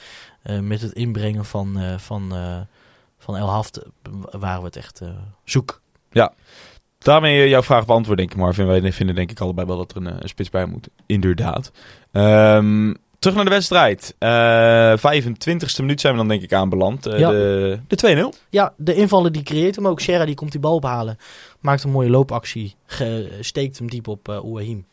eh, 0.44 0.60
met 0.60 0.82
het 0.82 0.92
inbrengen 0.94 1.46
van, 1.46 1.80
eh, 1.80 1.98
van, 1.98 2.34
van 3.18 3.38
El 3.38 3.50
Haft 3.50 3.78
eh, 3.78 3.84
waren 4.32 4.60
we 4.60 4.66
het 4.66 4.76
echt 4.76 5.02
zoek. 5.44 5.82
Daarmee 6.98 7.42
eh, 7.44 7.50
jouw 7.50 7.64
vraag 7.64 7.86
beantwoord, 7.86 8.18
denk 8.18 8.32
ik, 8.32 8.38
Marvin. 8.38 8.66
Wij 8.68 8.92
vinden 8.94 9.16
denk 9.16 9.32
ik 9.32 9.40
allebei 9.40 9.68
wel 9.68 9.78
dat 9.78 9.92
er 9.92 9.98
een, 9.98 10.08
eh, 10.08 10.16
een 10.20 10.30
spits 10.30 10.50
bij 10.50 10.66
moet. 10.66 10.88
Inderdaad. 11.06 11.72
Ehm, 12.12 12.94
terug 13.20 13.36
naar 13.36 13.46
de 13.46 13.52
wedstrijd. 13.52 14.16
Eh 14.20 14.98
25e 14.98 15.82
minuut 15.82 16.02
zijn 16.02 16.14
we 16.14 16.20
dan 16.20 16.28
denk 16.28 16.42
ik 16.42 16.54
aanbeland. 16.54 17.06
Eh, 17.06 17.20
Ja. 17.20 17.30
De, 17.30 17.80
de 17.88 17.96
2-0. 17.96 18.34
Ja, 18.50 18.74
de 18.78 18.94
invaller 18.96 19.32
die 19.32 19.44
creëert 19.44 19.76
hem 19.76 19.88
ook. 19.88 20.00
Serra 20.00 20.26
die 20.26 20.36
komt 20.36 20.52
die 20.52 20.60
bal 20.62 20.76
ophalen. 20.76 21.18
Maakt 21.60 21.84
een 21.84 21.92
mooie 21.92 22.10
loopactie. 22.10 22.76
Ge- 22.86 23.38
steekt 23.42 23.78
hem 23.78 23.90
diep 23.90 24.08
op 24.08 24.30
uh, 24.30 24.36
Ouahim. 24.36 24.86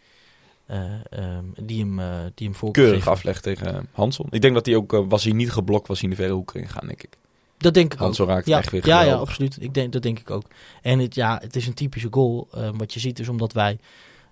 Eh, 0.66 0.78
ehm, 1.10 1.44
die 1.62 1.80
hem, 1.80 1.98
eh 1.98 2.06
die 2.34 2.46
hem 2.46 2.56
voor 2.56 2.70
Keurig 2.70 3.08
afleg 3.08 3.40
tegen 3.40 3.88
Hanson. 3.92 4.26
Ik 4.30 4.40
denk 4.42 4.54
dat 4.54 4.66
hij 4.66 4.74
ook, 4.76 5.04
was 5.08 5.24
hij 5.24 5.32
niet 5.32 5.50
geblokt, 5.52 5.88
was 5.88 6.00
hij 6.00 6.08
in 6.10 6.14
de 6.16 6.20
verre 6.22 6.34
hoek 6.36 6.54
ingegaan, 6.54 6.86
denk 6.86 7.02
ik. 7.02 7.16
Dat 7.58 7.74
denk 7.74 7.86
ik 7.92 7.98
ook. 7.98 8.04
Hanson 8.04 8.26
raakt 8.28 8.46
Ja, 8.46 8.58
echt 8.58 8.70
weer 8.70 8.86
ja, 8.86 9.00
ja, 9.02 9.14
absoluut. 9.14 9.56
Ik 9.60 9.74
denk, 9.74 9.92
dat 9.92 10.02
denk 10.02 10.18
ik 10.18 10.30
ook. 10.30 10.44
En 10.82 10.98
het, 10.98 11.14
ja, 11.14 11.38
het 11.42 11.56
is 11.56 11.66
een 11.66 11.74
typische 11.74 12.08
goal. 12.10 12.48
eh, 12.54 12.68
wat 12.76 12.94
je 12.94 13.00
ziet 13.00 13.18
is 13.18 13.28
omdat 13.28 13.52
wij... 13.52 13.78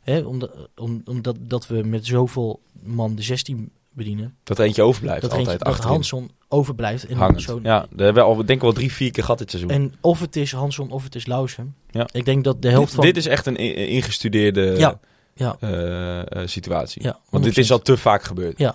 Hè, 0.02 0.20
omdat, 0.20 0.50
om, 0.76 1.02
omdat 1.04 1.36
dat 1.40 1.66
we 1.66 1.82
met 1.84 2.06
zoveel 2.06 2.60
man 2.82 3.14
de 3.14 3.22
16 3.22 3.70
bedienen. 3.92 4.36
Dat 4.44 4.58
eentje 4.58 4.82
overblijft, 4.82 5.20
Dat, 5.22 5.30
altijd 5.30 5.48
eentje, 5.62 5.64
dat. 5.72 5.84
Hansson 5.84 6.30
overblijft. 6.48 7.06
En 7.06 7.16
Hangend. 7.16 7.42
zo- 7.42 7.60
Ja, 7.62 7.78
daar 7.90 8.04
hebben 8.04 8.22
we 8.22 8.28
al, 8.28 8.36
denk 8.36 8.48
ik 8.50 8.60
wel 8.60 8.72
drie, 8.72 8.92
vier 8.92 9.10
keer 9.10 9.22
gehad 9.22 9.38
dit 9.38 9.50
seizoen. 9.50 9.70
En 9.72 9.94
of 10.00 10.20
het 10.20 10.36
is 10.36 10.52
Hansson 10.52 10.90
of 10.90 11.04
het 11.04 11.14
is 11.14 11.26
Lausen. 11.26 11.74
Ja. 11.90 12.08
Ik 12.12 12.24
denk 12.24 12.44
dat 12.44 12.62
de 12.62 12.68
helft 12.68 12.86
dit, 12.86 12.94
van... 12.94 13.04
dit 13.04 13.16
is 13.16 13.26
echt 13.26 13.46
een 13.46 13.56
ingestudeerde 13.56 14.74
Ja, 14.78 14.98
ja. 15.34 15.56
eh, 15.60 16.20
eh, 16.42 16.48
situatie. 16.48 17.02
Ja, 17.02 17.18
Want 17.30 17.44
dit 17.44 17.52
100%. 17.52 17.56
is 17.56 17.72
al 17.72 17.78
te 17.78 17.96
vaak 17.96 18.22
gebeurd. 18.22 18.58
Ja, 18.58 18.74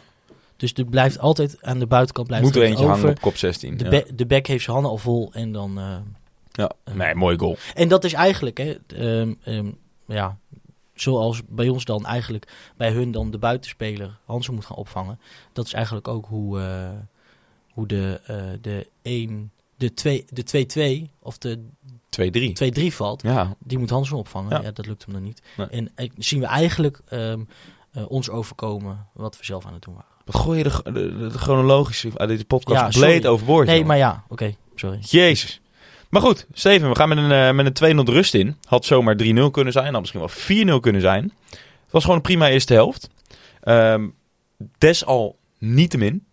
Dus 0.57 0.73
er 0.73 0.85
blijft 0.85 1.19
altijd 1.19 1.63
aan 1.63 1.79
de 1.79 1.87
buitenkant 1.87 2.27
blijft 2.27 2.45
Moet 2.45 2.55
er 2.55 2.61
eentje 2.61 2.83
over. 2.83 2.95
hangen 2.97 3.09
op 3.11 3.21
kop 3.21 3.37
16. 3.37 3.77
De, 3.77 3.83
ja. 3.83 3.89
be- 3.89 4.07
de 4.15 4.25
back 4.25 4.45
heeft 4.47 4.63
zijn 4.63 4.73
handen 4.75 4.91
al 4.93 4.97
vol 4.97 5.29
en 5.33 5.51
dan... 5.51 5.79
eh, 5.79 5.97
ja. 6.51 6.71
Nee, 6.93 7.15
mooi 7.15 7.37
goal. 7.37 7.57
En 7.75 7.87
dat 7.87 8.03
is 8.03 8.13
eigenlijk, 8.13 8.57
hè, 8.57 8.77
ehm, 8.87 9.33
ehm, 9.43 9.71
ja, 10.07 10.37
zoals 10.93 11.41
bij 11.47 11.69
ons 11.69 11.85
dan 11.85 12.05
eigenlijk 12.05 12.71
bij 12.77 12.91
hun 12.91 13.11
dan 13.11 13.31
de 13.31 13.37
buitenspeler 13.37 14.17
Hansen 14.25 14.53
moet 14.53 14.65
gaan 14.65 14.77
opvangen. 14.77 15.19
Dat 15.53 15.65
is 15.65 15.73
eigenlijk 15.73 16.07
ook 16.07 16.25
hoe, 16.25 16.59
eh, 16.61 16.89
hoe 17.71 17.87
de, 17.87 18.19
eh, 18.25 18.35
de 18.61 18.87
1, 19.01 19.51
de 19.75 19.93
2, 19.93 20.25
de 20.29 20.43
2-2 20.43 21.09
of 21.19 21.37
de 21.37 21.59
2-3. 22.09 22.53
2-3 22.53 22.93
valt. 22.95 23.21
Ja, 23.21 23.55
Die 23.59 23.77
moet 23.77 23.89
Hansen 23.89 24.17
opvangen. 24.17 24.49
Ja. 24.57 24.61
Ja. 24.61 24.71
dat 24.71 24.85
lukt 24.85 25.03
hem 25.05 25.13
dan 25.13 25.23
niet. 25.23 25.41
Nee. 25.57 25.67
En 25.67 25.91
eh, 25.95 26.09
zien 26.17 26.39
we 26.39 26.45
eigenlijk 26.45 26.99
ehm, 27.07 27.41
eh, 27.91 28.09
ons 28.11 28.29
overkomen 28.29 29.07
wat 29.13 29.37
we 29.37 29.45
zelf 29.45 29.65
aan 29.65 29.73
het 29.73 29.81
doen 29.81 29.93
waren. 29.93 30.15
Wat 30.31 30.41
gooi 30.41 30.57
je 30.57 30.63
de, 30.63 30.81
de, 30.83 30.91
de, 31.17 31.27
de 31.27 31.37
chronologische 31.37 32.09
uit 32.15 32.29
deze 32.29 32.45
podcast 32.45 32.77
Ja, 32.79 32.83
compleet 32.83 33.11
sorry. 33.13 33.27
overboord. 33.27 33.65
Nee, 33.65 33.75
jongen. 33.75 33.87
maar 33.89 33.97
ja, 33.97 34.23
oké, 34.27 34.55
sorry. 34.75 34.97
Jezus. 35.01 35.61
Maar 36.09 36.21
goed, 36.21 36.45
Steven, 36.53 36.89
we 36.89 36.95
gaan 36.95 37.09
met 37.09 37.17
een, 37.17 37.31
eh, 37.31 37.51
met 37.51 37.65
een 37.65 37.73
2-0 37.73 38.03
de 38.03 38.11
rust 38.11 38.33
in. 38.33 38.55
Had 38.67 38.85
zomaar 38.85 39.15
3-0 39.15 39.51
kunnen 39.51 39.73
zijn, 39.73 39.91
had 39.91 39.99
misschien 39.99 40.19
wel 40.19 40.29
4-0 40.77 40.79
kunnen 40.81 41.01
zijn. 41.01 41.23
Het 41.49 41.91
was 41.91 42.01
gewoon 42.01 42.17
een 42.17 42.23
prima 42.23 42.49
eerste 42.49 42.73
helft. 42.73 43.09
Ehm 43.61 44.05
desalniettemin 44.77 46.25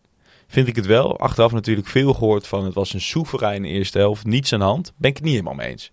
vind 0.47 0.69
ik 0.69 0.77
het 0.77 0.87
wel. 0.87 1.19
Achteraf 1.19 1.53
natuurlijk 1.53 1.87
veel 1.87 2.15
gehoord 2.15 2.47
van 2.47 2.65
het 2.65 2.75
was 2.75 2.93
een 2.93 3.01
soevereine 3.01 3.69
eerste 3.69 3.99
helft. 3.99 4.25
Niets 4.25 4.53
aan 4.53 4.59
de 4.59 4.65
hand. 4.65 4.93
Ben 4.97 5.11
ik 5.11 5.17
het 5.17 5.25
niet 5.25 5.35
helemaal 5.35 5.55
mee 5.55 5.69
eens. 5.69 5.93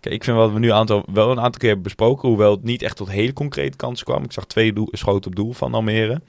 Kijk, 0.00 0.14
ik 0.14 0.24
vind 0.24 0.36
wat 0.36 0.52
we 0.52 0.58
nu 0.58 0.68
een 0.68 0.74
aantal, 0.74 1.04
wel 1.12 1.30
een 1.30 1.40
aantal 1.40 1.58
keer 1.60 1.68
hebben 1.68 1.82
besproken. 1.82 2.28
Hoewel 2.28 2.50
het 2.50 2.62
niet 2.62 2.82
echt 2.82 2.96
tot 2.96 3.10
hele 3.10 3.32
concrete 3.32 3.76
kansen 3.76 4.06
kwam. 4.06 4.24
Ik 4.24 4.32
zag 4.32 4.46
twee 4.46 4.72
schoten 4.90 5.30
op 5.30 5.36
doel 5.36 5.52
van 5.52 5.74
Almere. 5.74 6.20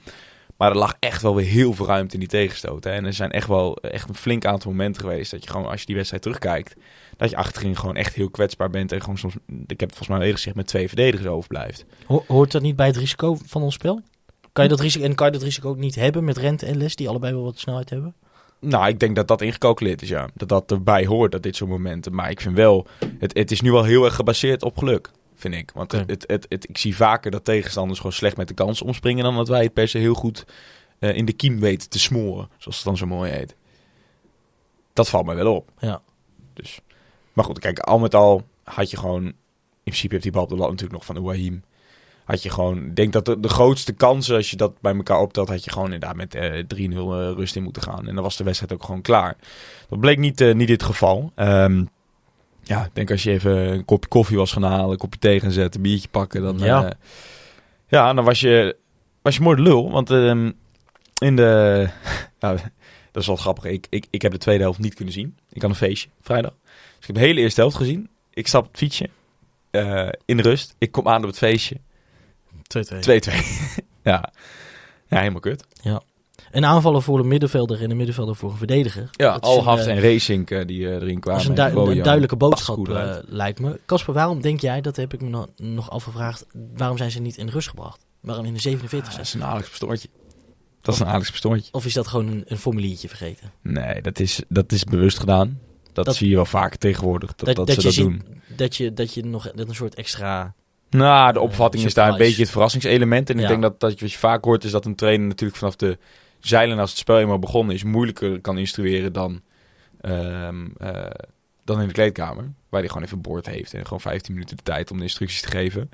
Maar 0.62 0.70
er 0.70 0.76
lag 0.76 0.94
echt 0.98 1.22
wel 1.22 1.34
weer 1.34 1.46
heel 1.46 1.72
veel 1.72 1.86
ruimte 1.86 2.14
in 2.14 2.20
die 2.20 2.28
tegenstoot. 2.28 2.84
Hè. 2.84 2.90
En 2.90 3.04
er 3.04 3.12
zijn 3.12 3.30
echt 3.30 3.48
wel 3.48 3.76
echt 3.76 4.08
een 4.08 4.14
flink 4.14 4.44
aantal 4.44 4.70
momenten 4.70 5.02
geweest. 5.02 5.30
Dat 5.30 5.44
je 5.44 5.50
gewoon, 5.50 5.66
als 5.66 5.80
je 5.80 5.86
die 5.86 5.94
wedstrijd 5.94 6.22
terugkijkt. 6.22 6.74
Dat 7.16 7.30
je 7.30 7.36
achterin 7.36 7.76
gewoon 7.76 7.96
echt 7.96 8.14
heel 8.14 8.30
kwetsbaar 8.30 8.70
bent. 8.70 8.92
En 8.92 9.00
gewoon 9.00 9.18
soms, 9.18 9.34
ik 9.66 9.80
heb 9.80 9.88
het 9.88 9.98
volgens 9.98 10.08
mij 10.08 10.18
eerder 10.18 10.34
gezegd, 10.36 10.56
met 10.56 10.66
twee 10.66 10.86
verdedigers 10.88 11.28
overblijft. 11.28 11.84
Ho- 12.06 12.24
hoort 12.26 12.52
dat 12.52 12.62
niet 12.62 12.76
bij 12.76 12.86
het 12.86 12.96
risico 12.96 13.38
van 13.46 13.62
ons 13.62 13.74
spel? 13.74 14.00
Kan 14.52 14.64
je 14.64 14.70
dat 14.70 14.80
risico, 14.80 15.04
en 15.04 15.14
kan 15.14 15.26
je 15.26 15.32
dat 15.32 15.42
risico 15.42 15.68
ook 15.68 15.76
niet 15.76 15.94
hebben 15.94 16.24
met 16.24 16.36
Rente 16.36 16.66
en 16.66 16.76
Les, 16.76 16.96
die 16.96 17.08
allebei 17.08 17.32
wel 17.32 17.42
wat 17.44 17.58
snelheid 17.58 17.90
hebben? 17.90 18.14
Nou, 18.60 18.88
ik 18.88 18.98
denk 19.00 19.16
dat 19.16 19.28
dat 19.28 19.40
ingecalculeerd 19.40 20.02
is, 20.02 20.08
ja. 20.08 20.28
Dat 20.34 20.48
dat 20.48 20.70
erbij 20.70 21.06
hoort, 21.06 21.32
dat 21.32 21.42
dit 21.42 21.56
soort 21.56 21.70
momenten. 21.70 22.14
Maar 22.14 22.30
ik 22.30 22.40
vind 22.40 22.56
wel, 22.56 22.86
het, 23.18 23.36
het 23.36 23.50
is 23.50 23.60
nu 23.60 23.72
wel 23.72 23.84
heel 23.84 24.04
erg 24.04 24.14
gebaseerd 24.14 24.62
op 24.62 24.78
geluk, 24.78 25.10
vind 25.42 25.54
ik. 25.54 25.70
Want 25.74 25.92
het, 25.92 26.24
het, 26.26 26.46
het, 26.48 26.68
ik 26.68 26.78
zie 26.78 26.96
vaker 26.96 27.30
dat 27.30 27.44
tegenstanders 27.44 27.98
gewoon 27.98 28.12
slecht 28.12 28.36
met 28.36 28.48
de 28.48 28.54
kans 28.54 28.82
omspringen... 28.82 29.24
dan 29.24 29.36
dat 29.36 29.48
wij 29.48 29.62
het 29.62 29.72
per 29.72 29.88
se 29.88 29.98
heel 29.98 30.14
goed 30.14 30.44
eh, 30.98 31.16
in 31.16 31.24
de 31.24 31.32
kiem 31.32 31.60
weten 31.60 31.90
te 31.90 31.98
smoren, 31.98 32.48
zoals 32.58 32.76
het 32.76 32.86
dan 32.86 32.96
zo 32.96 33.06
mooi 33.06 33.30
heet. 33.30 33.56
Dat 34.92 35.08
valt 35.08 35.26
mij 35.26 35.34
wel 35.34 35.54
op. 35.54 35.70
Ja. 35.78 36.02
Dus. 36.54 36.80
Maar 37.32 37.44
goed, 37.44 37.58
kijk, 37.58 37.78
al 37.78 37.98
met 37.98 38.14
al 38.14 38.42
had 38.64 38.90
je 38.90 38.96
gewoon... 38.96 39.24
In 39.24 39.90
principe 39.90 40.12
heeft 40.12 40.22
die 40.22 40.32
bal 40.32 40.42
op 40.42 40.48
de 40.48 40.56
lat 40.56 40.68
natuurlijk 40.68 40.92
nog 40.92 41.04
van 41.04 41.16
Ouahim. 41.16 41.62
Had 42.24 42.42
je 42.42 42.50
gewoon... 42.50 42.84
Ik 42.84 42.96
denk 42.96 43.12
dat 43.12 43.24
de, 43.24 43.40
de 43.40 43.48
grootste 43.48 43.92
kansen, 43.92 44.36
als 44.36 44.50
je 44.50 44.56
dat 44.56 44.80
bij 44.80 44.94
elkaar 44.94 45.20
optelt... 45.20 45.48
had 45.48 45.64
je 45.64 45.70
gewoon 45.70 45.92
inderdaad 45.92 46.16
met 46.16 46.34
eh 46.34 46.64
3-0 46.90 46.96
eh, 46.96 47.32
rust 47.36 47.56
in 47.56 47.62
moeten 47.62 47.82
gaan. 47.82 48.08
En 48.08 48.14
dan 48.14 48.24
was 48.24 48.36
de 48.36 48.44
wedstrijd 48.44 48.72
ook 48.72 48.84
gewoon 48.84 49.02
klaar. 49.02 49.36
Dat 49.88 50.00
bleek 50.00 50.18
niet, 50.18 50.40
eh, 50.40 50.54
niet 50.54 50.68
dit 50.68 50.82
geval. 50.82 51.32
Ehm, 51.34 51.84
ja, 52.62 52.84
ik 52.84 52.94
denk 52.94 53.10
als 53.10 53.22
je 53.22 53.30
even 53.30 53.56
een 53.56 53.84
kopje 53.84 54.08
koffie 54.08 54.36
was 54.36 54.52
gaan 54.52 54.62
halen... 54.62 54.90
een 54.90 54.96
kopje 54.96 55.18
thee 55.18 55.40
gaan 55.40 55.50
zetten, 55.50 55.80
een 55.80 55.86
biertje 55.90 56.08
pakken... 56.08 56.42
Dan, 56.42 56.58
Ja. 56.58 56.80
ja. 56.82 56.92
ja, 57.88 58.12
dan 58.12 58.24
was 58.24 58.40
je, 58.40 58.76
was 59.22 59.36
je 59.36 59.42
mooi 59.42 59.56
de 59.56 59.62
lul. 59.62 59.90
Want 59.90 60.10
ehm, 60.10 60.50
in 61.18 61.36
de... 61.36 61.88
ja, 62.40 62.54
dat 63.12 63.22
is 63.22 63.26
wel 63.26 63.36
grappig. 63.36 63.64
Ik, 63.64 63.86
ik, 63.90 64.06
ik 64.10 64.22
heb 64.22 64.32
de 64.32 64.38
tweede 64.38 64.62
helft 64.62 64.78
niet 64.78 64.94
kunnen 64.94 65.14
zien. 65.14 65.36
Ik 65.52 65.62
had 65.62 65.70
een 65.70 65.76
feestje, 65.76 66.08
vrijdag. 66.20 66.52
Dus 66.62 67.00
ik 67.00 67.06
heb 67.06 67.16
de 67.16 67.22
hele 67.22 67.40
eerste 67.40 67.60
helft 67.60 67.76
gezien. 67.76 68.08
Ik 68.30 68.46
stap 68.48 68.62
op 68.64 68.68
het 68.68 68.78
fietsje. 68.78 69.08
eh, 69.70 70.08
in 70.24 70.36
de 70.36 70.42
rust. 70.42 70.74
Ik 70.78 70.92
kom 70.92 71.08
aan 71.08 71.22
op 71.22 71.28
het 71.28 71.38
feestje. 71.38 71.76
2-2. 72.78 72.80
2-2. 72.98 73.02
ja. 74.02 74.32
ja, 75.08 75.18
helemaal 75.18 75.40
kut. 75.40 75.64
Een 76.52 76.64
aanvaller 76.64 77.02
voor 77.02 77.18
een 77.18 77.28
middenvelder 77.28 77.82
en 77.82 77.90
een 77.90 77.96
middenvelder 77.96 78.36
voor 78.36 78.50
een 78.50 78.56
verdediger. 78.56 79.08
Ja, 79.12 79.32
Dat 79.32 79.42
Alhaft 79.42 79.86
en 79.86 79.96
eh, 79.96 80.02
Racing 80.02 80.50
eh, 80.50 80.66
die 80.66 80.86
eh, 80.88 80.94
erin 80.94 81.20
kwamen. 81.20 81.44
Dat 81.44 81.52
is 81.52 81.58
een, 81.58 81.64
En 81.66 81.70
du- 81.70 81.74
Bojan. 81.80 81.96
een 81.96 82.02
duidelijke 82.02 82.36
boodschap, 82.36 82.88
eh, 82.88 83.16
lijkt 83.26 83.60
me. 83.60 83.80
Casper, 83.86 84.14
waarom 84.14 84.40
denk 84.40 84.60
jij, 84.60 84.80
dat 84.80 84.96
heb 84.96 85.14
ik 85.14 85.20
me 85.20 85.28
nog, 85.28 85.46
nog 85.56 85.90
afgevraagd, 85.90 86.46
waarom 86.76 86.96
zijn 86.96 87.10
ze 87.10 87.20
niet 87.20 87.36
in 87.36 87.48
rust 87.48 87.68
gebracht? 87.68 88.00
Waarom 88.20 88.44
in 88.44 88.54
de 88.54 88.60
47 88.60 89.10
Ah, 89.10 89.16
dat 89.16 89.26
is 89.26 89.34
een 89.34 89.44
Alex 89.44 89.68
Pastoortje. 89.68 90.08
Dat 90.80 90.94
is 90.94 91.00
een 91.00 91.06
Alex 91.06 91.30
Pastoortje. 91.30 91.72
Of 91.72 91.84
is 91.86 91.92
dat 91.94 92.06
gewoon 92.06 92.26
een, 92.28 92.42
een 92.46 92.58
formuliertje 92.58 93.08
vergeten? 93.08 93.52
Nee, 93.62 94.02
dat 94.02 94.20
is, 94.20 94.40
dat 94.48 94.72
is 94.72 94.84
bewust 94.84 95.18
gedaan. 95.18 95.58
Dat, 95.92 96.04
Dat- 96.04 96.14
zie 96.16 96.28
je 96.28 96.34
wel 96.34 96.44
vaak 96.44 96.76
tegenwoordig. 96.76 97.34
Dat, 97.34 97.56
dat, 97.56 97.68
ze 97.68 97.74
je 97.76 97.82
dat 97.82 97.92
ziet 97.92 98.04
doen. 98.04 98.22
Dat 98.56 98.76
je, 98.76 98.92
dat 98.92 99.14
je 99.14 99.24
nog 99.24 99.50
dat 99.54 99.68
een 99.68 99.74
soort 99.74 99.94
extra... 99.94 100.54
Nou, 100.90 101.32
de 101.32 101.38
Eh, 101.38 101.44
opvatting 101.44 101.84
is 101.84 101.94
daar 101.94 102.08
een 102.12 102.16
beetje 102.18 102.42
het 102.42 102.50
verrassingselement. 102.50 103.30
En 103.30 103.38
ik 103.38 103.48
denk 103.48 103.62
dat, 103.62 103.80
dat 103.80 103.92
je, 103.92 104.00
wat 104.00 104.12
je 104.12 104.18
vaak 104.18 104.44
hoort 104.44 104.64
is 104.64 104.70
dat 104.70 104.84
een 104.84 104.94
trainer 104.94 105.26
natuurlijk 105.26 105.58
vanaf 105.58 105.76
de 105.76 105.98
zeilen 106.46 106.78
als 106.78 106.90
het 106.90 106.98
spel 106.98 107.18
eenmaal 107.18 107.38
begonnen 107.38 107.74
is, 107.74 107.84
moeilijker 107.84 108.40
kan 108.40 108.58
instrueren 108.58 109.12
dan, 109.12 109.40
ehm, 110.00 110.66
eh, 110.76 111.10
dan 111.64 111.80
in 111.80 111.86
de 111.86 111.92
kleedkamer. 111.92 112.52
Waar 112.68 112.80
hij 112.80 112.88
gewoon 112.88 113.04
even 113.04 113.20
boord 113.20 113.46
heeft 113.46 113.74
en 113.74 113.84
gewoon 113.84 114.00
15 114.00 114.34
minuten 114.34 114.56
de 114.56 114.62
tijd 114.62 114.90
om 114.90 114.96
de 114.96 115.02
instructies 115.02 115.40
te 115.40 115.50
geven. 115.50 115.90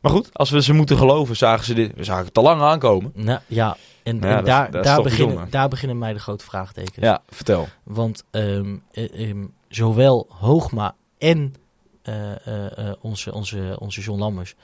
Maar 0.00 0.12
goed, 0.12 0.34
als 0.34 0.50
we 0.50 0.62
ze 0.62 0.72
moeten 0.72 0.96
geloven, 0.96 1.36
zagen 1.36 1.64
ze 1.64 1.74
dit, 1.74 1.92
we 1.94 2.04
zagen 2.04 2.26
het 2.26 2.38
al 2.38 2.42
lang 2.42 2.60
aankomen. 2.60 3.12
Nou, 3.14 3.40
ja, 3.46 3.76
en, 4.02 4.20
Ja, 4.20 4.38
en 4.38 4.44
daar, 4.44 4.70
dat 4.70 4.84
daar, 4.84 5.02
beginnen, 5.02 5.50
daar 5.50 5.68
beginnen 5.68 5.98
mij 5.98 6.12
de 6.12 6.18
grote 6.18 6.44
vraagtekens. 6.44 7.04
Ja, 7.06 7.22
vertel. 7.28 7.68
Want 7.82 8.24
ehm, 8.30 8.76
eh, 8.90 9.28
ehm, 9.28 9.44
zowel 9.68 10.26
Hoogma 10.28 10.94
en 11.18 11.54
eh, 12.02 12.88
eh, 12.88 12.94
onze, 13.00 13.32
onze, 13.32 13.76
onze 13.78 14.00
John 14.00 14.18
Lammers 14.18 14.54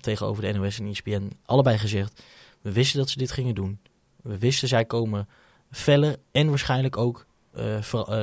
tegenover 0.00 0.42
de 0.42 0.52
NOS 0.52 0.78
en 0.78 0.86
ESPN 0.86 1.36
allebei 1.44 1.78
gezegd... 1.78 2.22
we 2.60 2.72
wisten 2.72 2.98
dat 2.98 3.10
ze 3.10 3.18
dit 3.18 3.30
gingen 3.30 3.54
doen. 3.54 3.78
We 4.26 4.38
wisten 4.38 4.68
zij 4.68 4.84
komen 4.84 5.28
feller 5.70 6.16
en 6.32 6.48
waarschijnlijk 6.48 6.96
ook 6.96 7.26
eh, 7.52 7.64
ver- 7.80 8.08
eh, 8.08 8.20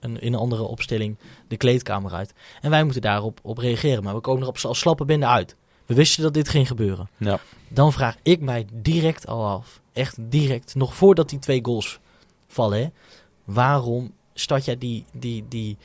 in 0.00 0.18
een 0.20 0.34
andere 0.34 0.62
opstelling 0.62 1.16
de 1.48 1.56
kleedkamer 1.56 2.12
uit. 2.12 2.32
En 2.60 2.70
wij 2.70 2.84
moeten 2.84 3.02
daarop 3.02 3.38
op 3.42 3.58
reageren. 3.58 4.02
Maar 4.02 4.14
we 4.14 4.20
komen 4.20 4.42
er 4.42 4.48
op 4.48 4.58
als 4.62 4.78
slappe 4.78 5.04
bende 5.04 5.26
uit. 5.26 5.56
We 5.86 5.94
wisten 5.94 6.22
dat 6.22 6.34
dit 6.34 6.48
ging 6.48 6.66
gebeuren. 6.66 7.08
Ja. 7.16 7.38
Dan 7.68 7.92
vraag 7.92 8.16
ik 8.22 8.40
mij 8.40 8.66
direct 8.72 9.26
al 9.26 9.46
af, 9.46 9.80
echt 9.92 10.16
direct, 10.20 10.74
nog 10.74 10.94
voordat 10.94 11.28
die 11.28 11.38
twee 11.38 11.64
goals 11.64 11.98
vallen, 12.46 12.78
hè, 12.78 12.88
waarom 13.44 14.12
start 14.34 14.64
jij 14.64 14.78
die, 14.78 15.04
die, 15.12 15.44
die, 15.48 15.76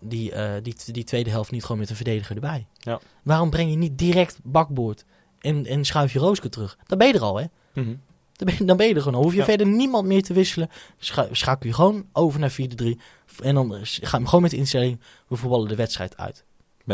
die, 0.00 0.32
eh, 0.32 0.62
die, 0.62 0.74
die 0.86 1.04
tweede 1.04 1.30
helft 1.30 1.50
niet 1.50 1.62
gewoon 1.62 1.78
met 1.78 1.90
een 1.90 1.96
verdediger 1.96 2.34
erbij? 2.34 2.66
Ja. 2.78 3.00
Waarom 3.22 3.50
breng 3.50 3.70
je 3.70 3.76
niet 3.76 3.98
direct 3.98 4.38
bakboord 4.42 5.04
en, 5.40 5.66
en 5.66 5.84
schuif 5.84 6.12
je 6.12 6.18
Rooske 6.18 6.48
terug? 6.48 6.78
Dan 6.86 6.98
ben 6.98 7.06
je 7.06 7.12
er 7.14 7.20
al, 7.22 7.36
hè? 7.36 7.44
Mhm. 7.74 7.94
Dan 8.36 8.46
ben 8.48 8.56
je, 8.58 8.64
dan 8.64 8.76
ben 8.76 8.86
je 8.88 8.94
er 8.94 8.98
gewoon. 8.98 9.14
Dan 9.14 9.22
hoef 9.22 9.32
je 9.32 9.38
Ja. 9.38 9.44
verder 9.44 9.66
niemand 9.66 10.06
meer 10.06 10.22
te 10.22 10.32
wisselen. 10.32 10.68
Scha 10.98 11.28
schakel 11.32 11.68
je 11.68 11.74
gewoon 11.74 12.06
over 12.12 12.40
naar 12.40 12.50
4-3. 12.50 12.98
En 13.42 13.54
dan 13.54 13.74
eh, 13.74 13.80
ga 13.82 14.18
je 14.18 14.24
gewoon 14.26 14.42
met 14.42 14.50
de 14.50 14.56
instelling, 14.56 15.00
we 15.28 15.36
voetballen 15.36 15.68
de 15.68 15.74
wedstrijd 15.76 16.16
uit. 16.16 16.44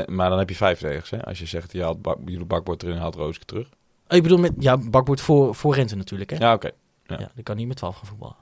Maar- 0.09 0.29
dan 0.29 0.39
heb 0.39 0.49
je 0.49 0.55
vijf 0.57 0.79
verdedigers, 0.79 1.11
hè? 1.11 1.25
Als 1.25 1.39
je 1.39 1.47
zegt, 1.47 1.73
je 1.73 1.83
haalt 1.83 2.03
bak, 2.03 2.19
doet 2.27 2.49
bakbord 2.49 2.83
erin 2.83 2.95
en 2.95 3.01
haalt 3.01 3.15
Rooske 3.15 3.45
terug. 3.45 3.69
Oh, 4.09 4.17
Ik 4.17 4.23
bedoel, 4.23 4.39
met, 4.39 4.53
ja, 4.59 4.79
bakboord 4.79 5.21
voor, 5.21 5.55
voor 5.55 5.75
Rente 5.75 5.97
natuurlijk, 5.97 6.31
hè? 6.31 6.37
Ja, 6.37 6.53
oké. 6.55 6.71
Ja. 7.07 7.19
Ja. 7.21 7.31
die 7.35 7.43
kan 7.43 7.57
niet 7.57 7.67
met 7.67 7.77
12 7.77 7.97
gaan 7.97 8.07
voetballen. 8.07 8.37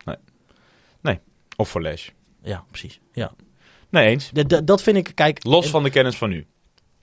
Of 1.57 1.69
voor 1.69 1.83
Les. 1.83 2.13
Ja, 2.43 2.65
precies. 2.71 3.01
Ja. 3.13 3.33
Nee, 3.89 4.09
eens. 4.09 4.31
D- 4.47 4.67
dat 4.67 4.83
vind 4.83 4.97
ik, 4.97 5.13
kijk... 5.15 5.45
Los 5.45 5.65
eh, 5.65 5.71
van 5.71 5.83
de 5.83 5.91
kennis 5.91 6.17
van 6.17 6.29
nu. 6.31 6.47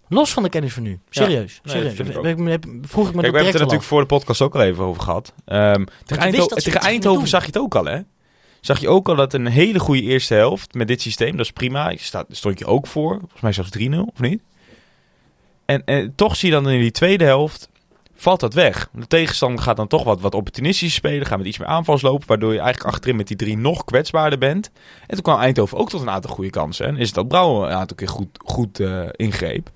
Los 0.09 0.33
van 0.33 0.43
de 0.43 0.49
kennis 0.49 0.73
van 0.73 0.83
nu. 0.83 0.99
Serieus. 1.09 1.61
nee, 1.63 1.73
serieus. 1.73 1.93
ik 1.93 2.65
vroeg 2.81 3.07
ik 3.07 3.15
me 3.15 3.21
Kijk, 3.21 3.33
we 3.33 3.37
hebben 3.37 3.45
het 3.45 3.53
er 3.53 3.59
natuurlijk 3.59 3.83
voor 3.83 4.01
de 4.01 4.05
podcast 4.07 4.41
ook 4.41 4.55
al 4.55 4.61
even 4.61 4.83
over 4.83 5.01
gehad. 5.01 5.33
Ehm 5.45 5.83
tegen 6.05 6.23
Eindho- 6.23 6.47
Eindhoven 6.79 7.27
zag 7.27 7.41
je 7.41 7.47
het 7.47 7.57
ook 7.57 7.75
al, 7.75 7.85
hè? 7.85 7.99
Zag 8.61 8.79
je 8.79 8.89
ook 8.89 9.09
al 9.09 9.15
dat 9.15 9.33
een 9.33 9.47
hele 9.47 9.79
goede 9.79 10.01
eerste 10.01 10.33
helft 10.33 10.73
met 10.73 10.87
dit 10.87 11.01
systeem, 11.01 11.31
dat 11.31 11.45
is 11.45 11.51
prima. 11.51 11.89
Je 11.89 11.99
staat, 11.99 12.25
stond 12.29 12.59
je 12.59 12.65
ook 12.65 12.87
voor. 12.87 13.17
Volgens 13.19 13.41
mij 13.41 13.51
zelfs 13.51 13.69
3-0, 13.77 14.11
of 14.13 14.19
niet? 14.19 14.41
En, 15.65 15.83
en 15.85 16.15
toch 16.15 16.35
zie 16.35 16.49
je 16.49 16.55
dan 16.55 16.69
in 16.69 16.79
die 16.79 16.91
tweede 16.91 17.23
helft, 17.23 17.69
valt 18.15 18.39
dat 18.39 18.53
weg. 18.53 18.89
De 18.93 19.07
tegenstander 19.07 19.63
gaat 19.63 19.75
dan 19.75 19.87
toch 19.87 20.03
wat, 20.03 20.21
wat 20.21 20.35
opportunistisch 20.35 20.93
spelen, 20.93 21.27
gaat 21.27 21.37
met 21.37 21.47
iets 21.47 21.57
meer 21.57 21.67
aanvals 21.67 22.01
lopen, 22.01 22.27
waardoor 22.27 22.53
je 22.53 22.59
eigenlijk 22.59 22.89
achterin 22.89 23.15
met 23.15 23.27
die 23.27 23.37
drie 23.37 23.57
nog 23.57 23.83
kwetsbaarder 23.85 24.39
bent. 24.39 24.71
En 25.01 25.13
toen 25.13 25.21
kwam 25.21 25.39
Eindhoven 25.39 25.77
ook 25.77 25.89
tot 25.89 26.01
een 26.01 26.09
aantal 26.09 26.33
goede 26.33 26.49
kansen. 26.49 26.85
En 26.85 26.97
is 26.97 27.05
het 27.05 27.15
dat 27.15 27.27
Brouwer 27.27 27.69
een 27.69 27.75
aantal 27.75 27.97
keer 27.97 28.09
goed, 28.09 28.27
goed 28.45 28.79
eh, 28.79 29.01
ingreep. 29.11 29.69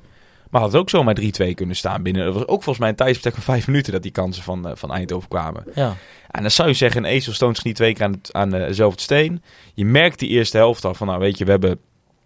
Maar 0.52 0.62
had 0.62 0.72
het 0.72 0.82
ook 0.82 0.90
zomaar 0.90 1.18
3-2 1.22 1.54
kunnen 1.54 1.76
staan 1.76 2.04
binnen. 2.04 2.26
Er 2.26 2.32
was 2.32 2.42
ook 2.42 2.64
volgens 2.64 2.78
mij 2.78 2.90
een 2.90 2.96
tijdsbestek 2.96 3.34
van 3.34 3.44
vijf 3.44 3.68
minuten 3.68 3.94
dat 3.94 4.02
die 4.02 4.12
kansen 4.12 4.44
van, 4.44 4.68
eh, 4.68 4.76
van 4.76 4.92
Eindhoven 4.94 5.30
kwamen. 5.30 5.64
Ja. 5.76 5.96
En 6.32 6.42
dan 6.42 6.52
zou 6.52 6.68
je 6.68 6.74
zeggen, 6.74 7.04
een 7.04 7.12
ezel 7.12 7.34
stoont 7.34 7.56
zich 7.56 7.66
niet 7.66 7.76
twee 7.76 7.94
keer 7.94 8.06
aan, 8.06 8.12
het, 8.12 8.34
aan 8.34 8.54
eh, 8.54 8.68
dezelfde 8.68 9.02
steen. 9.02 9.44
Je 9.74 9.86
merkt 9.86 10.20
die 10.20 10.30
eerste 10.30 10.58
helft 10.58 10.86
al 10.86 10.94
van, 10.94 11.08
nou 11.08 11.20
weet 11.20 11.38
je, 11.38 11.46
we 11.46 11.52
hebben 11.52 11.80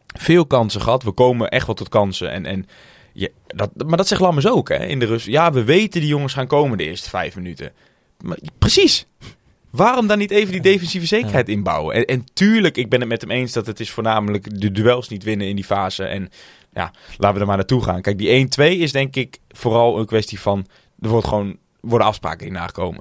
veel 0.06 0.46
kansen 0.46 0.82
gehad. 0.82 1.04
We 1.04 1.12
komen 1.12 1.50
echt 1.50 1.66
wel 1.66 1.76
tot 1.76 1.90
kansen. 1.90 2.32
En, 2.32 2.46
en 2.46 2.68
je, 3.14 3.32
dat, 3.48 3.72
maar 3.86 3.98
dat 3.98 4.08
zegt 4.08 4.22
Lammers 4.22 4.48
ook, 4.48 4.70
hè, 4.70 4.86
in 4.86 5.00
de 5.00 5.06
rust. 5.06 5.26
Ja, 5.26 5.52
we 5.52 5.64
weten 5.64 6.00
die 6.00 6.10
jongens 6.10 6.34
gaan 6.34 6.48
komen 6.48 6.78
de 6.78 6.84
eerste 6.84 7.10
vijf 7.10 7.36
minuten. 7.36 7.72
Maar, 8.22 8.38
precies. 8.58 9.08
Waarom 9.70 10.08
dan 10.08 10.18
niet 10.18 10.32
even 10.32 10.52
die 10.52 10.62
defensieve 10.62 11.06
zekerheid 11.06 11.50
inbouwen? 11.50 11.96
En, 11.96 12.06
en 12.06 12.26
tuurlijk, 12.34 12.78
ik 12.78 12.90
ben 12.90 13.00
het 13.00 13.10
met 13.10 13.22
hem 13.22 13.32
eens 13.32 13.52
dat 13.52 13.66
het 13.66 13.80
is 13.80 13.90
voornamelijk 13.90 14.60
de 14.60 14.72
duels 14.72 15.10
niet 15.10 15.24
winnen 15.24 15.48
in 15.48 15.56
die 15.56 15.66
fase. 15.66 16.04
En 16.04 16.30
ja, 16.76 16.92
laten 17.18 17.36
we 17.36 17.42
er 17.42 17.48
maar 17.48 17.58
naartoe 17.58 17.84
gaan. 17.84 18.02
Kijk, 18.02 18.18
die 18.18 18.48
1-2 18.60 18.80
is 18.80 18.92
denk 18.92 19.16
ik 19.16 19.38
vooral 19.50 20.00
een 20.00 20.06
kwestie 20.06 20.40
van... 20.40 20.66
Er 21.02 21.10
wordt 21.10 21.28
gewoon, 21.28 21.58
worden 21.80 22.08
afspraken 22.08 22.48
in 22.48 22.54
nagekomen. 22.54 23.00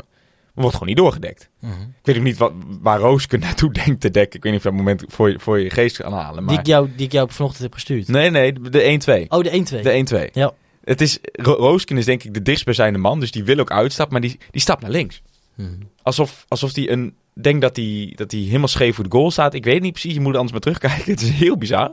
Er 0.54 0.60
wordt 0.62 0.72
gewoon 0.72 0.88
niet 0.88 0.96
doorgedekt. 0.96 1.48
Mhm. 1.60 1.72
Ik 1.72 1.86
weet 2.02 2.16
ook 2.16 2.22
niet 2.22 2.36
wat, 2.36 2.52
waar 2.80 2.98
Rooske 2.98 3.36
naartoe 3.36 3.72
denkt 3.84 4.00
te 4.00 4.10
dekken. 4.10 4.36
Ik 4.36 4.42
weet 4.42 4.52
niet 4.52 4.60
of 4.66 4.70
je 4.72 4.76
dat 4.76 4.86
moment 4.86 5.04
voor 5.08 5.30
je, 5.30 5.38
voor 5.38 5.60
je 5.60 5.70
geest 5.70 5.96
kan 5.96 6.12
halen. 6.12 6.36
Die, 6.36 6.44
Maar... 6.46 6.58
ik 6.58 6.66
jou, 6.66 6.88
die 6.96 7.06
ik 7.06 7.12
jou 7.12 7.30
vanochtend 7.30 7.62
heb 7.62 7.72
gestuurd. 7.72 8.08
Nee, 8.08 8.30
nee, 8.30 8.52
de 8.52 9.24
1-2. 9.24 9.28
Oh, 9.28 9.42
de 9.42 9.50
1-2. 9.50 9.80
De 9.82 10.26
1-2. 10.28 10.32
Ja. 10.32 10.52
Het 10.84 11.00
is, 11.00 11.18
Ro- 11.32 11.52
Roosken 11.54 11.96
is 11.98 12.04
denk 12.04 12.22
ik 12.24 12.34
de 12.34 12.42
dichtstbijzijnde 12.42 12.98
man. 12.98 13.20
Dus 13.20 13.30
die 13.30 13.44
wil 13.44 13.58
ook 13.58 13.70
uitstappen. 13.70 14.20
Maar 14.20 14.28
die, 14.28 14.38
die 14.50 14.60
stapt 14.60 14.82
naar 14.82 14.90
links. 14.90 15.22
Mhm. 15.54 15.68
Alsof, 16.02 16.44
alsof 16.48 16.74
hij 16.74 16.90
een... 16.90 17.14
Denkt 17.40 17.60
dat 17.60 17.76
hij, 17.76 18.12
dat 18.14 18.30
hij 18.30 18.40
helemaal 18.40 18.68
scheef 18.68 18.94
voor 18.94 19.04
de 19.04 19.10
goal 19.10 19.30
staat. 19.30 19.54
Ik 19.54 19.64
weet 19.64 19.82
niet 19.82 19.92
precies. 19.92 20.14
Je 20.14 20.20
moet 20.20 20.32
er 20.32 20.38
anders 20.38 20.52
maar 20.52 20.60
terugkijken. 20.60 21.10
Het 21.12 21.22
is 21.22 21.30
heel 21.30 21.56
bizar. 21.56 21.92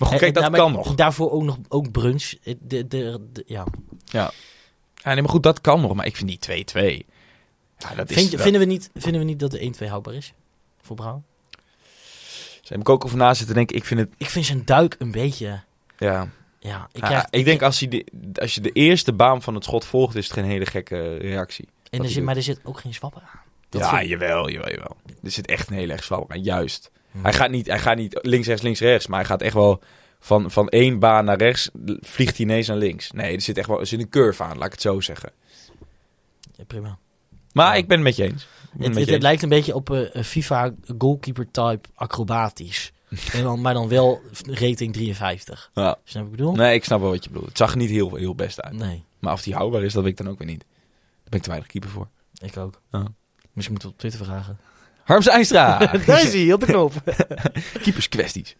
Maar 0.00 0.08
goed, 0.08 0.18
kijk, 0.18 0.34
dat 0.34 0.42
nou, 0.42 0.54
kan 0.56 0.72
nog. 0.72 0.94
Daarvoor 0.94 1.30
ook 1.30 1.42
nog 1.42 1.58
ook 1.68 1.90
brunch. 1.90 2.32
Eh, 2.42 2.54
De, 2.60 2.88
de, 2.88 3.20
de- 3.32 3.44
ja. 3.46 3.66
Ja, 4.04 4.32
nee, 5.04 5.20
maar 5.22 5.30
goed, 5.30 5.42
dat 5.42 5.60
kan 5.60 5.80
nog. 5.80 5.94
Maar 5.94 6.06
ik 6.06 6.16
vind 6.16 6.28
die 6.46 6.64
2-2... 7.02 7.06
Ja, 7.78 7.94
dat 7.94 8.10
is... 8.10 8.30
Dat- 8.30 8.40
vinden, 8.40 8.60
we 8.60 8.66
niet, 8.66 8.90
vinden 8.94 9.20
we 9.20 9.26
niet 9.26 9.38
dat 9.40 9.50
de 9.50 9.72
1-2 9.84 9.86
houdbaar 9.88 10.14
is? 10.14 10.32
Voor 10.82 10.96
Brouw? 10.96 11.22
Daar 11.50 12.78
heb 12.78 12.80
ik 12.80 12.88
ook 12.88 13.04
over 13.04 13.16
na 13.16 13.34
zitten 13.34 13.54
denken. 13.54 13.76
Ik 13.76 13.84
vind 13.84 14.00
het... 14.00 14.08
Ik 14.16 14.26
vind 14.28 14.46
zijn 14.46 14.64
duik 14.64 14.96
een 14.98 15.10
beetje... 15.10 15.60
Ja, 15.98 16.28
Ja, 16.58 16.88
ik, 16.92 17.00
Ja, 17.00 17.06
krijg, 17.06 17.26
ik 17.30 17.44
denk 17.44 17.62
als, 17.62 17.80
hij 17.80 17.88
de, 17.88 18.04
als 18.40 18.54
je 18.54 18.60
de 18.60 18.72
eerste 18.72 19.12
baan 19.12 19.42
van 19.42 19.54
het 19.54 19.64
schot 19.64 19.84
volgt, 19.84 20.14
is 20.14 20.24
het 20.24 20.32
geen 20.32 20.44
hele 20.44 20.66
gekke 20.66 21.16
reactie. 21.16 21.68
en 21.90 21.98
er 22.00 22.04
zit, 22.06 22.14
doet. 22.14 22.24
maar 22.24 22.36
er 22.36 22.42
zit 22.42 22.60
ook 22.64 22.80
geen 22.80 22.94
zwapper 22.94 23.22
aan. 23.22 23.40
Dat 23.68 23.80
ja, 23.80 23.96
vind- 23.96 24.08
jawel, 24.08 24.50
jawel, 24.50 24.70
jawel. 24.70 24.96
Er 25.22 25.30
zit 25.30 25.46
echt 25.46 25.68
een 25.70 25.76
hele 25.76 25.92
erg 25.92 26.04
zwak 26.04 26.30
aan, 26.32 26.42
juist. 26.42 26.90
Hmm. 27.10 27.22
Hij, 27.22 27.32
gaat 27.32 27.50
niet, 27.50 27.66
hij 27.66 27.78
gaat 27.78 27.96
niet 27.96 28.18
links, 28.22 28.46
rechts, 28.46 28.62
links, 28.62 28.80
rechts, 28.80 29.06
maar 29.06 29.18
hij 29.18 29.28
gaat 29.28 29.42
echt 29.42 29.54
wel 29.54 29.82
van, 30.20 30.50
van 30.50 30.68
één 30.68 30.98
baan 30.98 31.24
naar 31.24 31.38
rechts, 31.38 31.70
vliegt 32.00 32.36
hij 32.36 32.46
ineens 32.46 32.66
naar 32.66 32.76
links. 32.76 33.10
Nee, 33.10 33.34
er 33.34 33.40
zit 33.40 33.58
echt 33.58 33.68
wel 33.68 33.80
er 33.80 33.86
zit 33.86 34.00
een 34.00 34.08
curve 34.08 34.42
aan, 34.42 34.56
laat 34.56 34.66
ik 34.66 34.72
het 34.72 34.80
zo 34.80 35.00
zeggen. 35.00 35.30
Ja, 36.56 36.64
prima. 36.64 36.98
Maar 37.52 37.66
Ja. 37.66 37.74
ik 37.74 37.88
ben 37.88 37.96
het 37.96 38.06
met 38.06 38.16
je 38.16 38.22
eens. 38.24 38.46
Het, 38.70 38.78
met 38.78 38.86
het, 38.86 38.94
je 38.94 39.00
het 39.00 39.08
eens. 39.10 39.22
lijkt 39.22 39.42
een 39.42 39.48
beetje 39.48 39.74
op 39.74 39.90
eh, 39.90 40.00
een 40.12 40.24
FIFA 40.24 40.74
goalkeeper 40.98 41.50
type 41.50 41.88
acrobatisch. 41.94 42.92
en 43.32 43.42
dan, 43.42 43.60
maar 43.60 43.74
dan 43.74 43.88
wel 43.88 44.20
rating 44.46 44.92
53. 44.92 45.70
Ja. 45.74 45.98
Snap 46.04 46.24
ik 46.24 46.30
bedoel? 46.30 46.54
Nee, 46.54 46.74
ik 46.74 46.84
snap 46.84 47.00
wel 47.00 47.10
wat 47.10 47.24
je 47.24 47.30
bedoelt. 47.30 47.48
Het 47.48 47.58
zag 47.58 47.70
er 47.70 47.76
niet 47.76 47.90
heel, 47.90 48.14
heel 48.14 48.34
best 48.34 48.60
uit. 48.60 48.74
Nee, 48.74 49.04
Maar 49.18 49.32
of 49.32 49.42
die 49.42 49.54
houdbaar 49.54 49.82
is, 49.82 49.92
dat 49.92 50.02
weet 50.02 50.12
ik 50.12 50.24
dan 50.24 50.28
ook 50.32 50.38
weer 50.38 50.48
niet. 50.48 50.60
Daar 50.60 51.28
ben 51.28 51.38
ik 51.38 51.42
te 51.42 51.48
weinig 51.48 51.70
keeper 51.70 51.90
voor. 51.90 52.08
ik 52.38 52.56
ook. 52.56 52.80
Ja. 52.90 53.06
Misschien 53.52 53.72
moeten 53.72 53.88
we 53.88 53.94
op 53.94 53.98
Twitter 54.00 54.24
vragen. 54.24 54.58
Harms 55.04 55.26
Einstra! 55.28 55.78
Daar 56.06 56.22
is 56.22 56.32
hij, 56.32 56.52
op 56.52 56.60
de 56.60 56.66
knop. 56.72 56.92
keeperskwesties. 57.82 58.56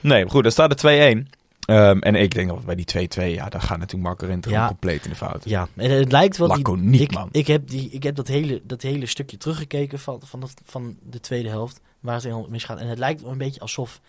Nee, 0.00 0.22
maar 0.22 0.30
goed, 0.32 0.42
dan 0.42 0.52
staat 0.52 0.82
er 0.82 1.16
2-1. 1.26 1.28
Ehm, 1.64 1.98
en 1.98 2.14
ik 2.14 2.34
denk 2.34 2.48
dat 2.48 2.64
bij 2.64 2.74
die 2.74 3.08
2-2, 3.08 3.22
ja, 3.34 3.48
dan 3.48 3.60
gaat 3.60 3.78
natuurlijk 3.78 4.02
Marco 4.08 4.26
Rente 4.26 4.50
Ja. 4.50 4.66
compleet 4.66 5.04
in 5.04 5.10
de 5.10 5.16
fout. 5.16 5.42
ja, 5.44 5.68
en 5.76 5.90
het 5.90 6.12
lijkt 6.12 6.36
wel... 6.36 6.76
Niet, 6.76 7.00
ik, 7.00 7.12
man. 7.12 7.28
Ik 7.32 7.46
heb, 7.46 7.68
die, 7.68 7.88
ik 7.90 8.02
heb 8.02 8.14
dat, 8.14 8.28
hele, 8.28 8.60
dat 8.64 8.82
hele 8.82 9.06
stukje 9.06 9.36
teruggekeken 9.36 9.98
van, 9.98 10.20
van, 10.24 10.40
dat, 10.40 10.54
van 10.64 10.96
de 11.02 11.20
tweede 11.20 11.48
helft. 11.48 11.80
Waar 12.00 12.14
het 12.14 12.24
in 12.24 12.46
misgaat. 12.48 12.78
En 12.78 12.88
het 12.88 12.98
lijkt 12.98 13.22
wel 13.22 13.30
een 13.32 13.38
beetje 13.38 13.60
alsof, 13.60 14.00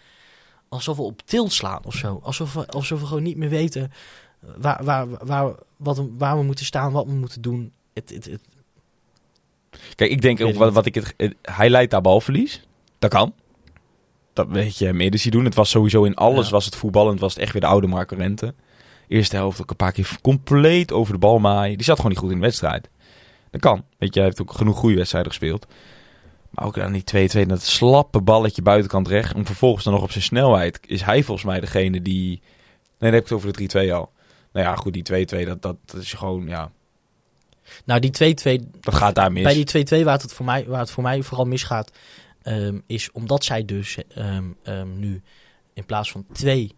alsof 0.70 0.98
we 0.98 1.04
op 1.04 1.22
tilt 1.26 1.54
slaan 1.54 1.86
of 1.86 1.94
zo. 1.96 2.20
Alsof 2.24 2.54
we, 2.54 2.68
alsof 2.68 3.00
we 3.00 3.06
gewoon 3.06 3.24
niet 3.24 3.38
meer 3.38 3.50
weten 3.50 3.92
waar, 4.58 4.84
waar, 4.84 5.08
waar, 5.26 5.54
wat, 5.78 5.98
we- 5.98 6.14
waar 6.18 6.38
we 6.38 6.44
moeten 6.44 6.66
staan, 6.66 6.92
wat 6.92 7.06
we 7.06 7.12
moeten 7.14 7.42
doen. 7.42 7.72
Het, 7.94 8.10
het, 8.10 8.26
het, 8.26 8.42
Kijk, 9.96 10.12
ik 10.12 10.22
denk 10.22 10.42
ook 10.42 10.56
wat, 10.56 10.74
wat 10.74 10.86
ik 10.86 10.96
het, 10.96 11.14
het- 11.18 11.36
hij 11.42 11.70
leidt 11.70 11.92
daar 11.92 12.02
balverlies. 12.02 12.68
Dat 13.00 13.10
kan. 13.10 13.34
Dat 14.34 14.48
weet 14.50 14.78
je 14.78 15.10
zien 15.18 15.32
doen. 15.32 15.46
Het 15.46 15.56
was 15.56 15.70
sowieso 15.70 16.04
in 16.04 16.16
alles, 16.16 16.46
Ja. 16.46 16.52
was 16.52 16.66
het 16.66 16.76
voetballend, 16.76 17.20
was 17.20 17.34
het 17.34 17.42
echt 17.44 17.52
weer 17.52 17.62
de 17.62 17.68
oude 17.68 17.88
Marco 17.88 18.16
Rente. 18.16 18.54
Eerste 19.08 19.36
helft 19.36 19.62
ook 19.62 19.70
een 19.70 19.76
paar 19.76 19.92
keer 19.92 20.18
compleet 20.22 20.92
over 20.92 21.14
de 21.14 21.20
bal 21.20 21.40
maaien. 21.40 21.76
Die 21.76 21.86
zat 21.86 21.96
gewoon 21.96 22.12
niet 22.12 22.20
goed 22.20 22.30
in 22.32 22.36
de 22.38 22.42
wedstrijd. 22.44 22.90
Dat 23.52 23.62
kan. 23.62 23.84
Weet 23.98 24.14
je, 24.14 24.20
hij 24.20 24.24
heeft 24.30 24.42
ook 24.42 24.52
genoeg 24.54 24.78
goede 24.78 24.96
wedstrijden 24.96 25.32
gespeeld. 25.32 25.68
Maar 26.50 26.66
ook 26.66 26.76
dan 26.76 26.92
die 26.92 27.04
2-2, 27.04 27.46
dat 27.48 27.62
slappe 27.64 28.22
balletje 28.22 28.62
buitenkant 28.62 29.08
recht. 29.08 29.34
Om 29.36 29.46
vervolgens 29.46 29.84
dan 29.84 29.94
nog 29.94 30.04
op 30.04 30.12
zijn 30.12 30.24
snelheid, 30.24 30.80
is 30.88 31.02
hij 31.02 31.24
volgens 31.24 31.48
mij 31.48 31.60
degene 31.60 32.02
die... 32.02 32.28
Nee, 32.30 32.42
dan 32.98 33.10
heb 33.14 33.24
ik 33.24 33.30
het 33.30 33.32
over 33.38 33.54
de 33.54 33.88
3-2 33.88 33.94
al. 33.94 34.12
Nou 34.54 34.66
ja, 34.66 34.76
goed, 34.76 34.94
die 34.94 35.26
2-2, 35.44 35.46
dat, 35.48 35.62
dat, 35.62 35.76
dat 35.86 36.02
is 36.02 36.14
gewoon, 36.14 36.48
ja, 36.48 36.72
nou, 37.86 38.00
die 38.00 38.36
2-2 38.60 38.70
dat 38.80 38.96
gaat 38.96 39.16
daar 39.16 39.32
mis. 39.32 39.44
Bij 39.44 39.64
die 39.64 40.02
2-2 40.02 40.04
waar, 40.04 40.22
het 40.22 40.34
voor 40.34 40.46
mij, 40.46 40.66
waar 40.66 40.80
het 40.80 40.92
voor 40.92 41.04
mij 41.04 41.24
vooral 41.24 41.46
misgaat, 41.46 41.92
ehm, 42.42 42.80
is 42.86 43.12
omdat 43.12 43.44
zij 43.44 43.66
dus 43.66 43.98
ehm, 44.08 44.52
ehm, 44.64 45.00
nu 45.00 45.22
in 45.74 45.86
plaats 45.86 46.12
van 46.12 46.26
twee 46.34 46.76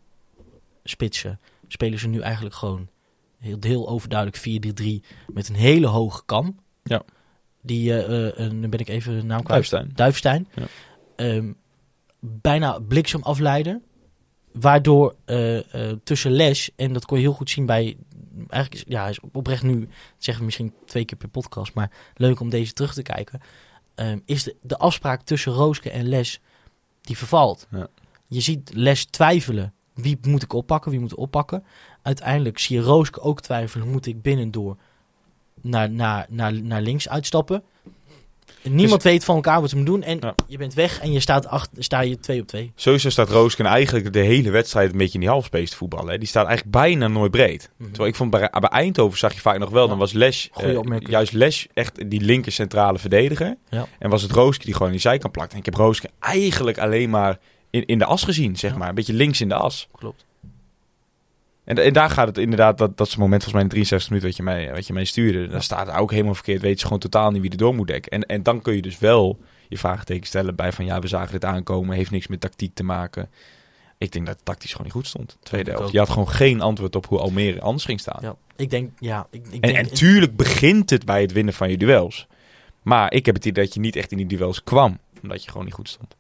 spitsen, 0.84 1.40
spelen 1.68 2.00
ze 2.00 2.08
nu 2.08 2.20
eigenlijk 2.20 2.56
gewoon 2.56 2.88
heel, 3.40 3.58
heel 3.60 3.90
overduidelijk 3.90 4.38
4-3 4.38 5.04
met 5.34 5.50
een 5.50 5.56
hele 5.56 5.88
hoge 5.88 6.22
kam. 6.26 6.60
Ja. 6.84 7.02
Die, 7.62 8.04
eh, 8.04 8.46
eh, 8.46 8.52
nu 8.52 8.68
ben 8.68 8.80
ik 8.80 8.88
even 8.88 9.16
de 9.16 9.24
naam 9.24 9.44
kwijt. 9.44 9.70
Duifstein. 9.70 9.92
Duifstein. 9.96 10.48
Ja. 10.56 10.66
Ehm, 11.16 11.52
bijna 12.20 12.80
bliksemafleider. 12.80 13.82
waardoor 14.52 15.16
eh, 15.26 15.58
eh, 15.58 15.98
tussen 16.04 16.32
les, 16.32 16.70
en 16.76 16.94
dat 16.94 17.06
kon 17.06 17.18
je 17.18 17.24
heel 17.24 17.34
goed 17.34 17.50
zien 17.50 17.66
bij, 17.66 17.98
eigenlijk 18.38 18.74
is, 18.74 18.84
ja, 18.94 19.08
is 19.08 19.20
oprecht 19.32 19.64
nu, 19.64 19.80
dat 19.80 19.90
zeggen 20.18 20.40
we 20.40 20.46
misschien 20.46 20.74
twee 20.86 21.06
keer 21.06 21.18
per 21.18 21.30
podcast, 21.30 21.74
maar 21.74 21.92
leuk 22.16 22.40
om 22.40 22.50
deze 22.50 22.74
terug 22.74 22.94
te 22.94 23.02
kijken, 23.02 23.42
ehm, 23.96 24.20
is 24.26 24.44
de, 24.44 24.56
de 24.62 24.78
afspraak 24.78 25.22
tussen 25.22 25.52
Rooske 25.52 25.90
en 25.90 26.08
les, 26.08 26.42
die 27.02 27.18
vervalt. 27.18 27.68
Ja. 27.72 27.88
Je 28.28 28.40
ziet 28.40 28.74
les 28.74 29.06
twijfelen, 29.06 29.74
wie 29.94 30.18
moet 30.22 30.44
ik 30.44 30.54
oppakken, 30.54 30.92
wie 30.92 31.00
moet 31.00 31.12
ik 31.12 31.18
oppakken. 31.18 31.64
Uiteindelijk 32.02 32.60
zie 32.60 32.76
je 32.76 32.82
Rooske 32.82 33.22
ook 33.22 33.42
twijfelen, 33.42 33.92
moet 33.92 34.06
ik 34.06 34.22
binnendoor 34.22 34.78
naar, 35.62 35.90
naar, 35.90 36.26
naar, 36.30 36.54
naar 36.54 36.82
links 36.82 37.10
uitstappen. 37.10 37.64
Niemand 38.76 39.04
weet 39.04 39.24
van 39.24 39.36
elkaar 39.36 39.62
wat 39.62 39.70
ze 39.70 39.76
moeten 39.76 39.94
doen. 39.94 40.04
En 40.04 40.18
Ja. 40.22 40.36
je 40.48 40.58
bent 40.58 40.74
weg 40.74 41.00
en 41.00 41.12
je 41.12 41.20
staat, 41.20 41.48
achter, 41.48 41.84
sta 41.84 42.00
je 42.02 42.20
twee 42.20 42.42
op 42.42 42.48
twee. 42.48 42.72
Sowieso 42.76 43.10
staat 43.10 43.30
Roosken 43.30 43.66
eigenlijk 43.66 44.14
de 44.14 44.20
hele 44.20 44.50
wedstrijd 44.52 44.92
een 44.92 44.98
beetje 44.98 45.14
in 45.14 45.20
die 45.20 45.30
halfspace 45.30 45.70
te 45.70 45.76
voetballen. 45.76 46.12
Hè. 46.12 46.18
Die 46.18 46.28
staat 46.28 46.46
eigenlijk 46.48 46.78
bijna 46.78 47.08
nooit 47.08 47.32
breed. 47.32 47.70
Mhm. 47.78 47.88
Terwijl 47.90 48.10
ik 48.10 48.16
vond 48.16 48.30
bij, 48.32 48.50
bij 48.60 48.70
Eindhoven 48.70 49.18
zag 49.18 49.34
je 49.34 49.40
vaak 49.40 49.58
nog 49.60 49.70
wel, 49.70 49.84
Ja. 49.84 49.90
dan 49.90 49.98
was 49.98 50.12
Les, 50.14 50.50
eh, 50.54 50.78
juist 51.00 51.34
Les 51.34 51.68
echt 51.74 52.10
die 52.10 52.22
linker 52.22 52.52
centrale 52.52 52.98
verdediger. 52.98 53.56
Ja. 53.70 53.88
En 54.00 54.10
was 54.10 54.22
het 54.22 54.32
Rooske 54.32 54.64
die 54.64 54.74
gewoon 54.74 54.88
in 54.88 54.94
die 54.94 55.02
zijkant 55.02 55.32
plakte. 55.34 55.54
En 55.54 55.60
ik 55.60 55.66
heb 55.66 55.74
Rooske 55.76 56.10
eigenlijk 56.20 56.78
alleen 56.78 57.10
maar 57.10 57.38
in, 57.70 57.86
in 57.86 57.98
de 58.00 58.06
as 58.06 58.24
gezien, 58.24 58.56
zeg 58.58 58.76
maar. 58.76 58.90
Een 58.90 58.96
beetje 58.96 59.14
links 59.14 59.42
in 59.42 59.50
de 59.50 59.56
as. 59.56 59.88
Klopt. 59.98 60.26
En, 61.68 61.78
en 61.78 61.94
daar 61.94 62.10
gaat 62.10 62.28
het 62.28 62.38
inderdaad, 62.38 62.78
dat, 62.78 62.98
dat 62.98 63.08
is 63.08 63.14
het 63.14 63.22
moment 63.22 63.44
volgens 63.44 63.54
mij 63.54 63.64
in 63.64 63.70
63 63.70 64.10
minuten 64.10 64.30
wat 64.30 64.38
je 64.38 64.44
mij, 64.44 64.74
wat 64.74 64.88
je 64.88 64.94
mij 64.94 65.06
stuurde. 65.06 65.48
Daar 65.48 65.64
staat 65.64 65.88
het 65.88 65.96
ook 65.96 66.12
helemaal 66.12 66.34
verkeerd. 66.34 66.62
Weet 66.62 66.80
je 66.80 66.84
gewoon 66.84 67.00
totaal 67.00 67.32
niet 67.32 67.42
wie 67.42 67.52
er 67.52 67.58
door 67.58 67.76
moet 67.76 67.88
dekken. 67.88 68.12
En, 68.12 68.26
en 68.26 68.44
dan 68.44 68.62
kun 68.62 68.76
je 68.76 68.82
dus 68.82 69.00
wel 69.00 69.40
je 69.70 69.78
vraagteken 69.78 70.28
stellen 70.28 70.56
bij 70.56 70.72
van 70.72 70.86
ja, 70.86 71.00
we 71.00 71.08
zagen 71.08 71.32
dit 71.32 71.46
aankomen. 71.46 71.96
Heeft 71.96 72.12
niks 72.12 72.28
met 72.28 72.40
tactiek 72.40 72.74
te 72.74 72.84
maken. 72.84 73.30
Ik 73.98 74.12
denk 74.12 74.26
dat 74.26 74.36
het 74.36 74.46
tactisch 74.46 74.72
gewoon 74.72 74.86
niet 74.86 74.96
goed 74.96 75.08
stond. 75.08 75.38
Tweede 75.44 75.72
helft. 75.72 75.92
Je 75.92 75.98
had 75.98 76.10
gewoon 76.10 76.30
geen 76.30 76.62
antwoord 76.62 76.96
op 76.96 77.06
hoe 77.06 77.20
Almere 77.20 77.62
anders 77.62 77.86
ging 77.86 78.00
staan. 78.00 78.20
Ja, 78.22 78.36
ik 78.56 78.70
denk, 78.70 78.92
ja, 79.00 79.28
ik, 79.32 79.48
ik 79.48 79.54
En, 79.64 79.74
denk, 79.74 79.76
en 79.76 79.94
tuurlijk 79.94 80.36
begint 80.36 80.90
het 80.90 81.06
bij 81.06 81.22
het 81.22 81.32
winnen 81.32 81.54
van 81.54 81.70
je 81.70 81.78
duels. 81.78 82.28
Maar 82.82 83.14
ik 83.14 83.26
heb 83.26 83.36
het 83.36 83.46
idee 83.46 83.64
dat 83.64 83.74
je 83.74 83.80
niet 83.80 83.96
echt 83.96 84.12
in 84.12 84.18
die 84.18 84.28
duels 84.28 84.64
kwam. 84.64 85.00
Omdat 85.22 85.44
je 85.44 85.50
gewoon 85.50 85.66
niet 85.66 85.76
goed 85.76 85.90
stond. 85.90 86.16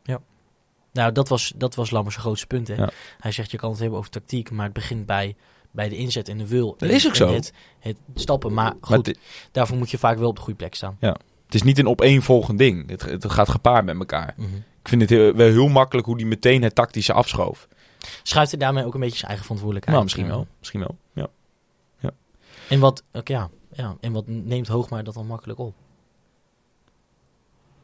Nou, 0.97 1.11
dat 1.11 1.27
was, 1.27 1.53
dat 1.55 1.75
was 1.75 1.91
Lammers 1.91 2.15
grootste 2.15 2.47
punt. 2.47 2.67
Hè? 2.67 2.75
Ja. 2.75 2.89
Hij 3.19 3.31
zegt, 3.31 3.51
je 3.51 3.57
kan 3.57 3.69
het 3.71 3.79
hebben 3.79 3.97
over 3.97 4.11
tactiek, 4.11 4.51
maar 4.51 4.65
het 4.65 4.73
begint 4.73 5.05
bij, 5.05 5.35
bij 5.71 5.89
de 5.89 5.95
inzet 5.97 6.29
en 6.29 6.37
de 6.37 6.47
wil. 6.47 6.75
Dat 6.77 6.89
En- 6.89 6.95
is 6.95 7.07
ook 7.07 7.15
zo. 7.15 7.33
Het, 7.33 7.53
het 7.79 7.97
stappen, 8.15 8.53
maar 8.53 8.71
goed, 8.81 8.89
Maar 8.89 8.97
het, 8.97 9.19
daarvoor 9.51 9.77
moet 9.77 9.91
je 9.91 9.97
vaak 9.97 10.17
wel 10.17 10.29
op 10.29 10.35
de 10.35 10.41
goede 10.41 10.57
plek 10.57 10.75
staan. 10.75 10.97
het 10.99 11.55
is 11.55 11.63
niet 11.63 11.77
een 11.79 11.87
opeenvolgend 11.87 12.57
ding. 12.57 12.89
Het, 12.89 13.01
het 13.01 13.31
gaat 13.31 13.49
gepaard 13.49 13.85
met 13.85 13.97
elkaar. 13.99 14.33
Mhm. 14.37 14.55
Ik 14.55 14.87
vind 14.87 15.01
het 15.01 15.09
heel- 15.09 15.33
wel 15.33 15.47
heel 15.47 15.67
makkelijk 15.67 16.07
hoe 16.07 16.17
die 16.17 16.25
meteen 16.25 16.61
het 16.61 16.75
tactische 16.75 17.13
afschoof. 17.13 17.67
Schuift 18.23 18.51
hij 18.51 18.59
daarmee 18.59 18.85
ook 18.85 18.93
een 18.93 18.99
beetje 18.99 19.15
zijn 19.17 19.27
eigen 19.27 19.45
verantwoordelijkheid? 19.45 19.95
Nou, 19.97 20.03
misschien 20.03 20.27
wel. 20.27 20.47
Misschien 20.59 20.79
wel. 20.79 20.97
Ja. 21.13 21.27
En 22.69 22.79
wat, 22.79 23.03
ook 23.13 23.27
ja, 23.27 23.49
ja, 23.73 23.95
en 23.99 24.11
wat 24.11 24.27
neemt 24.27 24.67
Hoogmaar 24.67 25.03
dat 25.03 25.13
dan 25.13 25.27
makkelijk 25.27 25.59
op? 25.59 25.73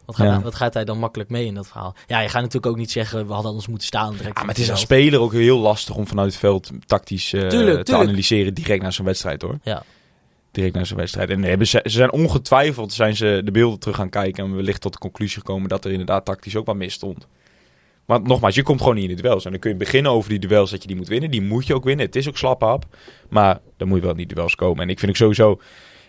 Wat 0.05 0.15
gaat, 0.15 0.25
Ja. 0.27 0.33
hij, 0.33 0.41
wat 0.43 0.55
gaat 0.55 0.73
hij 0.73 0.85
dan 0.85 0.99
makkelijk 0.99 1.29
mee 1.29 1.45
in 1.45 1.53
dat 1.53 1.67
verhaal? 1.67 1.95
Ja, 2.07 2.19
je 2.19 2.29
gaat 2.29 2.41
natuurlijk 2.41 2.65
ook 2.71 2.77
niet 2.77 2.91
zeggen, 2.91 3.25
we 3.27 3.31
hadden 3.33 3.49
anders 3.49 3.67
moeten 3.67 3.87
staan. 3.87 4.11
Direct 4.15 4.35
Ah, 4.37 4.43
maar 4.43 4.53
het 4.53 4.63
is 4.63 4.71
als 4.71 4.79
speler 4.79 5.19
ook 5.19 5.31
heel 5.33 5.59
lastig 5.59 5.95
om 5.95 6.07
vanuit 6.07 6.29
het 6.31 6.39
veld 6.39 6.71
tactisch 6.85 7.33
eh, 7.33 7.39
Tuurlijk, 7.47 7.77
te 7.77 7.83
tuurlijk. 7.83 8.07
analyseren 8.09 8.53
direct 8.53 8.81
naar 8.81 8.93
zo'n 8.93 9.05
wedstrijd 9.05 9.41
hoor. 9.41 9.57
Ja. 9.63 9.83
Direct 10.51 10.75
naar 10.75 10.85
zo'n 10.85 10.97
wedstrijd. 10.97 11.29
En 11.29 11.43
hebben 11.43 11.67
ze, 11.67 11.79
ze 11.83 11.89
zijn 11.89 12.11
ongetwijfeld 12.11 12.93
zijn 12.93 13.15
ze 13.15 13.41
de 13.45 13.51
beelden 13.51 13.79
terug 13.79 13.95
gaan 13.95 14.09
kijken 14.09 14.43
en 14.45 14.55
wellicht 14.55 14.81
tot 14.81 14.93
de 14.93 14.99
conclusie 14.99 15.37
gekomen 15.37 15.69
dat 15.69 15.85
er 15.85 15.91
inderdaad 15.91 16.25
tactisch 16.25 16.55
ook 16.55 16.65
wat 16.65 16.75
mis 16.75 16.93
stond. 16.93 17.27
Maar 18.05 18.21
nogmaals, 18.21 18.55
je 18.55 18.63
komt 18.63 18.79
gewoon 18.79 18.95
niet 18.95 19.09
in 19.09 19.15
de 19.15 19.21
duels. 19.21 19.45
En 19.45 19.51
dan 19.51 19.59
kun 19.59 19.69
je 19.71 19.77
beginnen 19.77 20.11
over 20.11 20.29
die 20.29 20.39
duels 20.39 20.71
dat 20.71 20.81
je 20.81 20.87
die 20.87 20.97
moet 20.97 21.07
winnen. 21.07 21.31
Die 21.31 21.41
moet 21.41 21.67
je 21.67 21.73
ook 21.75 21.83
winnen. 21.83 22.05
Het 22.05 22.15
is 22.15 22.27
ook 22.27 22.37
slappe 22.37 22.65
hap. 22.65 22.85
Maar 23.29 23.59
dan 23.77 23.87
moet 23.87 23.97
je 23.97 24.03
wel 24.03 24.11
in 24.11 24.17
die 24.17 24.35
duels 24.35 24.55
komen. 24.55 24.83
En 24.83 24.89
ik 24.89 24.99
vind 24.99 25.11
ook 25.11 25.17
sowieso... 25.17 25.59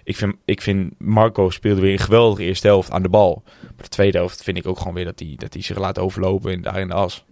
Ik 0.05 0.17
vind, 0.17 0.35
ik 0.45 0.63
vind 0.63 0.95
Marco 0.99 1.51
speelde 1.51 1.81
weer 1.81 1.93
een 1.93 1.99
geweldige 1.99 2.43
eerste 2.43 2.67
helft 2.67 2.91
aan 2.91 3.03
de 3.03 3.09
bal. 3.09 3.43
Maar 3.63 3.73
de 3.83 3.89
tweede 3.89 4.19
helft 4.19 4.43
vind 4.43 4.57
ik 4.57 4.67
ook 4.67 4.79
gewoon 4.79 4.95
weer 4.95 5.05
dat 5.05 5.19
hij 5.19 5.35
dat 5.37 5.57
zich 5.59 5.79
laat 5.79 5.99
overlopen 5.99 6.53
in, 6.53 6.63
daar 6.63 6.81
in 6.81 6.89
de 6.89 6.95
as. 6.95 7.25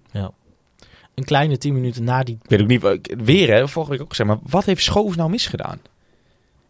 Een 1.15 1.25
kleine 1.25 1.59
tien 1.59 1.75
minuten 1.75 2.05
na 2.05 2.23
die 2.23 2.39
Ik 2.43 2.51
weet 2.51 2.61
ook 2.61 2.67
niet, 2.67 2.85
ik- 2.85 3.15
weer 3.25 3.49
hè, 3.51 3.69
vorige 3.69 3.91
week 3.93 4.01
ook 4.03 4.09
gezegd, 4.11 4.29
maar 4.29 4.39
wat 4.43 4.65
heeft 4.65 4.83
Schoofs 4.83 5.17
nou 5.17 5.31
misgedaan? 5.31 5.81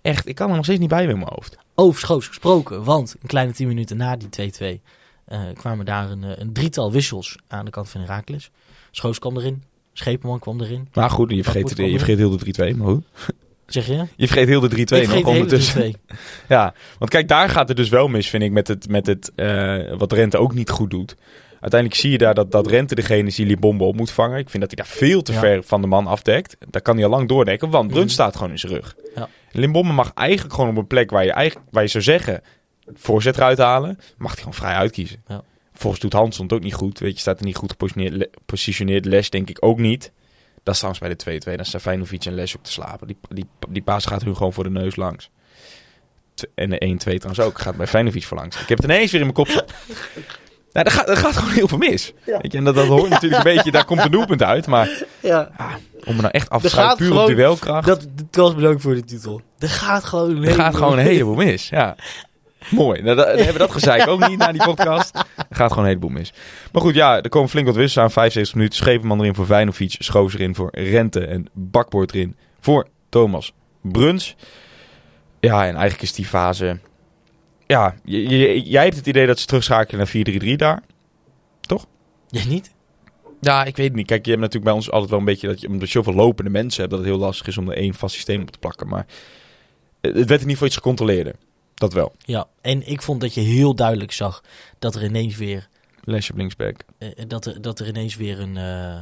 Echt, 0.00 0.28
ik 0.28 0.34
kan 0.34 0.48
er 0.50 0.54
nog 0.56 0.64
steeds 0.64 0.80
niet 0.80 0.88
bij 0.88 1.02
in 1.04 1.18
mijn 1.18 1.32
hoofd. 1.34 1.56
over 1.74 2.00
Schoofs 2.00 2.26
gesproken. 2.26 2.84
Want 2.84 3.16
een 3.22 3.28
kleine 3.28 3.52
tien 3.52 3.68
minuten 3.68 3.96
na 3.96 4.16
die 4.16 4.28
2-2 4.28 4.80
eh, 5.24 5.40
kwamen 5.54 5.84
daar 5.84 6.10
een, 6.10 6.24
eh, 6.24 6.30
een 6.34 6.52
drietal 6.52 6.92
wissels 6.92 7.36
aan 7.48 7.64
de 7.64 7.70
kant 7.70 7.88
van 7.88 8.00
Herakles. 8.00 8.50
Schoofs 8.90 9.18
kwam 9.18 9.36
erin. 9.36 9.62
Schepenman 9.92 10.38
kwam 10.38 10.60
erin. 10.60 10.88
Maar 10.94 11.10
goed, 11.10 11.30
je 11.30 11.42
vergeet, 11.42 11.76
de, 11.76 11.90
je 11.90 11.96
vergeet 11.98 12.18
heel 12.18 12.36
de 12.36 12.72
3-2, 12.72 12.76
maar 12.76 12.86
goed. 12.88 13.04
Zeg 13.72 13.86
je? 13.86 14.04
Je 14.16 14.26
vergeet 14.26 14.48
heel 14.48 14.60
de 14.60 14.68
3-2 14.68 14.70
Ik 14.78 14.88
vergeet 14.88 15.08
nog 15.08 15.26
ondertussen. 15.26 15.94
3-2. 15.94 15.96
Ja, 16.48 16.74
want 16.98 17.10
kijk, 17.10 17.28
daar 17.28 17.48
gaat 17.48 17.68
het 17.68 17.76
dus 17.76 17.88
wel 17.88 18.08
mis, 18.08 18.28
vind 18.28 18.42
ik, 18.42 18.50
met 18.50 18.68
het, 18.68 18.88
met 18.88 19.06
het 19.06 19.32
eh, 19.34 19.78
wat 19.96 20.12
Rente 20.12 20.38
ook 20.38 20.54
niet 20.54 20.70
goed 20.70 20.90
doet. 20.90 21.14
Uiteindelijk 21.60 22.00
zie 22.00 22.10
je 22.10 22.18
daar 22.18 22.34
dat, 22.34 22.50
dat 22.52 22.66
Rente 22.66 22.94
degene 22.94 23.26
is 23.28 23.34
die 23.34 23.46
Limbombe 23.46 23.84
op 23.84 23.96
moet 23.96 24.10
vangen. 24.10 24.38
Ik 24.38 24.50
vind 24.50 24.62
dat 24.62 24.72
hij 24.76 24.84
daar 24.84 24.94
veel 24.96 25.22
te 25.22 25.32
Ja. 25.32 25.38
ver 25.38 25.62
van 25.62 25.80
de 25.80 25.86
man 25.86 26.06
afdekt. 26.06 26.56
Daar 26.70 26.82
kan 26.82 26.94
hij 26.96 27.04
al 27.04 27.10
lang 27.10 27.28
doordekken, 27.28 27.70
want 27.70 27.94
Mhm. 27.94 28.08
staat 28.08 28.36
gewoon 28.36 28.50
in 28.50 28.58
zijn 28.58 28.72
rug. 28.72 28.94
Ja. 29.14 29.28
Limbombe 29.52 29.92
mag 29.92 30.12
eigenlijk 30.14 30.54
gewoon 30.54 30.70
op 30.70 30.76
een 30.76 30.86
plek 30.86 31.10
waar 31.10 31.24
je, 31.24 31.32
eigenlijk, 31.32 31.66
waar 31.70 31.82
je 31.82 31.88
zou 31.88 32.02
zeggen, 32.04 32.40
voorzet 32.94 33.36
eruit 33.36 33.58
halen, 33.58 33.98
mag 34.18 34.30
hij 34.30 34.38
gewoon 34.38 34.54
vrij 34.54 34.74
uitkiezen. 34.74 35.22
Ja. 35.28 35.42
Volgens 35.72 36.02
doet 36.02 36.12
Hansson 36.12 36.44
het 36.44 36.54
ook 36.54 36.62
niet 36.62 36.74
goed. 36.74 36.98
Weet 36.98 37.12
je, 37.14 37.18
staat 37.20 37.38
er 37.38 37.44
niet 37.44 37.56
goed 37.56 37.70
gepositioneerd. 37.70 38.14
Le- 38.14 38.30
Positioneerd 38.46 39.04
Les 39.04 39.30
denk 39.30 39.50
ik 39.50 39.56
ook 39.60 39.78
niet. 39.78 40.12
Dat 40.62 40.74
is 40.74 40.80
trouwens 40.80 41.24
bij 41.24 41.38
de 41.38 41.52
2-2. 41.52 41.56
Dan 41.56 41.64
staan 41.64 41.80
Feyenoord 41.80 42.26
en 42.26 42.34
Les 42.34 42.56
ook 42.56 42.62
te 42.62 42.72
slapen. 42.72 43.06
Die, 43.06 43.16
die, 43.28 43.46
die 43.68 43.82
paas 43.82 44.06
gaat 44.06 44.22
hun 44.22 44.36
gewoon 44.36 44.52
voor 44.52 44.64
de 44.64 44.70
neus 44.70 44.96
langs. 44.96 45.30
En 46.54 46.70
de 46.70 46.96
1-2 46.96 46.96
trouwens 46.96 47.40
ook. 47.40 47.58
Gaat 47.58 47.76
bij 47.76 47.86
Feyenoord 47.86 48.24
voor 48.24 48.36
langs. 48.36 48.60
Ik 48.60 48.68
heb 48.68 48.78
het 48.78 48.86
ineens 48.86 49.10
weer 49.10 49.20
in 49.20 49.32
mijn 49.34 49.46
kop. 49.46 49.64
Nou, 50.72 50.86
er, 50.86 50.92
gaat, 50.92 51.08
er 51.08 51.16
gaat 51.16 51.36
gewoon 51.36 51.54
heel 51.54 51.68
veel 51.68 51.78
mis. 51.78 52.12
Ja. 52.26 52.38
Weet 52.40 52.52
je, 52.52 52.58
en 52.58 52.64
dat, 52.64 52.74
dat 52.74 52.86
hoort 52.86 53.08
natuurlijk 53.16 53.44
een 53.44 53.54
beetje. 53.54 53.70
Daar 53.70 53.84
komt 53.84 54.04
een 54.04 54.10
doelpunt 54.10 54.42
uit. 54.42 54.66
Maar 54.66 55.04
Ja, 55.20 55.50
om 56.04 56.14
me 56.14 56.20
nou 56.20 56.32
echt 56.32 56.50
af 56.50 56.60
te 56.60 56.66
Er 56.66 56.72
gaat 56.72 56.96
puur 56.96 57.20
op 57.20 57.26
duelkracht. 57.26 57.86
dat, 57.86 58.06
dat 58.30 58.44
was 58.44 58.54
bedankt 58.54 58.82
voor 58.82 58.94
de 58.94 59.04
titel. 59.04 59.40
Er 59.58 59.68
gaat 59.68 60.04
gewoon 60.04 60.36
een 60.36 60.44
Er 60.44 60.54
gaat 60.54 60.74
gewoon 60.76 60.98
een 60.98 61.04
heleboel 61.04 61.34
mis. 61.34 61.68
Ja. 61.68 61.96
Mooi. 62.70 63.02
Nou, 63.02 63.16
dan 63.16 63.26
hebben 63.26 63.52
we 63.52 63.58
dat 63.58 63.70
gezeik 63.70 64.08
ook 64.08 64.28
niet 64.28 64.38
na 64.38 64.52
die 64.52 64.62
podcast. 64.64 65.14
Er 65.16 65.56
gaat 65.56 65.68
gewoon 65.68 65.84
een 65.84 65.88
heleboel 65.90 66.10
mis. 66.10 66.32
Maar 66.72 66.82
goed, 66.82 66.94
ja, 66.94 67.22
er 67.22 67.28
komen 67.28 67.48
flink 67.48 67.66
wat 67.66 67.76
wissels 67.76 68.04
aan. 68.04 68.10
75 68.10 68.54
minuten. 68.54 68.76
Schepenman 68.78 69.20
erin 69.20 69.34
voor 69.34 69.46
Vijnovic. 69.46 69.94
Schoos 69.98 70.34
erin 70.34 70.54
voor 70.54 70.68
Rente. 70.72 71.24
En 71.26 71.46
Bakboord 71.52 72.14
erin 72.14 72.36
voor 72.60 72.86
Thomas 73.08 73.52
Bruns. 73.82 74.36
Ja, 75.40 75.60
en 75.66 75.70
eigenlijk 75.72 76.02
is 76.02 76.12
die 76.12 76.24
fase... 76.26 76.78
Ja, 77.66 77.94
je- 78.04 78.28
je- 78.28 78.62
jij 78.62 78.84
hebt 78.84 78.96
het 78.96 79.06
idee 79.06 79.26
dat 79.26 79.38
ze 79.38 79.46
terugschakelen 79.46 79.98
naar 79.98 80.08
4-3-3 80.42 80.56
daar. 80.56 80.82
Jij 82.28 82.44
niet? 82.44 82.74
Ja, 83.40 83.64
ik 83.64 83.76
weet 83.76 83.86
het 83.86 83.96
niet. 83.96 84.06
Kijk, 84.06 84.24
je 84.24 84.30
hebt 84.30 84.42
natuurlijk 84.42 84.70
bij 84.70 84.80
ons 84.80 84.90
altijd 84.90 85.10
wel 85.10 85.18
een 85.18 85.24
beetje 85.24 85.46
dat 85.46 85.60
je, 85.60 85.66
omdat 85.68 85.86
je 85.86 85.92
zoveel 85.92 86.12
lopende 86.14 86.50
mensen 86.50 86.80
hebt, 86.80 86.90
dat 86.94 87.00
het 87.04 87.12
heel 87.12 87.18
lastig 87.18 87.46
is 87.46 87.58
om 87.58 87.68
er 87.70 87.76
één 87.76 87.94
vast 87.94 88.14
systeem 88.14 88.40
op 88.40 88.50
te 88.50 88.58
plakken. 88.58 88.88
Maar 88.88 89.06
het 90.00 90.12
werd 90.12 90.28
in 90.28 90.30
ieder 90.32 90.48
geval 90.50 90.66
iets 90.66 90.76
gecontroleerder. 90.76 91.34
Dat 91.82 91.92
wel. 91.92 92.12
Ja, 92.18 92.46
en 92.60 92.86
ik 92.88 93.02
vond 93.02 93.20
dat 93.20 93.34
je 93.34 93.40
heel 93.40 93.74
duidelijk 93.74 94.12
zag 94.12 94.42
dat 94.78 94.94
er 94.94 95.04
ineens 95.04 95.36
weer, 95.36 95.68
Lesje 96.04 96.32
op 96.32 96.38
linksback. 96.38 96.84
eh, 96.98 97.10
dat, 97.26 97.46
er, 97.46 97.62
dat 97.62 97.78
er 97.78 97.88
ineens 97.88 98.16
weer 98.16 98.40
een 98.40 98.56
eh 98.56 99.00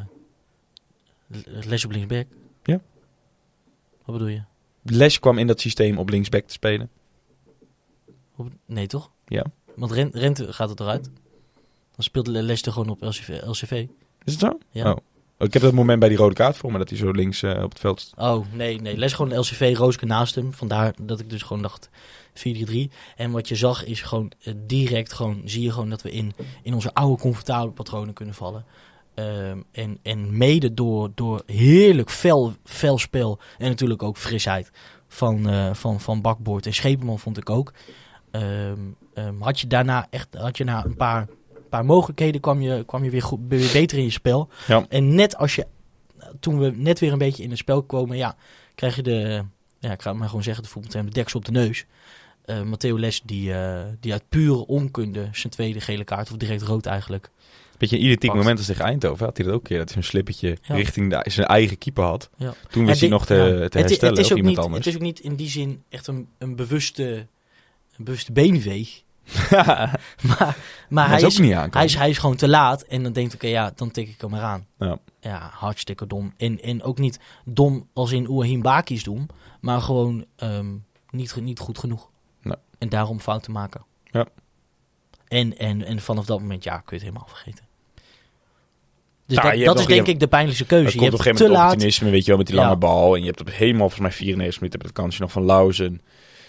les 1.45 1.85
op 1.85 1.91
linksback. 1.91 2.27
Ja. 2.63 2.81
Wat 4.05 4.17
bedoel 4.17 4.29
je? 4.29 4.43
Les 4.83 5.19
kwam 5.19 5.39
in 5.39 5.47
dat 5.47 5.61
systeem 5.61 5.99
op 5.99 6.09
linksback 6.09 6.47
te 6.47 6.53
spelen. 6.53 6.91
Nee, 8.67 8.87
toch? 8.87 9.11
Ja. 9.27 9.45
Want 9.77 9.93
Ren- 9.93 10.11
Rente 10.13 10.53
gaat 10.53 10.69
het 10.69 10.81
eruit. 10.81 11.05
Dan 11.95 12.05
speelt 12.05 12.27
Les 12.27 12.63
er 12.63 12.73
gewoon 12.73 12.89
op 12.89 13.03
LCV. 13.03 13.41
LCV. 13.45 13.87
Is 14.25 14.33
het 14.33 14.41
zo? 14.41 14.59
Ja. 14.71 14.91
Oh. 14.91 14.97
Ik 15.41 15.53
heb 15.53 15.63
dat 15.63 15.73
moment 15.73 16.01
bij 16.01 16.09
die 16.09 16.19
rode 16.19 16.35
kaart 16.35 16.57
voor 16.57 16.73
me, 16.73 16.79
dat 16.79 16.89
hij 16.89 16.99
zo 16.99 17.11
links 17.11 17.43
eh, 17.43 17.63
op 17.63 17.71
het 17.71 17.81
veld 17.81 18.01
staat. 18.01 18.35
Oh, 18.35 18.47
nee, 18.53 18.81
nee. 18.81 18.97
Les 18.97 19.13
gewoon 19.13 19.39
LCV, 19.39 19.75
Rooske 19.77 20.07
naast 20.07 20.35
hem. 20.35 20.53
Vandaar 20.53 20.95
dat 21.03 21.21
ik 21.21 21.31
dus 21.31 21.43
gewoon 21.43 21.63
dacht 21.63 21.91
4-3. 22.35 22.43
En 23.17 23.31
wat 23.31 23.49
je 23.49 23.57
zag 23.57 23.85
is 23.85 24.03
gewoon 24.03 24.33
eh, 24.43 24.55
direct 24.67 25.13
gewoon, 25.13 25.43
zie 25.45 25.63
je 25.63 25.73
gewoon 25.73 25.91
dat 25.91 26.03
we 26.03 26.11
in, 26.11 26.33
in 26.63 26.75
onze 26.75 26.95
oude 26.95 27.23
comfortabele 27.23 27.73
patronen 27.73 28.15
kunnen 28.15 28.35
vallen. 28.35 28.65
Ehm, 29.15 29.61
en, 29.73 29.99
en 30.03 30.37
mede 30.37 30.75
door, 30.75 31.11
door 31.15 31.43
heerlijk 31.47 32.11
fel, 32.11 32.53
fel 32.65 32.99
spel 32.99 33.39
en 33.59 33.69
natuurlijk 33.69 34.03
ook 34.03 34.17
frisheid 34.17 34.71
van, 35.09 35.49
eh, 35.49 35.75
van, 35.75 36.01
van 36.01 36.21
Bakboord 36.21 36.67
en 36.67 36.75
Schepenman 36.75 37.19
vond 37.19 37.37
ik 37.37 37.51
ook. 37.51 37.73
Ehm, 38.31 38.79
ehm, 39.15 39.41
had 39.41 39.61
je 39.61 39.67
daarna 39.67 40.07
echt 40.11 40.29
had 40.35 40.57
je 40.57 40.65
na 40.65 40.85
een 40.85 40.97
paar, 40.97 41.29
paar 41.71 41.85
mogelijkheden 41.85 42.41
kwam 42.41 42.61
je, 42.61 42.85
kwam 42.85 43.05
je 43.05 43.11
weer, 43.11 43.23
goed, 43.23 43.41
weer 43.49 43.73
beter 43.73 43.99
in 43.99 44.05
je 44.05 44.11
spel. 44.11 44.49
Ja. 44.67 44.87
En 44.89 45.15
net 45.15 45.37
als 45.37 45.55
je, 45.55 45.67
toen 46.41 46.59
we 46.59 46.71
net 46.75 46.99
weer 46.99 47.13
een 47.13 47.19
beetje 47.19 47.43
in 47.43 47.51
het 47.51 47.59
spel 47.59 47.83
komen, 47.83 48.17
ja, 48.17 48.37
krijg 48.75 48.97
je 48.97 49.03
de, 49.03 49.43
ja, 49.79 49.93
ik 49.93 50.03
ga 50.03 50.11
het 50.11 50.19
maar 50.19 50.29
gewoon 50.29 50.43
zeggen, 50.43 50.63
de 50.63 50.69
voetbalterm, 50.69 51.07
de 51.07 51.13
deksel 51.13 51.39
op 51.39 51.45
de 51.45 51.53
neus. 51.53 51.85
Eh 52.45 52.63
Matteo 52.63 52.99
Les, 52.99 53.23
die, 53.25 53.53
eh, 53.55 53.81
die 54.01 54.13
uit 54.13 54.23
pure 54.29 54.67
onkunde 54.67 55.29
zijn 55.33 55.53
tweede 55.53 55.81
gele 55.81 56.05
kaart, 56.05 56.31
of 56.31 56.37
direct 56.37 56.63
rood 56.63 56.87
eigenlijk, 56.87 57.31
Beetje 57.79 58.01
een 58.01 58.19
Pakt. 58.19 58.35
moment 58.35 58.59
als 58.59 58.67
tegen 58.67 58.85
Eindhoven. 58.85 59.25
Had 59.27 59.37
hij 59.37 59.47
dat 59.47 59.55
ook 59.55 59.61
een 59.61 59.67
keer, 59.67 59.79
dat 59.79 59.87
hij 59.93 60.03
zo'n 60.03 60.11
slippertje 60.11 60.57
Ja. 60.63 60.75
richting 60.75 61.11
de, 61.11 61.31
zijn 61.31 61.47
eigen 61.47 61.79
keeper 61.79 62.05
had. 62.05 62.31
Ja. 62.37 62.55
Toen 62.71 62.81
En 62.83 62.89
wist 62.89 63.01
hij 63.01 63.09
nog 63.09 63.27
te, 63.27 63.35
ja. 63.35 63.41
te 63.45 63.53
Het- 63.63 63.75
herstellen 63.75 64.15
het, 64.17 64.25
is 64.25 64.31
ook 64.31 64.37
iemand 64.37 64.57
niet, 64.57 64.65
anders. 64.65 64.85
Het 64.85 64.95
is 64.95 65.01
ook 65.01 65.07
niet 65.07 65.21
in 65.21 65.35
die 65.35 65.49
zin 65.49 65.83
echt 65.89 66.07
een, 66.07 66.29
een 66.39 66.57
bewuste, 66.57 67.27
een 67.97 68.05
bewuste 68.05 68.33
beenveeg. 68.33 69.03
maar 70.89 71.09
hij 71.09 71.21
is 71.21 71.39
niet 71.39 71.55
hij, 71.73 71.85
is, 71.85 71.95
hij 71.95 72.11
is 72.11 72.19
gewoon 72.19 72.37
te 72.37 72.49
laat. 72.49 72.83
En 72.83 73.03
dan 73.03 73.13
denkt 73.13 73.35
oké, 73.35 73.47
ja, 73.47 73.73
dan 73.75 73.91
tik 73.91 74.09
ik 74.09 74.21
hem 74.21 74.35
eraan. 74.35 74.67
Ja. 74.79 74.99
Ja, 75.21 75.51
hartstikke 75.53 76.07
dom. 76.07 76.35
En, 76.37 76.61
en 76.63 76.83
ook 76.83 76.99
niet 76.99 77.21
dom 77.45 77.89
als 77.93 78.13
in 78.13 78.29
Oehim 78.29 78.63
Baki 78.63 78.95
is 78.95 79.03
dom. 79.05 79.27
Maar 79.61 79.81
gewoon 79.81 80.25
ehm, 80.37 80.67
niet, 81.11 81.37
niet 81.41 81.59
goed 81.59 81.79
genoeg. 81.79 82.09
Nee. 82.43 82.57
En 82.79 82.89
daarom 82.89 83.21
fouten 83.21 83.53
maken. 83.53 83.85
Ja. 84.05 84.27
En, 85.29 85.59
en, 85.59 85.85
en 85.85 86.01
vanaf 86.01 86.25
dat 86.27 86.41
moment, 86.41 86.65
ja, 86.65 86.77
kun 86.77 86.85
je 86.87 86.95
het 86.95 87.03
helemaal 87.03 87.29
vergeten. 87.29 87.65
Dus 89.27 89.37
Ja, 89.37 89.43
dat, 89.43 89.59
hebt 89.59 89.79
is 89.79 89.87
denk 89.87 90.07
ik 90.07 90.21
de 90.21 90.29
pijnlijkste 90.29 90.67
keuze. 90.67 90.85
Je 90.93 90.99
komt 90.99 91.13
op 91.13 91.19
hebt 91.19 91.19
een 91.19 91.25
gegeven 91.25 91.37
te 91.37 91.43
moment 91.43 91.63
laat. 91.63 91.73
opportunisme, 91.73 92.11
weet 92.11 92.21
je 92.21 92.29
wel, 92.29 92.37
met 92.37 92.47
die 92.47 92.57
Ja. 92.57 92.63
lange 92.63 92.77
bal. 92.77 93.15
En 93.15 93.21
je 93.21 93.27
hebt 93.27 93.41
op 93.41 93.51
helemaal, 93.51 93.79
volgens 93.89 94.01
mij 94.01 94.13
94 94.13 94.61
minuten, 94.61 94.81
heb 94.81 94.89
je 94.89 94.95
het 94.95 95.05
kansje 95.05 95.23
nog 95.23 95.33
van 95.33 95.45
Lauzen. 95.45 96.01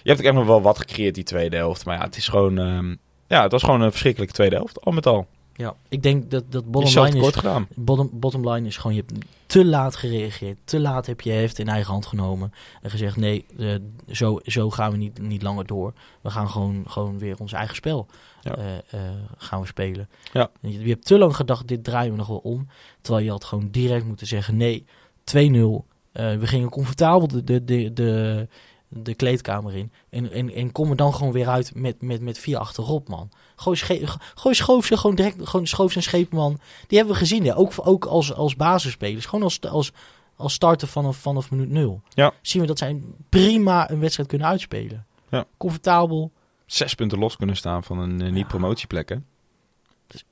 Je 0.04 0.10
hebt 0.10 0.20
ook 0.20 0.26
echt 0.26 0.36
nog 0.36 0.46
wel 0.46 0.62
wat 0.62 0.78
gecreëerd 0.80 1.16
die 1.16 1.24
tweede 1.24 1.56
helft. 1.56 1.86
Maar 1.86 1.98
ja, 1.98 2.04
het 2.04 2.18
is 2.18 2.28
gewoon... 2.28 2.58
ehm, 2.58 2.96
ja, 3.28 3.42
het 3.44 3.52
was 3.52 3.64
gewoon 3.64 3.82
een 3.82 3.92
verschrikkelijke 3.92 4.34
tweede 4.34 4.56
helft, 4.56 4.82
al 4.82 4.92
met 4.92 5.06
al. 5.06 5.28
Ja, 5.56 5.76
ik 5.90 6.04
denk 6.04 6.32
dat, 6.32 6.52
dat 6.52 6.72
bottom 6.72 7.04
line 7.04 7.28
is... 7.28 7.36
gedaan. 7.36 7.68
Bottom, 7.76 8.10
bottom 8.14 8.50
line 8.50 8.68
is 8.68 8.78
gewoon, 8.78 8.96
je 8.96 9.04
hebt 9.08 9.26
te 9.46 9.66
laat 9.66 9.96
gereageerd. 9.96 10.58
Te 10.64 10.80
laat 10.80 11.06
heb 11.06 11.22
je 11.22 11.32
heft 11.32 11.60
in 11.60 11.68
eigen 11.68 11.92
hand 11.92 12.06
genomen. 12.06 12.54
En 12.82 12.90
gezegd, 12.90 13.16
nee, 13.16 13.46
eh, 13.58 13.76
zo, 14.12 14.40
zo 14.44 14.70
gaan 14.70 14.92
we 14.92 14.98
niet, 14.98 15.22
niet 15.22 15.42
langer 15.42 15.66
door. 15.66 15.94
We 16.22 16.30
gaan 16.30 16.50
gewoon, 16.50 16.84
gewoon 16.88 17.20
weer 17.20 17.36
ons 17.40 17.52
eigen 17.54 17.76
spel 17.76 18.08
Ja. 18.42 18.56
eh, 18.56 18.78
eh, 18.78 19.12
gaan 19.38 19.62
we 19.62 19.68
spelen. 19.68 20.10
Ja. 20.34 20.50
Je, 20.62 20.80
je 20.80 20.90
hebt 20.90 21.06
te 21.06 21.18
lang 21.18 21.36
gedacht, 21.36 21.68
dit 21.68 21.84
draaien 21.84 22.12
we 22.12 22.18
nog 22.18 22.28
wel 22.28 22.38
om. 22.38 22.68
Terwijl 23.02 23.26
je 23.26 23.32
had 23.32 23.44
gewoon 23.44 23.68
direct 23.72 24.06
moeten 24.06 24.28
zeggen, 24.28 24.58
nee, 24.58 24.86
2-0. 25.24 25.86
Eh, 26.12 26.36
we 26.38 26.48
gingen 26.48 26.70
comfortabel 26.70 27.28
de, 27.28 27.44
de, 27.44 27.64
de, 27.64 27.94
de, 27.94 28.48
de 28.93 29.13
kleedkamer 29.13 29.75
in. 29.75 29.91
En, 30.10 30.32
en, 30.32 30.54
en 30.54 30.71
kom 30.71 30.89
er 30.89 30.95
dan 30.95 31.13
gewoon 31.13 31.32
weer 31.32 31.47
uit 31.47 31.75
met, 31.75 32.01
met, 32.01 32.21
met 32.21 32.38
vier 32.39 32.58
achterop, 32.58 33.08
man. 33.08 33.30
Gooi, 33.56 33.77
sche 33.77 34.19
gooi 34.36 34.56
gewoon 34.97 35.15
direct, 35.15 35.47
gewoon 35.47 35.67
Schoofs 35.67 35.95
en 35.95 36.04
Scheepman. 36.04 36.60
Die 36.88 36.97
hebben 36.97 37.15
we 37.15 37.21
gezien, 37.21 37.45
hè? 37.45 37.58
Ook, 37.58 37.73
ook 37.84 38.06
als, 38.06 38.34
als 38.34 38.56
basisspelers. 38.56 39.25
Gewoon 39.25 39.43
als, 39.43 39.62
als, 39.62 39.91
als 40.36 40.54
starter 40.54 40.88
vanaf, 40.88 41.17
vanaf 41.17 41.51
minuut 41.51 41.69
nul. 41.69 42.01
Ja. 42.13 42.34
Zien 42.41 42.62
we 42.62 42.67
dat 42.67 42.77
zij 42.77 43.01
prima 43.30 43.89
een 43.89 43.99
wedstrijd 43.99 44.30
kunnen 44.30 44.47
uitspelen. 44.47 45.06
Ja. 45.30 45.45
Comfortabel. 45.58 46.32
Zes 46.65 46.95
punten 46.95 47.19
los 47.19 47.36
kunnen 47.36 47.56
staan 47.56 47.84
van 47.84 47.99
een 47.99 48.21
eh, 48.21 48.32
niet-promotieplek, 48.32 49.10
hè? 49.10 49.15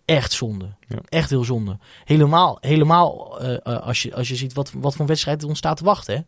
Echt 0.06 0.32
zonde. 0.32 0.69
Ja. 0.88 0.98
Echt 1.10 1.30
heel 1.30 1.43
zonde. 1.43 1.78
Helemaal, 2.06 2.58
helemaal 2.62 3.39
eh, 3.39 3.54
eh, 3.54 3.82
als, 3.82 4.02
je, 4.02 4.15
als 4.15 4.28
je 4.28 4.36
ziet 4.36 4.54
wat, 4.54 4.72
wat 4.72 4.95
voor 4.95 5.06
wedstrijd 5.06 5.41
er 5.41 5.48
ons 5.48 5.58
staat 5.58 5.78
te 5.78 5.84
wachten, 5.84 6.15
hè? 6.15 6.22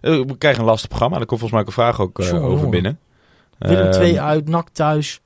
Eh, 0.00 0.20
we 0.26 0.38
krijgen 0.38 0.60
een 0.60 0.68
lastig 0.68 0.88
programma. 0.88 1.16
Daar 1.16 1.26
komt 1.26 1.40
volgens 1.40 1.60
mij 1.60 1.60
ook 1.60 1.76
een 1.76 1.82
vraag 1.82 2.00
ook 2.00 2.18
eh, 2.18 2.44
over 2.44 2.68
binnen. 2.68 2.98
Willem 3.58 3.84
Ehm, 3.84 3.92
2 3.92 4.20
uit, 4.20 4.48
NAC 4.48 4.68
thuis. 4.68 5.20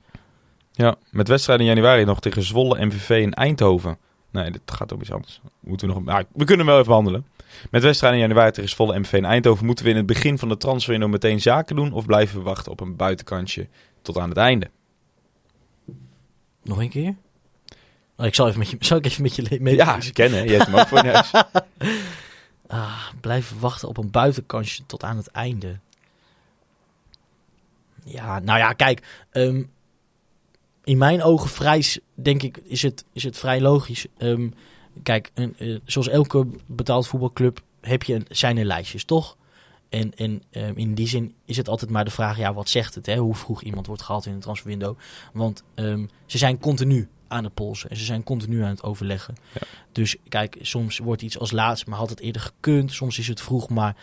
Ja, 0.72 0.94
met 1.10 1.28
wedstrijden 1.28 1.66
in 1.66 1.74
januari 1.74 2.04
nog 2.04 2.20
tegen 2.20 2.42
Zwolle, 2.42 2.84
MVV 2.84 3.22
en 3.24 3.32
Eindhoven. 3.32 3.98
Nee, 4.30 4.50
dit 4.50 4.60
gaat 4.64 4.92
om 4.92 5.00
iets 5.00 5.12
anders. 5.12 5.40
Moeten 5.60 5.88
we, 5.88 5.94
nog, 5.94 6.04
nou, 6.04 6.24
we 6.32 6.44
kunnen 6.44 6.56
hem 6.56 6.66
wel 6.66 6.74
even 6.74 6.88
behandelen. 6.88 7.26
Met 7.70 7.82
wedstrijden 7.82 8.20
in 8.20 8.26
januari 8.26 8.50
tegen 8.50 8.70
Zwolle, 8.70 8.98
MVV 8.98 9.12
en 9.12 9.24
Eindhoven... 9.24 9.66
moeten 9.66 9.84
we 9.84 9.90
in 9.90 9.96
het 9.96 10.06
begin 10.06 10.38
van 10.38 10.48
de 10.48 10.56
transferwindow 10.56 11.10
meteen 11.10 11.40
zaken 11.40 11.76
doen... 11.76 11.92
of 11.92 12.06
blijven 12.06 12.38
we 12.38 12.44
wachten 12.44 12.72
op 12.72 12.80
een 12.80 12.96
buitenkantje 12.96 13.68
tot 14.02 14.18
aan 14.18 14.28
het 14.28 14.38
einde? 14.38 14.70
Nog 16.62 16.78
een 16.78 16.88
keer? 16.88 17.14
Oh, 18.16 18.26
ik 18.26 18.34
zal, 18.34 18.46
even 18.46 18.58
met 18.58 18.70
je, 18.70 18.76
zal 18.80 18.96
ik 18.96 19.04
even 19.04 19.22
met 19.22 19.36
je 19.36 19.58
mee 19.60 19.76
Ja, 19.76 20.00
ze 20.00 20.12
kennen. 20.12 20.44
Je 20.44 20.50
hebt 20.50 20.66
hem 20.66 20.74
ook 20.74 20.88
voor 20.88 21.02
neus. 21.02 21.30
Ah, 22.72 23.08
blijven 23.20 23.60
wachten 23.60 23.88
op 23.88 23.96
een 23.96 24.10
buitenkansje 24.10 24.86
tot 24.86 25.02
aan 25.02 25.16
het 25.16 25.26
einde. 25.26 25.78
Ja, 28.04 28.38
nou 28.38 28.58
ja, 28.58 28.72
kijk. 28.72 29.26
ehm, 29.30 29.62
in 30.84 30.98
mijn 30.98 31.22
ogen 31.22 31.48
vrij, 31.48 31.84
denk 32.14 32.42
ik, 32.42 32.56
is 32.56 32.82
het, 32.82 33.04
is 33.12 33.22
het 33.22 33.38
vrij 33.38 33.60
logisch. 33.60 34.06
Ehm, 34.18 34.48
kijk, 35.02 35.30
een, 35.34 35.54
eh, 35.58 35.78
zoals 35.84 36.08
elke 36.08 36.46
betaald 36.66 37.06
voetbalclub 37.06 37.60
heb 37.80 38.02
je 38.02 38.14
een, 38.14 38.26
zijn 38.28 38.56
er 38.56 38.64
lijstjes, 38.64 39.04
toch? 39.04 39.36
En, 39.88 40.14
en 40.14 40.42
ehm, 40.50 40.72
in 40.76 40.94
die 40.94 41.08
zin 41.08 41.34
is 41.44 41.56
het 41.56 41.68
altijd 41.68 41.90
maar 41.90 42.04
de 42.04 42.10
vraag, 42.10 42.38
ja, 42.38 42.54
wat 42.54 42.68
zegt 42.68 42.94
het? 42.94 43.06
Hè? 43.06 43.16
Hoe 43.16 43.34
vroeg 43.34 43.62
iemand 43.62 43.86
wordt 43.86 44.02
gehaald 44.02 44.26
in 44.26 44.32
het 44.32 44.42
transferwindow? 44.42 44.98
Want 45.32 45.62
ze 46.26 46.38
zijn 46.38 46.58
continu 46.58 47.08
aan 47.32 47.42
de 47.42 47.50
polsen 47.50 47.90
en 47.90 47.96
ze 47.96 48.04
zijn 48.04 48.22
continu 48.22 48.62
aan 48.62 48.70
het 48.70 48.82
overleggen. 48.82 49.34
Dus 49.92 50.16
kijk, 50.28 50.56
soms 50.60 50.98
wordt 50.98 51.22
iets 51.22 51.38
als 51.38 51.50
laatst, 51.50 51.86
maar 51.86 51.98
had 51.98 52.10
het 52.10 52.20
eerder 52.20 52.42
gekund. 52.42 52.92
Soms 52.92 53.18
is 53.18 53.28
het 53.28 53.40
vroeg, 53.40 53.68
maar 53.68 53.96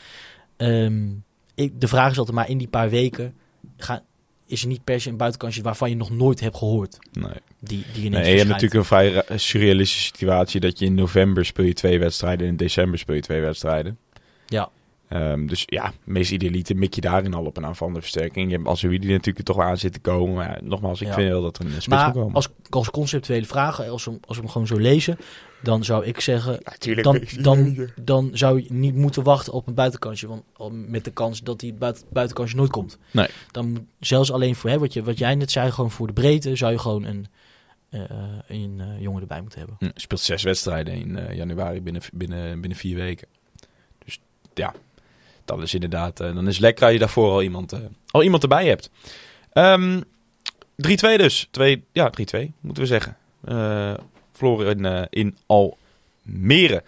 ehm, 0.58 1.08
ik, 1.56 1.82
de 1.82 1.88
vraag 1.88 2.12
is 2.12 2.18
altijd 2.18 2.36
maar 2.36 2.50
in 2.50 2.58
die 2.58 2.68
paar 2.68 2.90
weken 2.90 3.34
ga, 3.78 4.04
is 4.46 4.62
er 4.62 4.68
niet 4.68 4.84
per 4.84 5.02
se 5.02 5.10
een 5.10 5.18
buitenkansje 5.18 5.62
waarvan 5.62 5.90
je 5.90 5.96
nog 5.96 6.10
nooit 6.10 6.40
hebt 6.40 6.58
gehoord. 6.58 6.98
Nee. 7.12 7.32
Die, 7.60 7.86
die 7.94 8.06
ineens 8.06 8.24
nee, 8.24 8.32
je 8.32 8.38
hebt 8.38 8.50
natuurlijk 8.50 8.80
een 8.80 8.86
vrij 8.86 9.24
surrealistische 9.36 10.06
situatie... 10.06 10.60
dat 10.60 10.80
je 10.80 10.86
in 10.86 10.96
november 10.96 11.46
speel 11.46 11.66
je 11.66 11.74
twee 11.74 12.00
wedstrijden... 12.00 12.46
en 12.46 12.52
in 12.52 12.58
december 12.58 13.00
speel 13.00 13.16
je 13.16 13.22
twee 13.22 13.42
wedstrijden. 13.42 13.98
Ja. 14.46 14.70
Ehm, 15.10 15.46
dus 15.46 15.64
ja, 15.66 15.92
meest 16.04 16.32
idealiter 16.32 16.76
mik 16.76 16.94
je 16.94 17.02
daarin 17.02 17.34
al 17.34 17.46
op 17.46 17.58
een 17.58 17.66
aanvallende 17.66 18.02
versterking. 18.02 18.50
Je 18.50 18.56
hebt 18.56 18.68
als 18.68 18.80
die 18.80 18.90
natuurlijk 19.00 19.38
er 19.38 19.44
toch 19.44 19.56
wel 19.56 19.66
aan 19.66 19.78
zitten 19.78 20.02
komen. 20.02 20.36
Maar 20.36 20.50
ja, 20.50 20.58
nogmaals, 20.64 21.02
ik 21.02 21.08
Ja. 21.08 21.14
vind 21.14 21.30
wel 21.30 21.42
dat 21.42 21.58
er 21.58 21.66
een 21.66 21.70
spits 21.72 21.88
moet 21.88 21.98
Maar 21.98 22.12
komen. 22.12 22.34
als, 22.36 22.50
als 22.70 22.90
conceptuele 22.92 23.46
vragen, 23.46 23.90
als 23.90 24.06
we, 24.06 24.18
als 24.28 24.38
we 24.38 24.44
hem 24.44 24.52
gewoon 24.52 24.68
zo 24.68 24.78
lezen, 24.78 25.18
dan 25.62 25.84
zou 25.84 26.06
ik 26.06 26.20
zeggen, 26.20 26.60
Natuurlijk. 26.64 27.04
dan, 27.04 27.44
dan, 27.44 27.90
dan 28.02 28.30
zou 28.34 28.62
je 28.64 28.74
niet 28.74 28.96
moeten 28.96 29.24
wachten 29.24 29.54
op 29.54 29.68
een 29.68 29.74
buitenkansje. 29.74 30.28
Want 30.28 30.44
met 30.90 31.04
de 31.04 31.12
kans 31.12 31.42
dat 31.44 31.60
die 31.60 31.74
buiten, 31.74 32.06
buitenkansje 32.12 32.56
nooit 32.56 32.72
komt. 32.72 32.98
Nee. 33.12 33.28
Dan 33.52 33.70
moet, 33.70 33.82
zelfs 34.00 34.32
alleen 34.32 34.56
voor, 34.56 34.70
hè, 34.70 34.80
wat, 34.80 34.94
je, 34.94 35.04
wat 35.04 35.18
jij 35.18 35.36
net 35.36 35.52
zei, 35.52 35.72
gewoon 35.72 35.92
voor 35.92 36.08
de 36.08 36.14
breedte, 36.14 36.56
zou 36.56 36.72
je 36.72 36.80
gewoon 36.80 37.04
een, 37.04 37.28
eh, 37.90 38.02
een 38.48 38.76
eh, 38.80 39.02
jongen 39.02 39.22
erbij 39.22 39.42
moeten 39.42 39.60
hebben. 39.60 39.78
Hm, 39.80 39.90
speelt 39.96 40.22
zes 40.22 40.44
wedstrijden 40.44 40.94
in 40.94 41.18
eh, 41.18 41.36
januari 41.36 41.82
binnen, 41.82 42.02
binnen, 42.14 42.60
binnen 42.62 42.78
vier 42.80 42.96
weken. 42.96 43.28
Dus 44.06 44.20
ja, 44.54 44.74
dat 45.58 45.68
is 45.68 45.74
inderdaad... 45.74 46.20
eh, 46.20 46.34
dan 46.34 46.48
is 46.48 46.54
het 46.54 46.64
lekker 46.64 46.84
als 46.84 46.94
je 46.94 47.00
daarvoor 47.00 47.32
al 47.32 47.42
iemand, 47.44 47.72
eh, 47.72 47.80
al 48.12 48.24
iemand 48.24 48.44
erbij 48.44 48.68
hebt. 48.68 48.90
Ehm 49.54 50.02
3-2 50.76 51.18
dus. 51.18 51.48
Twee, 51.52 51.84
ja, 51.92 52.10
3-2 52.10 52.52
moeten 52.60 52.84
we 52.84 52.90
zeggen. 52.90 53.18
Eh 53.46 53.94
verloren 54.34 54.78
in, 54.78 54.86
eh, 54.86 55.04
in 55.10 55.38
Almere. 55.46 56.84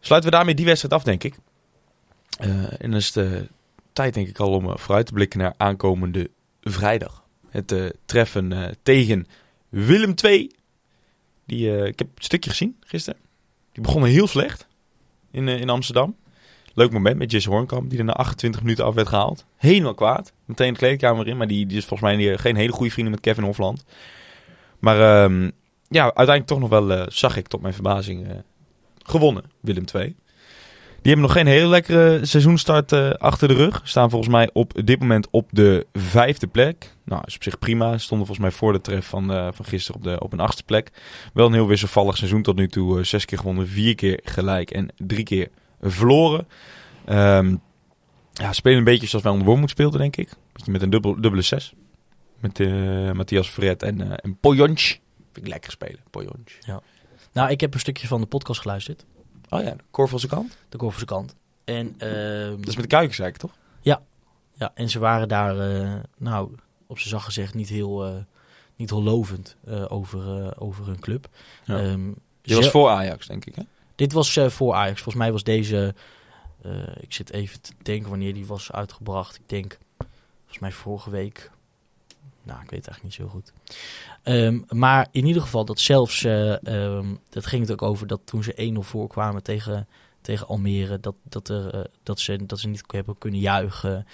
Sluiten 0.00 0.30
we 0.30 0.36
daarmee 0.36 0.54
die 0.54 0.64
wedstrijd 0.64 0.94
af, 0.94 1.02
denk 1.02 1.24
ik. 1.24 1.34
Eh, 2.38 2.80
en 2.80 2.90
dan 2.90 2.94
is 2.94 3.16
eh, 3.16 3.40
tijd, 3.92 4.14
denk 4.14 4.28
ik, 4.28 4.38
al 4.38 4.52
om 4.52 4.70
eh, 4.70 4.76
vooruit 4.76 5.06
te 5.06 5.12
blikken 5.12 5.38
naar 5.38 5.54
aankomende 5.56 6.30
vrijdag. 6.60 7.22
Het 7.50 7.72
eh, 7.72 7.86
treffen 8.04 8.52
eh, 8.52 8.70
tegen 8.82 9.26
Willem 9.68 10.14
II. 10.22 10.50
Die, 11.46 11.76
eh, 11.76 11.86
ik 11.86 11.98
heb 11.98 12.08
een 12.14 12.24
stukje 12.24 12.50
gezien 12.50 12.76
gisteren. 12.80 13.20
Die 13.72 13.82
begonnen 13.82 14.10
heel 14.10 14.26
slecht 14.26 14.66
in, 15.30 15.48
eh, 15.48 15.60
in 15.60 15.70
Amsterdam. 15.70 16.16
Leuk 16.74 16.92
moment 16.92 17.18
met 17.18 17.30
Jesse 17.30 17.48
Hornkamp, 17.48 17.90
die 17.90 17.98
er 17.98 18.04
na 18.04 18.12
28 18.12 18.62
minuten 18.62 18.84
af 18.84 18.94
werd 18.94 19.08
gehaald. 19.08 19.44
Helemaal 19.56 19.94
kwaad. 19.94 20.32
Meteen 20.44 20.72
de 20.72 20.78
kleedkamer 20.78 21.26
in, 21.26 21.36
maar 21.36 21.46
die, 21.46 21.66
die 21.66 21.76
is 21.76 21.84
volgens 21.84 22.10
mij 22.10 22.38
geen 22.38 22.56
hele 22.56 22.72
goede 22.72 22.92
vrienden 22.92 23.12
met 23.12 23.22
Kevin 23.22 23.44
Hofland. 23.44 23.84
Maar 24.78 25.00
ehm, 25.00 25.50
ja, 25.88 26.02
uiteindelijk 26.02 26.46
toch 26.46 26.58
nog 26.58 26.68
wel, 26.68 26.92
eh, 26.92 27.06
zag 27.08 27.36
ik 27.36 27.48
tot 27.48 27.60
mijn 27.60 27.74
verbazing, 27.74 28.28
eh, 28.28 28.36
gewonnen, 29.02 29.44
Willem 29.60 29.84
II. 29.94 30.16
Die 31.02 31.12
hebben 31.12 31.30
nog 31.30 31.32
geen 31.32 31.52
hele 31.52 31.66
lekkere 31.66 32.26
seizoenstart 32.26 32.92
eh, 32.92 33.10
achter 33.10 33.48
de 33.48 33.54
rug. 33.54 33.80
Staan 33.84 34.10
volgens 34.10 34.30
mij 34.30 34.50
op 34.52 34.72
dit 34.84 35.00
moment 35.00 35.28
op 35.30 35.48
de 35.50 35.86
vijfde 35.92 36.46
plek. 36.46 36.94
Nou, 37.04 37.22
is 37.24 37.34
op 37.34 37.42
zich 37.42 37.58
prima. 37.58 37.98
Stonden 37.98 38.26
volgens 38.26 38.46
mij 38.46 38.50
voor 38.50 38.72
de 38.72 38.80
tref 38.80 39.06
van, 39.06 39.52
van 39.54 39.64
gisteren 39.64 40.00
op, 40.00 40.06
de, 40.06 40.20
op 40.20 40.32
een 40.32 40.40
achtste 40.40 40.62
plek. 40.62 40.90
Wel 41.32 41.46
een 41.46 41.52
heel 41.52 41.66
wisselvallig 41.66 42.16
seizoen 42.16 42.42
tot 42.42 42.56
nu 42.56 42.68
toe. 42.68 43.04
Zes 43.04 43.24
keer 43.24 43.38
gewonnen, 43.38 43.68
vier 43.68 43.94
keer 43.94 44.20
gelijk 44.24 44.70
en 44.70 44.88
drie 44.96 45.24
keer 45.24 45.48
verloren. 45.90 46.48
Ehm, 47.04 47.56
ja, 48.32 48.52
spelen 48.52 48.78
een 48.78 48.84
beetje 48.84 49.06
zoals 49.06 49.24
wij 49.24 49.32
onder 49.32 49.48
Wormoed 49.48 49.70
speelden, 49.70 50.00
denk 50.00 50.16
ik. 50.16 50.28
Beetje 50.52 50.72
met 50.72 50.82
een 50.82 50.90
dubbel, 50.90 51.20
dubbele 51.20 51.42
zes. 51.42 51.74
Met 52.40 52.60
eh, 52.60 53.12
Matthias 53.12 53.48
Fred 53.48 53.82
en, 53.82 54.00
eh 54.00 54.10
en. 54.22 54.38
Vind 55.32 55.46
ik 55.46 55.46
lekker 55.46 55.70
spelen, 55.70 56.00
Pojonc. 56.10 56.50
Nou, 57.32 57.50
ik 57.50 57.60
heb 57.60 57.74
een 57.74 57.80
stukje 57.80 58.06
van 58.06 58.20
de 58.20 58.26
podcast 58.26 58.60
geluisterd, 58.60 59.04
Oh 59.48 59.62
ja, 59.62 59.70
de 59.70 59.82
Korvelse 59.90 60.26
kant. 60.28 60.56
de 60.68 60.76
Korverse 60.76 61.04
kant. 61.06 61.34
En, 61.64 61.94
ehm, 61.98 62.56
Dat 62.56 62.68
is 62.68 62.74
met 62.74 62.84
de 62.84 62.96
kuikenzeiken, 62.96 63.40
toch? 63.40 63.56
ja, 64.56 64.70
en 64.74 64.88
ze 64.90 64.98
waren 64.98 65.28
daar, 65.28 65.58
eh, 65.58 65.92
nou, 66.18 66.52
op 66.86 66.98
zijn 66.98 67.08
zacht 67.10 67.24
gezegd, 67.24 67.54
niet 67.54 67.68
heel, 67.68 68.24
niet 68.76 68.90
heel 68.90 69.02
lovend 69.02 69.56
over, 69.88 70.52
over 70.60 70.86
hun 70.86 71.00
club. 71.00 71.28
Ja. 71.64 71.78
Ehm, 71.78 72.08
Je 72.42 72.54
was 72.54 72.68
voor 72.70 72.88
Ajax, 72.88 73.26
denk 73.26 73.44
ik, 73.44 73.54
hè? 73.54 73.62
Dit 73.94 74.12
was 74.12 74.36
eh, 74.36 74.48
voor 74.48 74.74
Ajax. 74.74 75.02
Volgens 75.02 75.24
mij 75.24 75.32
was 75.32 75.42
deze. 75.42 75.94
eh, 76.62 76.72
ik 77.00 77.12
zit 77.12 77.32
even 77.32 77.60
te 77.60 77.72
denken 77.82 78.10
wanneer 78.10 78.34
die 78.34 78.46
was 78.46 78.72
uitgebracht. 78.72 79.36
Ik 79.36 79.48
denk 79.48 79.78
volgens 80.36 80.58
mij 80.58 80.72
vorige 80.72 81.10
week. 81.10 81.50
Nou, 82.42 82.62
ik 82.62 82.70
weet 82.70 82.86
het 82.86 82.88
eigenlijk 82.88 83.02
niet 83.02 83.28
zo 83.28 83.28
goed. 83.28 83.52
Ehm, 84.22 84.60
maar 84.78 85.08
in 85.10 85.26
ieder 85.26 85.42
geval 85.42 85.64
dat 85.64 85.80
zelfs, 85.80 86.24
eh, 86.24 86.66
ehm, 86.66 87.14
dat 87.28 87.46
ging 87.46 87.62
het 87.62 87.72
ook 87.72 87.82
over 87.82 88.06
dat 88.06 88.20
toen 88.24 88.42
ze 88.42 88.52
1-0 88.62 88.82
voorkwamen 88.82 89.42
tegen, 89.42 89.88
tegen 90.20 90.46
Almere, 90.46 91.00
dat, 91.00 91.14
dat, 91.22 91.48
er, 91.48 91.86
dat, 92.02 92.20
ze, 92.20 92.46
dat 92.46 92.58
ze 92.58 92.68
niet 92.68 92.84
hebben 92.86 93.18
kunnen 93.18 93.40
juichen. 93.40 94.06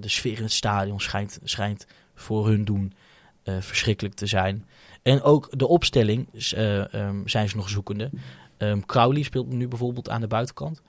De 0.00 0.08
sfeer 0.08 0.36
in 0.36 0.42
het 0.42 0.52
stadion 0.52 1.00
schijnt, 1.00 1.38
schijnt 1.42 1.86
voor 2.14 2.46
hun 2.46 2.64
doen 2.64 2.92
verschrikkelijk 3.44 4.14
te 4.14 4.26
zijn. 4.26 4.66
En 5.02 5.22
ook 5.22 5.58
de 5.58 5.66
opstelling 5.66 6.28
eh, 6.32 6.94
ehm, 6.94 7.26
zijn 7.26 7.48
ze 7.48 7.56
nog 7.56 7.68
zoekende. 7.68 8.10
Ehm 8.60 8.80
Crowley 8.80 9.22
speelt 9.22 9.52
nu 9.52 9.68
bijvoorbeeld 9.68 10.08
aan 10.08 10.20
de 10.20 10.26
buitenkant. 10.26 10.82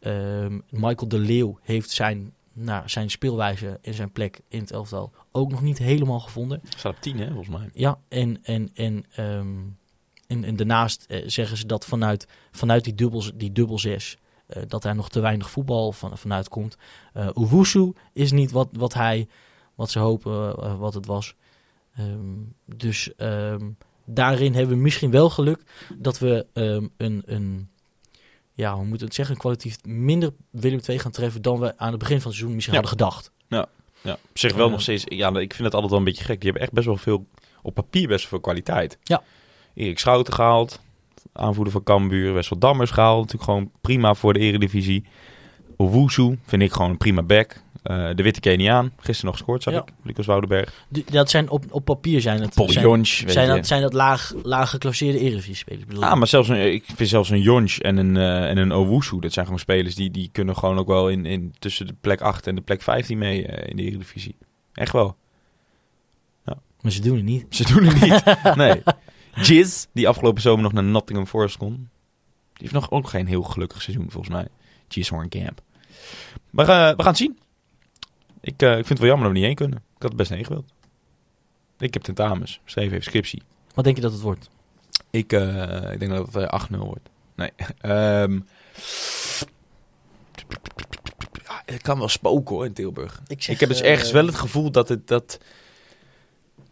Ehm, 0.00 0.58
Michael 0.70 1.08
de 1.08 1.18
Leeuw 1.18 1.58
heeft 1.62 1.90
zijn, 1.90 2.32
nou, 2.52 2.88
zijn 2.88 3.10
speelwijze 3.10 3.78
en 3.82 3.94
zijn 3.94 4.12
plek 4.12 4.40
in 4.48 4.60
het 4.60 4.70
elftal 4.70 5.12
ook 5.32 5.50
nog 5.50 5.62
niet 5.62 5.78
helemaal 5.78 6.20
gevonden. 6.20 6.60
Staat 6.76 6.94
op 6.94 7.00
10, 7.00 7.18
hè, 7.18 7.26
volgens 7.26 7.48
mij. 7.48 7.70
Ja, 7.72 7.98
en, 8.08 8.42
en, 8.42 8.70
en, 8.74 9.04
ehm, 9.10 9.56
en, 10.26 10.44
en 10.44 10.56
daarnaast 10.56 11.04
eh, 11.08 11.22
zeggen 11.26 11.56
ze 11.56 11.66
dat 11.66 11.84
vanuit, 11.84 12.28
vanuit 12.50 12.84
die, 12.84 12.94
dubbel, 12.94 13.22
die 13.34 13.52
dubbel 13.52 13.78
zes, 13.78 14.18
eh, 14.46 14.62
dat 14.66 14.82
daar 14.82 14.94
nog 14.94 15.08
te 15.08 15.20
weinig 15.20 15.50
voetbal 15.50 15.92
van, 15.92 16.18
vanuit 16.18 16.48
komt. 16.48 16.76
Eh 17.12 17.28
Owusu 17.32 17.92
is 18.12 18.32
niet 18.32 18.50
wat, 18.50 18.68
wat, 18.72 18.94
hij, 18.94 19.28
wat 19.74 19.90
ze 19.90 19.98
hopen 19.98 20.78
wat 20.78 20.94
het 20.94 21.06
was. 21.06 21.34
Dus 22.64 23.10
daarin 24.08 24.54
hebben 24.54 24.76
we 24.76 24.82
misschien 24.82 25.10
wel 25.10 25.30
geluk 25.30 25.62
dat 25.94 26.18
we 26.18 26.46
ehm, 26.52 26.86
een, 26.96 27.22
een, 27.26 27.68
ja, 28.52 28.74
hoe 28.74 28.84
moet 28.84 29.00
het 29.00 29.14
zeggen, 29.14 29.34
een 29.34 29.40
kwalitatief 29.40 29.76
minder 29.84 30.32
Willem 30.50 30.80
II 30.88 30.98
gaan 30.98 31.10
treffen 31.10 31.42
dan 31.42 31.60
we 31.60 31.78
aan 31.78 31.90
het 31.90 31.98
begin 31.98 32.16
van 32.20 32.26
het 32.30 32.34
seizoen 32.36 32.54
misschien 32.54 32.74
Ja. 32.76 32.80
hadden 32.80 32.98
gedacht. 32.98 33.30
Ja, 34.02 34.12
op 34.12 34.38
zich 34.38 34.54
wel 34.54 34.64
Ja. 34.66 34.70
nog 34.72 34.80
steeds. 34.80 35.04
Ja, 35.08 35.28
ik 35.28 35.54
vind 35.54 35.64
het 35.64 35.72
altijd 35.72 35.90
wel 35.90 35.98
een 35.98 36.04
beetje 36.04 36.24
gek. 36.24 36.34
Die 36.40 36.44
hebben 36.44 36.62
echt 36.62 36.72
best 36.72 36.86
wel 36.86 36.96
veel, 36.96 37.26
op 37.62 37.74
papier 37.74 38.08
best 38.08 38.20
wel 38.20 38.28
veel 38.30 38.40
kwaliteit. 38.40 38.98
Ja. 39.02 39.22
Erik 39.74 39.98
Schouten 39.98 40.32
gehaald, 40.32 40.80
aanvoerder 41.32 41.72
van 41.72 41.82
Cambuur. 41.82 42.34
Wessel 42.34 42.58
Dammers 42.58 42.90
gehaald, 42.90 43.18
natuurlijk 43.18 43.44
gewoon 43.50 43.70
prima 43.80 44.14
voor 44.14 44.32
de 44.32 44.38
eredivisie. 44.38 45.04
Owusu 45.76 46.38
vind 46.46 46.62
ik 46.62 46.72
gewoon 46.72 46.90
een 46.90 46.96
prima 46.96 47.22
back. 47.22 47.62
Eh, 47.88 48.08
de 48.14 48.22
witte 48.22 48.40
Keniaan, 48.40 48.92
gisteren 48.96 49.24
nog 49.24 49.36
gescoord, 49.36 49.62
zag 49.62 49.74
Ja. 49.74 49.80
ik. 49.80 49.92
Lucas 50.02 50.26
Woudenberg. 50.26 50.84
Die- 50.88 51.04
Dat 51.10 51.30
zijn 51.30 51.50
op, 51.50 51.64
op 51.70 51.84
papier 51.84 52.20
zijn 52.20 52.40
het. 52.40 52.54
Paul 52.54 52.70
zijn, 52.70 52.84
Jonsch, 52.84 53.22
zijn 53.26 53.48
dat, 53.48 53.66
zijn 53.66 53.82
dat 53.82 53.92
laag, 53.92 54.32
laag 54.42 54.70
geclasseerde 54.70 55.18
Eredivisie-spelers? 55.18 56.00
Ah, 56.00 56.14
maar 56.18 56.26
zelfs 56.26 56.48
een, 56.48 56.72
ik 56.72 56.84
vind 56.94 57.08
zelfs 57.08 57.30
een 57.30 57.40
Jonsch 57.40 57.78
en 57.78 57.96
een, 57.96 58.16
eh, 58.16 58.50
en 58.50 58.56
een 58.56 58.72
Owusu, 58.72 59.20
dat 59.20 59.32
zijn 59.32 59.44
gewoon 59.44 59.60
spelers 59.60 59.94
die, 59.94 60.10
die 60.10 60.28
kunnen 60.32 60.56
gewoon 60.56 60.78
ook 60.78 60.86
wel 60.86 61.08
in, 61.08 61.26
in 61.26 61.54
tussen 61.58 61.86
de 61.86 61.94
plek 62.00 62.20
8 62.20 62.46
en 62.46 62.54
de 62.54 62.60
plek 62.60 62.82
15 62.82 63.18
mee 63.18 63.46
eh, 63.46 63.70
in 63.70 63.76
de 63.76 63.82
Eredivisie. 63.82 64.36
Echt 64.72 64.92
wel. 64.92 65.16
Maar 66.80 66.92
ze 66.92 67.00
doen 67.00 67.16
het 67.16 67.24
niet. 67.24 67.46
Ze 67.50 67.64
doen 67.74 67.84
het 67.84 68.00
niet. 68.00 68.36
nee. 68.56 68.82
Jiz, 69.34 69.86
die 69.92 70.08
afgelopen 70.08 70.42
zomer 70.42 70.62
nog 70.62 70.72
naar 70.72 70.84
Nottingham 70.84 71.26
Forest 71.26 71.56
kon. 71.56 71.74
Die 71.74 71.88
heeft 72.58 72.72
nog 72.72 72.90
ook 72.90 73.08
geen 73.08 73.26
heel 73.26 73.42
gelukkig 73.42 73.82
seizoen, 73.82 74.10
volgens 74.10 74.34
mij. 74.34 74.46
Jiz 74.88 75.08
Hornkamp. 75.08 75.60
Maar 76.50 76.66
we 76.66 76.72
gaan 77.02 77.06
het 77.06 77.16
zien. 77.16 77.38
Ik, 78.40 78.62
eh, 78.62 78.68
ik 78.68 78.86
vind 78.86 78.88
het 78.88 78.98
wel 78.98 79.08
jammer 79.08 79.26
dat 79.26 79.32
we 79.32 79.38
niet 79.38 79.46
heen 79.46 79.68
kunnen. 79.68 79.78
Ik 79.78 80.02
had 80.02 80.08
het 80.08 80.16
best 80.16 80.30
heen 80.30 80.44
gewild. 80.44 80.72
Ik 81.78 81.94
heb 81.94 82.02
tentamens. 82.02 82.60
Steven 82.64 82.92
heeft 82.92 83.04
scriptie. 83.04 83.42
Wat 83.74 83.84
denk 83.84 83.96
je 83.96 84.02
dat 84.02 84.12
het 84.12 84.20
wordt? 84.20 84.50
Ik, 85.10 85.32
eh, 85.32 85.92
ik 85.92 85.98
denk 85.98 86.10
dat 86.10 86.26
het 86.26 86.36
eh, 86.36 86.48
8-0 86.48 86.78
wordt. 86.78 87.08
Nee. 87.34 87.50
Ehm 87.80 88.40
ja, 91.48 91.62
het 91.64 91.82
kan 91.82 91.98
wel 91.98 92.08
spoken 92.08 92.54
hoor 92.54 92.64
in 92.64 92.72
Tilburg. 92.72 93.22
Ik, 93.26 93.42
zeg, 93.42 93.54
Ik 93.54 93.60
heb 93.60 93.68
dus 93.68 93.80
eh, 93.80 93.90
ergens 93.90 94.10
wel 94.10 94.26
het 94.26 94.34
gevoel 94.34 94.70
dat 94.70 94.88
het 94.88 95.06
dat, 95.06 95.40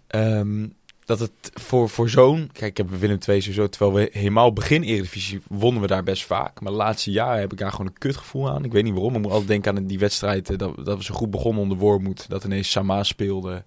ehm, 0.07 0.67
dat 1.07 1.19
het 1.19 1.51
voor, 1.55 1.89
voor 1.89 2.09
zo'n 2.09 2.51
kijk 2.53 2.71
ik 2.71 2.77
heb 2.77 2.91
Willem 2.91 3.19
II 3.29 3.41
sowieso 3.41 3.69
terwijl 3.69 3.93
we 3.93 4.09
helemaal 4.13 4.53
begin 4.53 4.83
Eredivisie 4.83 5.41
wonnen 5.49 5.81
we 5.83 5.87
daar 5.87 6.03
best 6.03 6.25
vaak, 6.25 6.61
maar 6.61 6.73
laatste 6.73 7.11
jaren 7.11 7.41
heb 7.41 7.53
ik 7.53 7.59
daar 7.59 7.71
gewoon 7.71 7.87
een 7.87 7.99
kutgevoel 7.99 8.51
aan. 8.51 8.65
Ik 8.65 8.73
weet 8.73 8.85
niet 8.85 8.93
waarom, 8.93 9.15
ik 9.15 9.21
moet 9.21 9.31
altijd 9.31 9.49
denken 9.49 9.77
aan 9.77 9.87
die 9.87 9.99
wedstrijd 9.99 10.51
eh, 10.51 10.59
dat, 10.59 10.85
dat 10.85 10.99
we 10.99 11.05
zo 11.05 11.15
goed 11.15 11.31
begonnen 11.31 11.63
onder 11.63 11.79
Wormoed, 11.79 12.29
dat 12.29 12.45
ineens 12.45 12.71
Sama 12.71 13.03
speelde 13.03 13.65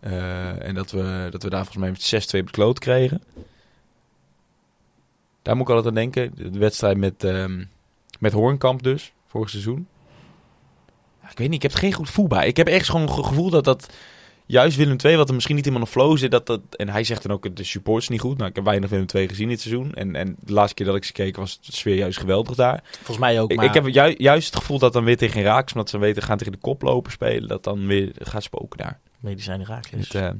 eh, 0.00 0.66
en 0.66 0.74
dat 0.74 0.90
we 0.90 1.28
dat 1.30 1.42
we 1.42 1.50
daar 1.50 1.66
volgens 1.66 2.10
mij 2.10 2.20
met 2.20 2.42
6-2 2.42 2.44
bekloot 2.44 2.78
kregen. 2.78 3.22
Daar 5.42 5.56
moet 5.56 5.68
ik 5.68 5.74
altijd 5.74 5.88
aan 5.88 6.00
denken. 6.00 6.52
De 6.52 6.58
wedstrijd 6.58 6.96
met 6.96 7.24
ehm, 7.24 7.64
met 8.18 8.32
Hoornkamp 8.32 8.82
dus 8.82 9.12
vorig 9.26 9.50
seizoen. 9.50 9.88
Ik 11.30 11.38
weet 11.38 11.48
niet, 11.48 11.56
ik 11.56 11.62
heb 11.62 11.72
er 11.72 11.78
geen 11.78 11.92
goed 11.92 12.06
gevoel 12.06 12.26
bij. 12.26 12.46
Ik 12.46 12.56
heb 12.56 12.66
echt 12.66 12.88
gewoon 12.88 13.08
een 13.08 13.24
gevoel 13.24 13.50
dat 13.50 13.64
dat 13.64 13.88
juist 14.46 14.76
Willem 14.76 14.96
II, 15.04 15.16
wat 15.16 15.28
er 15.28 15.34
misschien 15.34 15.54
niet 15.56 15.64
helemaal 15.64 15.86
een 15.86 15.92
flow 15.92 16.16
zit, 16.18 16.30
dat 16.30 16.46
dat... 16.46 16.60
En 16.70 16.88
hij 16.88 17.04
zegt 17.04 17.22
dan 17.22 17.32
ook, 17.32 17.56
de 17.56 17.64
supports 17.64 18.08
niet 18.08 18.20
goed. 18.20 18.36
Nou, 18.36 18.50
ik 18.50 18.56
heb 18.56 18.64
weinig 18.64 18.90
Willem 18.90 19.06
II 19.14 19.28
gezien 19.28 19.48
dit 19.48 19.60
seizoen. 19.60 19.94
En, 19.94 20.14
en 20.16 20.36
de 20.40 20.52
laatste 20.52 20.74
keer 20.74 20.86
dat 20.86 20.96
ik 20.96 21.04
ze 21.04 21.12
keek 21.12 21.36
was 21.36 21.60
de 21.60 21.72
sfeer 21.72 21.94
juist 21.96 22.18
geweldig 22.18 22.54
daar. 22.54 22.80
Volgens 22.96 23.18
mij 23.18 23.40
ook. 23.40 23.50
Ik, 23.50 23.56
Maar 23.56 23.64
ik 23.66 23.74
heb 23.74 23.86
ju- 23.86 24.14
juist 24.18 24.46
het 24.46 24.56
gevoel 24.56 24.78
dat 24.78 24.92
dan 24.92 25.04
weer 25.04 25.16
tegen 25.16 25.42
Raaks, 25.42 25.72
omdat 25.72 25.90
ze 25.90 25.98
weten 25.98 26.22
gaan 26.22 26.38
tegen 26.38 26.52
de 26.52 26.58
koploper 26.58 27.12
spelen, 27.12 27.48
dat 27.48 27.64
dan 27.64 27.86
weer 27.86 28.12
gaat 28.18 28.42
spoken 28.42 28.78
daar. 28.78 29.00
medicijnen 29.20 29.66
raak. 29.66 29.86
In 29.86 29.98
het 29.98 30.14
eh, 30.14 30.30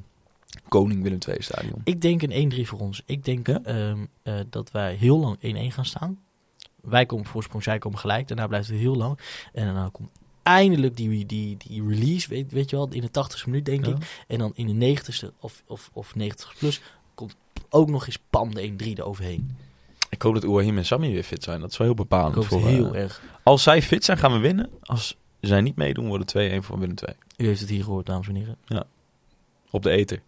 Koning 0.69 1.03
Willem 1.03 1.19
II 1.29 1.43
stadion. 1.43 1.81
Ik 1.85 2.01
denk 2.01 2.23
een 2.23 2.53
1-3 2.65 2.69
voor 2.69 2.79
ons. 2.79 3.03
Ik 3.07 3.25
denk 3.25 3.47
Ja? 3.47 3.61
ehm, 3.65 3.99
eh, 4.23 4.35
dat 4.51 4.71
wij 4.71 4.95
heel 4.95 5.19
lang 5.19 5.37
1-1 5.41 5.73
gaan 5.73 5.85
staan. 5.85 6.19
Wij 6.83 7.07
komen 7.07 7.27
voorsprong, 7.27 7.63
zij 7.63 7.79
komen 7.79 7.99
gelijk. 7.99 8.29
Daarna 8.29 8.47
blijft 8.47 8.69
het 8.69 8.79
heel 8.79 8.97
lang. 8.97 9.19
En 9.53 9.65
daarna 9.65 9.89
komt 9.93 10.09
eindelijk 10.47 10.97
die, 10.97 11.27
die, 11.27 11.57
die 11.57 11.89
release, 11.89 12.29
weet, 12.29 12.53
weet 12.53 12.71
je 12.71 12.77
wel, 12.77 12.89
in 12.91 13.01
de 13.01 13.09
80ste 13.09 13.45
minuut 13.47 13.65
denk 13.65 13.87
Ja. 13.87 13.91
ik. 13.93 14.25
En 14.27 14.39
dan 14.39 14.53
in 14.55 14.79
de 14.79 14.97
90ste 14.97 15.29
of, 15.41 15.63
of, 15.67 15.91
of 15.93 16.15
90 16.15 16.55
plus 16.59 16.81
komt 17.15 17.37
ook 17.69 17.89
nog 17.91 18.07
eens 18.07 18.19
pam 18.31 18.55
de 18.55 18.71
1-3 18.71 18.75
eroverheen. 18.95 19.57
Ik 20.11 20.23
hoop 20.23 20.35
dat 20.35 20.45
Ouahim 20.45 20.77
en 20.79 20.85
Sammy 20.85 21.11
weer 21.13 21.23
fit 21.23 21.43
zijn. 21.45 21.61
Dat 21.61 21.71
is 21.71 21.77
wel 21.77 21.87
heel 21.87 21.97
Ik 21.97 22.09
bepalend. 22.09 22.45
voor, 22.47 22.67
heel 22.67 22.95
eh, 22.95 23.03
erg. 23.03 23.23
Als 23.43 23.63
zij 23.63 23.83
fit 23.83 24.05
zijn, 24.05 24.19
gaan 24.19 24.33
we 24.33 24.39
winnen. 24.39 24.71
Als 24.83 25.17
zij 25.41 25.61
niet 25.61 25.77
meedoen, 25.77 26.07
worden 26.07 26.61
2-1 26.63 26.65
voor 26.65 26.79
Willem 26.79 26.95
II. 27.07 27.17
U 27.37 27.47
heeft 27.47 27.61
het 27.61 27.69
hier 27.69 27.85
gehoord, 27.85 28.07
dames 28.07 28.29
en 28.29 28.35
heren. 28.35 28.57
Op 29.71 29.83
de 29.83 29.91
eter. 29.91 30.21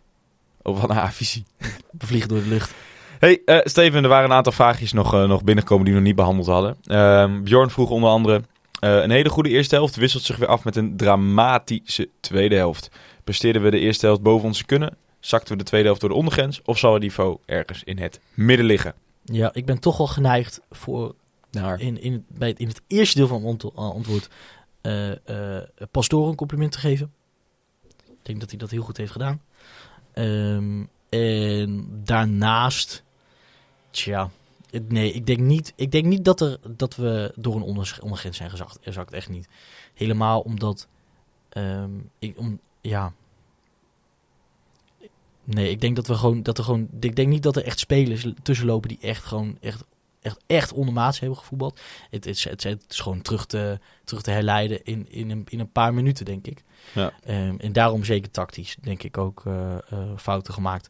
Of 0.62 0.78
van 0.80 0.88
de 0.88 0.94
A-visie. 0.94 1.44
We 1.90 2.06
vliegen 2.06 2.28
door 2.28 2.38
de 2.42 2.48
lucht. 2.48 2.74
Hey, 3.18 3.42
eh, 3.44 3.58
Steven, 3.64 4.02
er 4.02 4.08
waren 4.08 4.30
een 4.30 4.36
aantal 4.36 4.52
vraagjes 4.52 4.92
nog, 4.92 5.14
eh, 5.14 5.28
nog 5.28 5.44
binnengekomen 5.44 5.84
die 5.84 5.92
we 5.94 5.98
nog 6.00 6.08
niet 6.08 6.16
behandeld 6.18 6.46
hadden. 6.46 6.76
Ehm, 6.84 7.42
Bjorn 7.42 7.70
vroeg 7.70 7.90
onder 7.90 8.10
andere... 8.10 8.42
eh, 8.80 9.02
een 9.02 9.10
hele 9.10 9.28
goede 9.28 9.48
eerste 9.48 9.74
helft 9.74 9.96
wisselt 9.96 10.22
zich 10.22 10.36
weer 10.36 10.48
af 10.48 10.64
met 10.64 10.76
een 10.76 10.96
dramatische 10.96 12.08
tweede 12.20 12.54
helft. 12.54 12.90
Presteerden 13.24 13.62
we 13.62 13.70
de 13.70 13.78
eerste 13.78 14.06
helft 14.06 14.22
boven 14.22 14.46
onze 14.46 14.64
kunnen? 14.64 14.96
Zakten 15.20 15.52
we 15.52 15.58
de 15.58 15.64
tweede 15.64 15.86
helft 15.86 16.00
door 16.00 16.10
de 16.10 16.16
ondergrens? 16.16 16.62
Of 16.64 16.78
zal 16.78 16.92
het 16.92 17.02
niveau 17.02 17.38
ergens 17.46 17.84
in 17.84 17.98
het 17.98 18.20
midden 18.34 18.66
liggen? 18.66 18.94
Ja, 19.24 19.50
ik 19.52 19.64
ben 19.66 19.78
toch 19.78 19.96
wel 19.96 20.06
geneigd 20.06 20.60
voor 20.70 21.14
Naar. 21.50 21.80
in, 21.80 22.00
in, 22.02 22.12
het, 22.12 22.22
bij 22.28 22.48
het, 22.48 22.58
in 22.58 22.68
het 22.68 22.80
eerste 22.86 23.16
deel 23.16 23.26
van 23.26 23.42
mijn 23.42 23.58
uh, 23.64 23.70
antwoord 23.76 24.28
eh 24.80 25.10
eh 25.56 25.62
Pastoor 25.90 26.28
een 26.28 26.34
compliment 26.34 26.72
te 26.72 26.78
geven. 26.78 27.12
Ik 27.88 28.18
denk 28.22 28.40
dat 28.40 28.50
hij 28.50 28.58
dat 28.58 28.70
heel 28.70 28.82
goed 28.82 28.96
heeft 28.96 29.12
gedaan. 29.12 29.42
Ehm, 30.12 30.84
en 31.08 31.88
daarnaast, 32.04 33.04
tja, 33.90 34.30
nee, 34.88 35.12
ik 35.12 35.26
denk 35.26 35.40
niet, 35.40 35.72
ik 35.76 35.90
denk 35.90 36.04
niet 36.04 36.24
dat, 36.24 36.40
er, 36.40 36.58
dat 36.76 36.96
we 36.96 37.32
door 37.36 37.56
een 37.56 37.62
onder, 37.62 37.98
ondergrens 38.02 38.36
zijn 38.36 38.50
gezakt. 38.50 38.78
Gezakt, 38.80 39.12
echt 39.12 39.28
niet. 39.28 39.48
Helemaal 39.94 40.40
omdat, 40.40 40.88
ehm, 41.48 41.90
ik, 42.18 42.38
om, 42.38 42.60
ja... 42.80 43.12
Nee, 45.44 45.70
ik 45.70 45.80
denk 45.80 45.96
dat 45.96 46.06
we 46.06 46.14
gewoon, 46.14 46.42
dat 46.42 46.58
er 46.58 46.64
gewoon, 46.64 46.88
ik 47.00 47.16
denk 47.16 47.28
niet 47.28 47.42
dat 47.42 47.56
er 47.56 47.64
echt 47.64 47.78
spelers 47.78 48.26
tussenlopen 48.42 48.88
die 48.88 48.98
echt 49.00 49.24
gewoon, 49.24 49.58
echt, 49.60 49.84
echt, 50.20 50.40
echt 50.46 50.72
ondermaats 50.72 51.20
hebben 51.20 51.38
gevoetbald. 51.38 51.80
Het, 52.10 52.26
is 52.26 52.44
het, 52.44 52.62
het 52.62 52.84
is 52.88 53.00
gewoon 53.00 53.22
terug 53.22 53.46
te, 53.46 53.78
terug 54.04 54.22
te 54.22 54.30
herleiden 54.30 54.84
in, 54.84 55.06
in, 55.10 55.30
een, 55.30 55.44
in 55.48 55.60
een 55.60 55.72
paar 55.72 55.94
minuten, 55.94 56.24
denk 56.24 56.46
ik. 56.46 56.64
Ja. 56.94 57.12
Ehm, 57.24 57.56
en 57.58 57.72
daarom 57.72 58.04
zeker 58.04 58.30
tactisch, 58.30 58.76
denk 58.80 59.02
ik, 59.02 59.18
ook 59.18 59.42
eh, 59.46 59.74
eh, 59.74 59.98
fouten 60.16 60.54
gemaakt. 60.54 60.88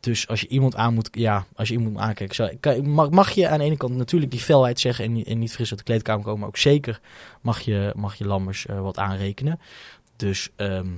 Dus 0.00 0.28
als 0.28 0.40
je 0.40 0.48
iemand 0.48 0.76
aan 0.76 0.94
moet, 0.94 1.08
ja, 1.12 1.46
als 1.54 1.68
je 1.68 1.74
iemand 1.78 2.18
zou, 2.34 2.56
kan, 2.56 2.88
mag, 2.90 3.10
mag 3.10 3.30
je 3.30 3.48
aan 3.48 3.58
de 3.58 3.64
ene 3.64 3.76
kant 3.76 3.96
natuurlijk 3.96 4.30
die 4.30 4.40
felheid 4.40 4.80
zeggen 4.80 5.04
en, 5.04 5.12
niet- 5.12 5.26
en 5.26 5.38
niet 5.38 5.52
fris 5.52 5.68
uit 5.70 5.78
de 5.78 5.84
kleedkamer 5.84 6.24
komen, 6.24 6.38
maar 6.40 6.48
ook 6.48 6.56
zeker 6.56 7.00
mag 7.40 7.60
je, 7.60 7.92
mag 7.96 8.14
je 8.14 8.26
Lammers 8.26 8.66
eh, 8.66 8.80
wat 8.80 8.98
aanrekenen. 8.98 9.60
Dus 10.16 10.48
ehm, 10.56 10.88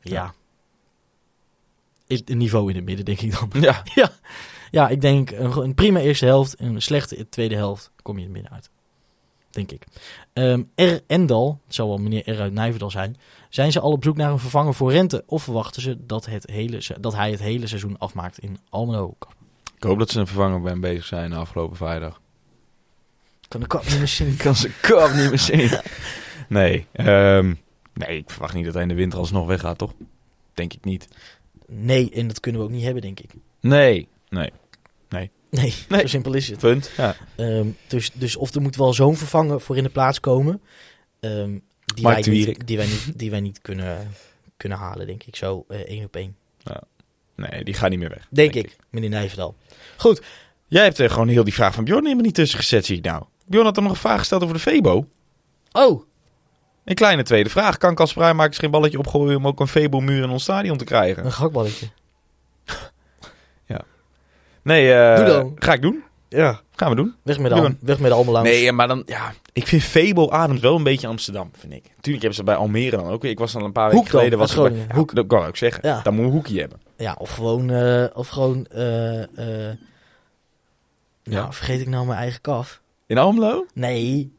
ja. 0.00 0.12
Ja. 0.12 0.34
Het 2.06 2.28
niveau 2.34 2.70
in 2.70 2.76
het 2.76 2.84
midden, 2.84 3.04
denk 3.04 3.20
ik 3.20 3.32
dan. 3.32 3.50
Ja, 3.62 3.82
Ja, 4.70 4.88
ik 4.88 5.00
denk 5.00 5.30
een, 5.30 5.56
een 5.56 5.74
prima 5.74 6.00
eerste 6.00 6.24
helft 6.24 6.54
en 6.54 6.74
een 6.74 6.82
slechte 6.82 7.28
tweede 7.28 7.54
helft 7.54 7.90
kom 8.02 8.18
je 8.18 8.24
er 8.24 8.30
midden 8.30 8.52
uit. 8.52 8.70
Denk 9.56 9.70
ik. 9.70 9.84
Ehm 10.32 10.62
R. 10.74 11.00
Endal, 11.06 11.60
het 11.64 11.74
zal 11.74 11.88
wel 11.88 11.98
meneer 11.98 12.30
R. 12.30 12.40
uit 12.40 12.52
Nijverdal 12.52 12.90
zijn. 12.90 13.16
Zijn 13.48 13.72
ze 13.72 13.80
al 13.80 13.90
op 13.90 14.04
zoek 14.04 14.16
naar 14.16 14.30
een 14.30 14.38
vervanger 14.38 14.74
voor 14.74 14.92
Rente? 14.92 15.22
Of 15.26 15.42
verwachten 15.42 15.82
ze 15.82 16.06
dat, 16.06 16.26
het 16.26 16.46
hele, 16.50 16.82
dat 17.00 17.14
hij 17.14 17.30
het 17.30 17.40
hele 17.40 17.66
seizoen 17.66 17.98
afmaakt 17.98 18.38
in 18.38 18.58
Almelo? 18.68 19.14
ik 19.76 19.82
hoop 19.82 19.98
dat 19.98 20.10
ze 20.10 20.20
een 20.20 20.26
vervanger 20.26 20.60
bij 20.60 20.70
hem 20.70 20.80
bezig 20.80 21.04
zijn 21.04 21.32
afgelopen 21.32 21.76
vrijdag. 21.76 22.20
Kan 23.48 23.60
de 23.60 23.66
kap 23.66 23.84
niet 23.84 23.98
meer 23.98 24.08
zien. 24.08 24.36
Kan 24.44 24.56
ze 24.56 24.70
kop 24.80 25.12
niet 25.14 25.28
meer 25.28 25.38
zien. 25.38 25.70
Nee, 26.48 26.86
ehm, 26.92 27.54
nee, 27.94 28.16
ik 28.16 28.30
verwacht 28.30 28.54
niet 28.54 28.64
dat 28.64 28.74
hij 28.74 28.82
in 28.82 28.88
de 28.88 28.94
winter 28.94 29.18
alsnog 29.18 29.46
weggaat, 29.46 29.78
toch? 29.78 29.92
Denk 30.54 30.72
ik 30.72 30.84
niet. 30.84 31.08
Nee, 31.66 32.10
en 32.10 32.26
dat 32.26 32.40
kunnen 32.40 32.60
we 32.60 32.66
ook 32.66 32.72
niet 32.72 32.84
hebben, 32.84 33.02
denk 33.02 33.20
ik. 33.20 33.30
Nee, 33.60 34.08
nee. 34.28 34.50
Nee, 35.50 35.74
Nee. 35.88 36.00
zo 36.00 36.06
simpel 36.06 36.34
is 36.34 36.48
het. 36.48 36.58
Punt. 36.58 36.90
Ja. 36.96 37.16
Ehm, 37.36 37.66
dus, 37.86 38.10
dus 38.12 38.36
of 38.36 38.54
er 38.54 38.60
moet 38.62 38.76
wel 38.76 38.92
zo'n 38.92 39.16
vervanger 39.16 39.60
voor 39.60 39.76
in 39.76 39.82
de 39.82 39.88
plaats 39.88 40.20
komen. 40.20 40.60
ehm, 41.20 41.58
die, 41.94 42.04
wij 42.04 42.22
niet, 42.26 42.66
die 42.66 42.76
wij 42.76 42.86
niet, 42.86 43.18
die 43.18 43.30
wij 43.30 43.40
niet 43.40 43.60
kunnen, 43.62 44.10
kunnen 44.56 44.78
halen, 44.78 45.06
denk 45.06 45.22
ik. 45.22 45.36
Zo 45.36 45.64
eh, 45.68 45.78
één 45.80 46.04
op 46.04 46.16
één. 46.16 46.36
Nee, 47.36 47.64
die 47.64 47.74
gaat 47.74 47.90
niet 47.90 47.98
meer 47.98 48.08
weg. 48.08 48.26
Denk, 48.30 48.54
ik, 48.54 48.76
meneer 48.90 49.08
Nijverdal. 49.10 49.54
Goed, 49.96 50.22
Jij 50.66 50.82
hebt 50.84 50.98
er 50.98 51.10
gewoon 51.10 51.28
heel 51.28 51.44
die 51.44 51.54
vraag 51.54 51.74
van 51.74 51.84
Bjorn 51.84 52.02
helemaal 52.02 52.24
niet 52.24 52.34
tussen 52.34 52.58
gezet, 52.58 52.84
zie 52.86 52.96
ik 52.96 53.04
nou. 53.04 53.24
Bjorn 53.46 53.64
had 53.64 53.76
er 53.76 53.82
nog 53.82 53.92
een 53.92 53.98
vraag 53.98 54.18
gesteld 54.18 54.42
over 54.42 54.54
de 54.54 54.60
Febo. 54.60 55.08
oh, 55.72 56.02
Een 56.84 56.94
kleine 56.94 57.22
tweede 57.22 57.50
vraag. 57.50 57.76
Kan 57.76 57.94
Casper 57.94 58.22
Rijmakers 58.22 58.58
geen 58.58 58.70
balletje 58.70 58.98
opgooien 58.98 59.36
om 59.36 59.46
ook 59.46 59.60
een 59.60 59.68
Febo-muur 59.68 60.22
in 60.22 60.30
ons 60.30 60.42
stadion 60.42 60.76
te 60.76 60.84
krijgen? 60.84 61.24
een 61.24 61.32
gakballetje. 61.32 61.86
Nee, 64.66 64.92
eh, 64.92 65.16
Doe 65.16 65.24
dan. 65.24 65.52
ga 65.58 65.72
ik 65.72 65.82
doen. 65.82 66.02
Ja. 66.28 66.60
Gaan 66.76 66.90
we 66.90 66.96
doen. 66.96 67.14
Weg 67.22 67.38
met 67.38 67.50
de. 67.52 67.60
Al- 67.60 67.70
weg 67.80 67.98
met 67.98 68.10
de 68.10 68.16
Almelounge. 68.16 68.48
Nee, 68.48 68.72
maar 68.72 68.88
dan, 68.88 69.02
ja, 69.06 69.32
ik 69.52 69.66
vind 69.66 69.82
Febo 69.82 70.30
ademt 70.30 70.60
wel 70.60 70.76
een 70.76 70.82
beetje 70.82 71.06
Amsterdam, 71.06 71.50
vind 71.58 71.72
ik. 71.72 71.82
Tuurlijk 71.84 72.06
hebben 72.24 72.34
ze 72.34 72.44
bij 72.44 72.54
Almere 72.54 72.96
dan 72.96 73.08
ook. 73.08 73.24
Ik 73.24 73.38
was 73.38 73.52
dan 73.52 73.64
een 73.64 73.72
paar 73.72 73.90
weken 73.90 74.06
geleden. 74.06 74.38
Was 74.38 74.54
bij-. 74.54 74.72
Ja, 74.88 74.94
Hoek. 74.94 75.14
Dat 75.14 75.26
kan 75.26 75.40
ik 75.42 75.48
ook 75.48 75.56
zeggen. 75.56 75.88
Ja. 75.88 76.00
Dan 76.02 76.12
moet 76.14 76.22
je 76.22 76.28
een 76.28 76.34
hoekje 76.36 76.60
hebben. 76.60 76.80
Ja, 76.96 77.14
of 77.18 77.30
gewoon, 77.30 77.70
eh, 77.70 78.04
of 78.12 78.28
gewoon, 78.28 78.66
eh, 78.66 79.22
eh, 79.22 79.76
Ja. 81.22 81.40
nou, 81.40 81.52
vergeet 81.54 81.80
ik 81.80 81.88
nou 81.88 82.06
mijn 82.06 82.18
eigen 82.18 82.40
kaf? 82.40 82.80
In 83.06 83.18
Almelo? 83.18 83.66
Nee. 83.74 84.32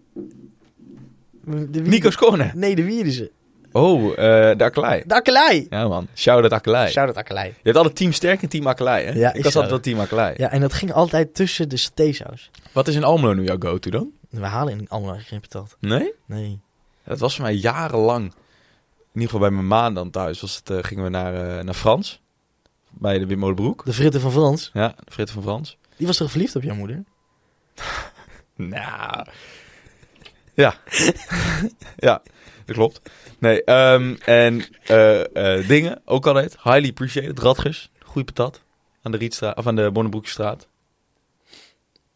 De 1.46 1.82
Nico's 1.82 2.16
Corner. 2.16 2.52
Nee, 2.56 2.76
de 2.76 2.84
Wierdense. 2.84 3.32
Oh, 3.72 4.10
eh 4.10 4.58
de 4.58 4.64
Akkelei. 4.64 5.04
De 5.06 5.14
Akkelei. 5.16 5.68
Ja 5.70 5.88
man, 5.88 6.08
shout-out 6.16 6.52
Akkelei. 6.52 6.90
Shout-out 6.92 7.18
Akkelei. 7.18 7.48
Je 7.48 7.54
hebt 7.64 7.76
altijd 7.78 7.96
team 7.96 8.12
Sterk 8.12 8.42
en 8.42 8.50
team 8.50 8.68
Akkelei, 8.68 9.06
hè? 9.06 9.12
Ja, 9.12 9.34
ik 9.34 9.44
was 9.44 9.54
altijd 9.56 9.72
wel 9.72 9.80
team 9.80 10.00
Akkelei. 10.00 10.34
Ja, 10.38 10.52
en 10.52 10.62
dat 10.62 10.74
ging 10.74 10.94
altijd 10.94 11.34
tussen 11.36 11.70
de 11.70 11.78
satésaus. 11.78 12.52
Wat 12.72 12.88
is 12.88 12.96
in 12.96 13.04
Almelo 13.04 13.34
nu 13.34 13.44
jouw 13.44 13.56
go-to 13.60 13.90
dan? 13.90 14.10
We 14.30 14.46
halen 14.46 14.80
in 14.80 14.90
allemaal 14.90 15.18
geen 15.20 15.40
patat. 15.42 15.78
Nee? 15.80 16.14
Nee. 16.26 16.60
Dat 17.04 17.20
was 17.20 17.36
voor 17.36 17.44
mij 17.44 17.54
jarenlang. 17.54 18.24
In 18.26 19.24
ieder 19.24 19.24
geval 19.24 19.40
bij 19.40 19.50
mijn 19.50 19.68
maan 19.68 19.94
dan 19.94 20.10
thuis. 20.10 20.42
Was 20.42 20.56
het, 20.56 20.70
eh, 20.70 20.78
gingen 20.82 21.04
we 21.04 21.10
naar, 21.10 21.58
eh, 21.58 21.64
naar 21.64 21.74
Frans. 21.74 22.22
Bij 22.90 23.20
de 23.20 23.26
Wim 23.26 23.40
Molenbroek. 23.40 23.86
De 23.86 23.94
fritten 23.94 24.22
van 24.22 24.32
Frans, 24.32 24.70
Ja, 24.74 24.96
Frit 25.06 25.32
van 25.32 25.42
Frans. 25.44 25.78
die 25.98 26.08
was 26.08 26.18
toch 26.18 26.32
verliefd 26.32 26.56
op 26.56 26.64
jouw 26.64 26.76
moeder? 26.76 27.04
Nou. 28.56 29.26
Ja. 30.54 30.76
ja, 31.98 32.22
dat 32.68 32.76
klopt. 32.76 33.02
Nee, 33.40 33.64
ehm, 33.64 34.16
en 34.26 34.64
eh, 34.84 35.56
eh, 35.60 35.68
dingen, 35.68 36.02
ook 36.06 36.28
altijd. 36.28 36.58
Highly 36.64 36.90
appreciated. 36.90 37.40
Radgers, 37.40 37.90
goede 38.04 38.32
patat. 38.34 38.62
Aan 39.02 39.12
de 39.12 39.18
Rietstraat, 39.18 39.58
of 39.58 39.68
aan 39.68 39.76
de 39.76 39.92
Bonnenbroekstraat. 39.92 40.68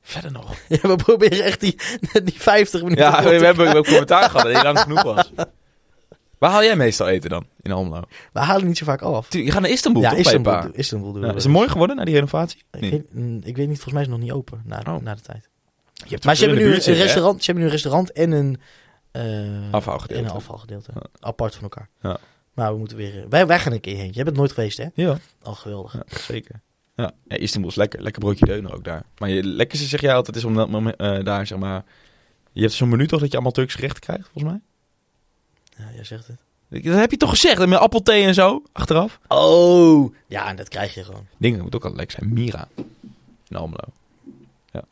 Verder 0.01 0.31
nog. 0.31 0.55
Ja, 0.67 0.77
we 0.81 0.95
proberen 0.95 1.43
echt 1.43 1.59
die, 1.59 1.75
die 2.23 2.33
50 2.41 2.81
minuten. 2.81 3.03
Ja, 3.05 3.23
we, 3.23 3.29
te 3.29 3.39
we 3.39 3.45
hebben 3.45 3.75
ook 3.75 3.85
commentaar 3.85 4.29
gehad 4.29 4.45
dat 4.45 4.53
het 4.55 4.63
lang 4.63 4.79
genoeg 4.79 5.03
was. 5.03 5.31
Waar 6.39 6.51
haal 6.51 6.63
jij 6.63 6.75
meestal 6.75 7.07
eten 7.07 7.29
dan, 7.29 7.45
in 7.61 7.71
Almelo? 7.71 8.03
We 8.33 8.39
halen 8.39 8.67
niet 8.67 8.77
zo 8.77 8.85
vaak 8.85 9.01
af. 9.01 9.27
Tu- 9.27 9.43
Je 9.43 9.51
gaat 9.51 9.61
naar 9.61 9.69
Istanbul, 9.69 10.01
ja, 10.01 10.09
toch, 10.09 10.17
bij 10.23 10.33
een 10.33 10.39
Istanbul, 10.39 10.61
paar? 10.61 10.79
Istanbul 10.79 11.11
doen 11.13 11.21
Ja, 11.21 11.29
we 11.29 11.35
is 11.35 11.43
het 11.43 11.51
mooi 11.51 11.69
geworden 11.69 11.95
na 11.95 12.05
die 12.05 12.13
renovatie? 12.13 12.61
Ik, 12.71 12.79
Nee. 12.81 12.91
weet, 12.91 13.13
mm, 13.13 13.39
ik 13.43 13.55
weet 13.55 13.67
niet, 13.67 13.79
volgens 13.81 13.93
mij 13.93 14.01
is 14.01 14.07
het 14.07 14.17
nog 14.17 14.19
niet 14.27 14.31
open 14.31 14.61
na, 14.65 14.81
Oh. 14.87 15.01
na 15.01 15.15
de 15.15 15.21
tijd. 15.21 15.49
Je 15.93 16.09
hebt 16.09 16.23
Maar 16.23 16.35
ze 16.35 16.45
hebben, 16.45 16.63
nu 16.63 16.67
een 16.73 16.81
een 16.89 16.93
restaurant, 16.95 17.39
ze 17.39 17.45
hebben 17.45 17.63
nu 17.63 17.69
een 17.69 17.75
restaurant 17.75 18.11
en 18.11 18.31
een, 18.31 18.59
eh, 19.11 19.71
Afvalgedeelte. 19.71 20.23
En 20.23 20.29
een 20.29 20.35
afvalgedeelte. 20.35 20.91
Ja. 20.93 21.01
Apart 21.19 21.53
van 21.53 21.63
elkaar. 21.63 21.89
Ja. 22.01 22.17
Maar 22.53 22.71
we 22.71 22.77
moeten 22.77 22.97
weer... 22.97 23.25
Wij, 23.29 23.47
wij 23.47 23.59
gaan 23.59 23.71
een 23.71 23.79
keer 23.79 23.95
heen. 23.97 24.11
Je 24.13 24.23
bent 24.23 24.35
nooit 24.37 24.51
geweest, 24.51 24.77
hè? 24.77 24.85
Ja, 24.93 25.17
Al 25.41 25.53
geweldig. 25.55 25.93
ja, 25.93 26.03
zeker. 26.07 26.61
Ja. 26.95 27.11
ja, 27.27 27.35
Istanbul 27.37 27.69
is 27.69 27.75
lekker. 27.75 28.01
Lekker 28.01 28.21
broodje 28.21 28.45
deuner 28.45 28.73
ook 28.73 28.83
daar. 28.83 29.03
Maar 29.17 29.29
je 29.29 29.43
lekkerste 29.43 29.87
zeg 29.87 30.01
jij 30.01 30.15
altijd 30.15 30.35
is 30.37 30.43
om 30.43 30.55
dat 30.55 30.69
moment, 30.69 30.95
eh, 30.95 31.23
daar, 31.23 31.47
zeg 31.47 31.57
maar... 31.57 31.83
Je 32.51 32.61
hebt 32.61 32.73
zo'n 32.73 32.89
menu 32.89 33.07
toch 33.07 33.19
dat 33.19 33.27
je 33.27 33.33
allemaal 33.33 33.51
Turkse 33.51 33.75
gerechten 33.77 34.01
krijgt, 34.01 34.29
volgens 34.33 34.53
mij? 34.53 34.61
Ja, 35.85 35.93
jij 35.95 36.03
zegt 36.03 36.27
het. 36.27 36.37
Dat 36.83 36.83
heb 36.99 37.11
je 37.11 37.17
toch 37.17 37.29
gezegd, 37.29 37.67
met 37.67 37.79
appelthee 37.79 38.23
en 38.25 38.33
zo, 38.33 38.63
achteraf? 38.71 39.19
Oh! 39.27 40.15
Ja, 40.27 40.47
en 40.47 40.55
dat 40.55 40.67
krijg 40.69 40.93
je 40.93 41.03
gewoon. 41.03 41.27
Dingen 41.37 41.61
moet 41.61 41.75
ook 41.75 41.83
altijd 41.83 41.99
lekker 41.99 42.17
zijn. 42.19 42.33
Mira. 42.33 42.67
In 43.47 43.55
Almelo. 43.55 43.87
Ja. 44.71 44.83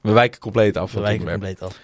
We 0.00 0.12
wijken 0.12 0.40
compleet 0.40 0.76
af. 0.76 0.92
We 0.92 1.00
wijken 1.00 1.26
compleet 1.26 1.62
af. 1.62 1.80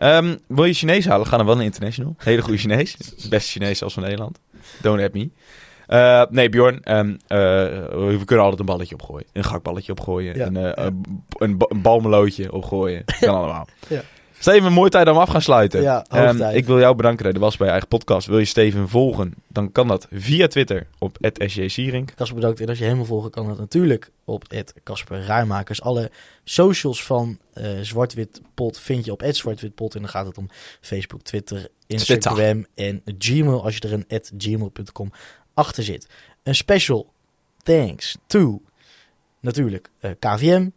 Ehm, 0.00 0.36
wil 0.48 0.64
je 0.64 0.72
Chinees 0.72 1.06
halen? 1.06 1.26
Ga 1.26 1.36
dan 1.36 1.46
wel 1.46 1.54
naar 1.56 1.64
International. 1.64 2.14
Hele 2.18 2.42
goede 2.42 2.58
Chinees. 2.58 2.96
Beste 3.28 3.50
Chinees 3.50 3.78
zelfs 3.78 3.94
van 3.94 4.02
Nederland. 4.02 4.38
Don't 4.82 5.00
at 5.02 5.12
me. 5.12 5.30
Eh, 5.86 6.22
nee, 6.30 6.48
Bjorn. 6.48 6.82
ehm, 6.82 7.08
eh, 7.26 7.38
we 7.38 8.20
kunnen 8.24 8.44
altijd 8.44 8.60
een 8.60 8.66
balletje 8.66 8.94
opgooien. 8.94 9.26
Een 9.32 9.44
gakballetje 9.44 9.92
opgooien. 9.92 10.36
Ja. 10.36 10.46
Een, 10.46 10.56
eh, 10.56 10.62
Ja. 10.62 10.76
een, 10.76 11.24
een, 11.38 11.56
een 11.68 11.82
balmelootje 11.82 12.52
opgooien. 12.52 13.04
Kan 13.20 13.34
allemaal. 13.34 13.66
Ja. 13.88 14.00
Steven, 14.40 14.66
een 14.66 14.72
mooie 14.72 14.90
tijd 14.90 15.08
om 15.08 15.16
af 15.16 15.28
gaan 15.28 15.42
sluiten. 15.42 15.82
Ja, 15.82 16.04
Ehm, 16.08 16.42
ik 16.42 16.66
wil 16.66 16.78
jou 16.78 16.96
bedanken 16.96 17.24
dat 17.24 17.36
was 17.36 17.56
bij 17.56 17.66
je 17.66 17.72
eigen 17.72 17.88
podcast. 17.88 18.26
Wil 18.26 18.38
je 18.38 18.44
Steven 18.44 18.88
volgen? 18.88 19.34
Dan 19.48 19.72
kan 19.72 19.88
dat 19.88 20.06
via 20.10 20.46
Twitter 20.46 20.86
op 20.98 21.16
@sjsierink. 21.46 22.12
Kasper 22.14 22.36
bedankt. 22.36 22.60
En 22.60 22.68
als 22.68 22.78
je 22.78 22.84
helemaal 22.84 23.04
volgen 23.04 23.30
kan 23.30 23.48
dat 23.48 23.58
natuurlijk 23.58 24.10
op 24.24 24.44
Kasper 24.82 25.20
Rijmakers. 25.20 25.82
Alle 25.82 26.10
socials 26.44 27.04
van 27.04 27.38
eh 27.52 27.70
Zwart-Wit 27.80 28.40
Pot 28.54 28.78
vind 28.78 29.04
je 29.04 29.12
op 29.12 29.20
het 29.20 29.36
Zwart-Wit 29.36 29.74
Pot. 29.74 29.94
En 29.94 30.00
dan 30.00 30.10
gaat 30.10 30.26
het 30.26 30.38
om 30.38 30.48
Facebook, 30.80 31.22
Twitter, 31.22 31.68
Instagram 31.86 32.66
en 32.74 33.02
Gmail. 33.18 33.64
Als 33.64 33.76
je 33.76 33.80
er 33.80 33.92
een 33.92 34.20
gmail.com 34.38 35.12
achter 35.54 35.82
zit. 35.82 36.06
Een 36.42 36.54
special 36.54 37.12
thanks 37.62 38.16
to 38.26 38.62
natuurlijk 39.40 39.90
eh, 40.00 40.10
KVM. 40.18 40.68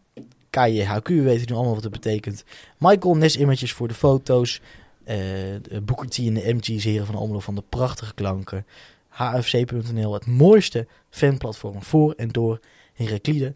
KJHQ, 0.57 1.07
we 1.07 1.21
weten 1.21 1.45
nu 1.49 1.55
allemaal 1.55 1.73
wat 1.73 1.83
het 1.83 1.91
betekent. 1.91 2.43
Michael 2.77 3.15
Nes 3.15 3.37
Images 3.37 3.73
voor 3.73 3.87
de 3.87 3.93
foto's. 3.93 4.61
eh 5.03 5.15
de 5.61 5.81
Booker 5.81 6.09
T 6.09 6.17
en 6.17 6.33
de 6.33 6.53
MG's 6.53 6.83
heren 6.83 7.05
van 7.05 7.15
Omlo 7.15 7.39
van 7.39 7.55
de 7.55 7.63
prachtige 7.69 8.13
klanken. 8.13 8.65
HFC.nl, 9.09 10.13
het 10.13 10.25
mooiste 10.25 10.87
fanplatform 11.09 11.83
voor 11.83 12.13
en 12.17 12.27
door 12.29 12.59
Heraklide. 12.93 13.53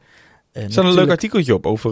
Eh, 0.51 0.63
Er 0.63 0.71
staat 0.71 0.85
een 0.85 0.93
leuk 0.93 1.09
artikeltje 1.09 1.53
op 1.53 1.65
over 1.65 1.91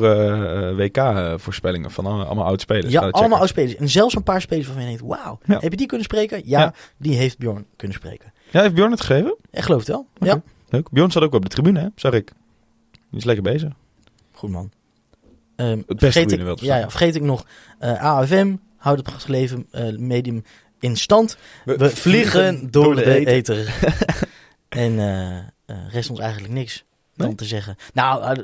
WK-voorspellingen 0.75 1.91
van 1.91 2.05
allemaal, 2.05 2.25
allemaal 2.25 2.45
oud-spelers. 2.45 2.93
Ga 2.93 3.03
Ja, 3.05 3.09
allemaal 3.09 3.39
oudspelers. 3.39 3.75
En 3.75 3.89
zelfs 3.89 4.15
een 4.15 4.23
paar 4.23 4.41
spelers 4.41 4.67
waarvan 4.67 4.83
je 4.89 4.97
denkt, 4.97 5.05
wauw, 5.15 5.39
Ja. 5.45 5.59
heb 5.59 5.71
je 5.71 5.77
die 5.77 5.87
kunnen 5.87 6.05
spreken? 6.05 6.41
Ja, 6.45 6.59
Ja. 6.59 6.73
die 6.97 7.15
heeft 7.15 7.37
Bjorn 7.37 7.65
kunnen 7.75 7.97
spreken. 7.97 8.33
Ja, 8.51 8.61
heeft 8.61 8.73
Bjorn 8.73 8.91
het 8.91 9.01
gegeven? 9.01 9.35
Ik 9.51 9.61
geloof 9.61 9.79
het 9.79 9.87
wel. 9.87 10.07
Ja, 10.19 10.41
Leuk. 10.69 10.89
Bjorn 10.89 11.11
zat 11.11 11.23
ook 11.23 11.33
op 11.33 11.41
de 11.41 11.49
tribune, 11.49 11.79
hè? 11.79 11.87
Zag 11.95 12.13
ik. 12.13 12.31
Die 13.09 13.19
is 13.19 13.23
lekker 13.25 13.43
bezig. 13.43 13.71
goed 14.31 14.49
man. 14.49 14.71
Ehm, 15.55 15.81
beste 15.87 15.95
vergeet, 15.97 16.31
ik, 16.31 16.59
ja, 16.59 16.77
ja, 16.77 16.89
vergeet 16.89 17.15
ik 17.15 17.21
nog, 17.21 17.45
eh, 17.79 18.03
AFM, 18.03 18.55
houdt 18.77 19.11
het 19.11 19.27
leven 19.27 19.67
eh, 19.71 19.97
medium 19.97 20.43
in 20.79 20.97
stand. 20.97 21.37
We 21.65 21.89
vliegen 21.89 22.71
door, 22.71 22.95
de, 22.95 23.25
ether. 23.25 23.73
en 24.69 24.99
eh, 24.99 25.75
rest 25.89 26.09
ons 26.09 26.19
eigenlijk 26.19 26.53
niks 26.53 26.83
dan 27.15 27.35
te 27.35 27.45
zeggen. 27.45 27.75
Nou, 27.93 28.37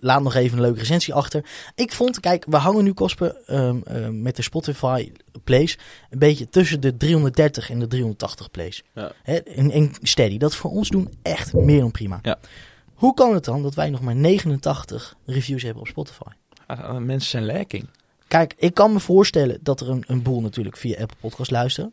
laat 0.00 0.22
nog 0.22 0.34
even 0.34 0.56
een 0.56 0.64
leuke 0.64 0.78
recensie 0.78 1.14
achter. 1.14 1.44
Ik 1.74 1.92
vond, 1.92 2.20
kijk, 2.20 2.44
we 2.48 2.56
hangen 2.56 2.84
nu, 2.84 2.92
Kosper, 2.92 3.36
ehm, 3.46 4.22
met 4.22 4.36
de 4.36 4.42
Spotify 4.42 5.12
plays... 5.44 5.78
een 6.10 6.18
beetje 6.18 6.48
tussen 6.48 6.80
de 6.80 6.96
330 6.96 7.70
en 7.70 7.78
de 7.78 7.86
380 7.86 8.50
plays. 8.50 8.82
Ja. 8.94 9.12
Hè, 9.22 9.36
en, 9.36 9.70
en 9.70 9.92
steady. 10.02 10.38
Dat 10.38 10.54
voor 10.54 10.70
ons 10.70 10.88
doen 10.88 11.12
echt 11.22 11.52
meer 11.52 11.80
dan 11.80 11.90
prima. 11.90 12.18
Ja. 12.22 12.38
Hoe 12.94 13.14
kan 13.14 13.34
het 13.34 13.44
dan 13.44 13.62
dat 13.62 13.74
wij 13.74 13.90
nog 13.90 14.00
maar 14.00 14.16
89 14.16 15.14
reviews 15.26 15.62
hebben 15.62 15.82
op 15.82 15.88
Spotify? 15.88 16.30
Ah, 16.68 16.96
mensen 16.96 17.30
zijn 17.30 17.44
lekking. 17.44 17.88
Kijk, 18.26 18.54
ik 18.56 18.74
kan 18.74 18.92
me 18.92 19.00
voorstellen 19.00 19.58
dat 19.62 19.80
er 19.80 19.90
een, 19.90 20.04
een 20.06 20.22
boel 20.22 20.40
natuurlijk 20.40 20.76
via 20.76 21.00
Apple 21.00 21.16
Podcast 21.20 21.50
luisteren. 21.50 21.92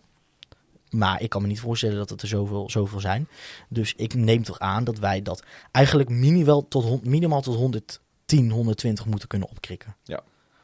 Maar 0.89 1.21
ik 1.21 1.29
kan 1.29 1.41
me 1.41 1.47
niet 1.47 1.59
voorstellen 1.59 1.97
dat 1.97 2.09
het 2.09 2.21
er 2.21 2.27
zoveel, 2.27 2.69
zoveel 2.69 2.99
zijn. 2.99 3.27
Dus 3.69 3.93
ik 3.95 4.13
neem 4.13 4.43
toch 4.43 4.59
aan 4.59 4.83
dat 4.83 4.99
wij 4.99 5.21
dat 5.21 5.43
eigenlijk 5.71 6.09
minimaal 6.09 6.67
tot, 6.67 7.05
minimaal 7.05 7.41
tot 7.41 7.55
110, 7.55 8.51
120 8.51 9.05
moeten 9.05 9.27
kunnen 9.27 9.49
opkrikken. 9.49 9.95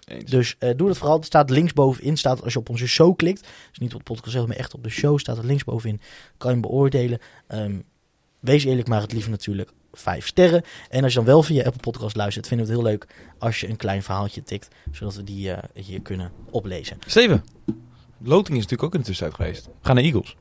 Eens. 0.05 0.31
Dus 0.31 0.55
eh, 0.59 0.77
doe 0.77 0.87
dat 0.87 0.97
vooral. 0.97 1.17
Er 1.17 1.25
staat 1.25 1.49
linksbovenin, 1.49 2.17
staat 2.17 2.43
als 2.43 2.53
je 2.53 2.59
op 2.59 2.69
onze 2.69 2.87
show 2.87 3.15
klikt. 3.15 3.47
Dus 3.69 3.79
niet 3.79 3.93
op 3.93 3.99
de 3.99 4.13
podcast 4.13 4.31
zelf, 4.33 4.47
maar 4.47 4.55
echt 4.57 4.73
op 4.73 4.83
de 4.83 4.89
show 4.89 5.19
staat 5.19 5.37
er 5.37 5.45
linksbovenin. 5.45 6.01
Kan 6.37 6.49
je 6.49 6.59
hem 6.59 6.69
beoordelen. 6.69 7.19
Ehm, 7.47 7.79
wees 8.39 8.63
eerlijk, 8.63 8.87
maar 8.87 9.01
het 9.01 9.13
liefst 9.13 9.29
natuurlijk 9.29 9.71
vijf 9.93 10.27
sterren. 10.27 10.63
En 10.89 11.03
als 11.03 11.11
je 11.11 11.17
dan 11.17 11.27
wel 11.27 11.43
via 11.43 11.63
Apple 11.65 11.81
Podcast 11.81 12.15
luistert, 12.15 12.47
vinden 12.47 12.65
we 12.67 12.71
het 12.73 12.81
heel 12.81 12.91
leuk 12.91 13.07
als 13.39 13.59
je 13.59 13.69
een 13.69 13.75
klein 13.77 14.03
verhaaltje 14.03 14.43
tikt. 14.43 14.67
Zodat 14.91 15.15
we 15.15 15.23
die 15.23 15.51
eh, 15.51 15.83
hier 15.85 16.01
kunnen 16.01 16.31
oplezen. 16.49 16.97
Steven, 17.05 17.43
loting 18.23 18.57
is 18.57 18.63
natuurlijk 18.63 18.83
ook 18.83 18.93
in 18.93 18.99
de 18.99 19.05
tussentijd 19.05 19.35
geweest. 19.39 19.65
We 19.65 19.71
gaan 19.81 19.95
naar 19.95 20.03
Eagles. 20.03 20.35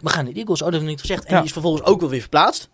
We 0.00 0.08
gaan 0.08 0.24
de 0.24 0.32
Eagles, 0.32 0.58
oh 0.62 0.64
dat 0.64 0.72
hebben 0.72 0.80
we 0.80 0.90
niet 0.90 1.00
gezegd. 1.00 1.24
En 1.24 1.30
Ja. 1.30 1.36
die 1.36 1.46
is 1.46 1.52
vervolgens 1.52 1.82
ook 1.84 2.00
wel 2.00 2.08
weer 2.10 2.20
verplaatst. 2.20 2.68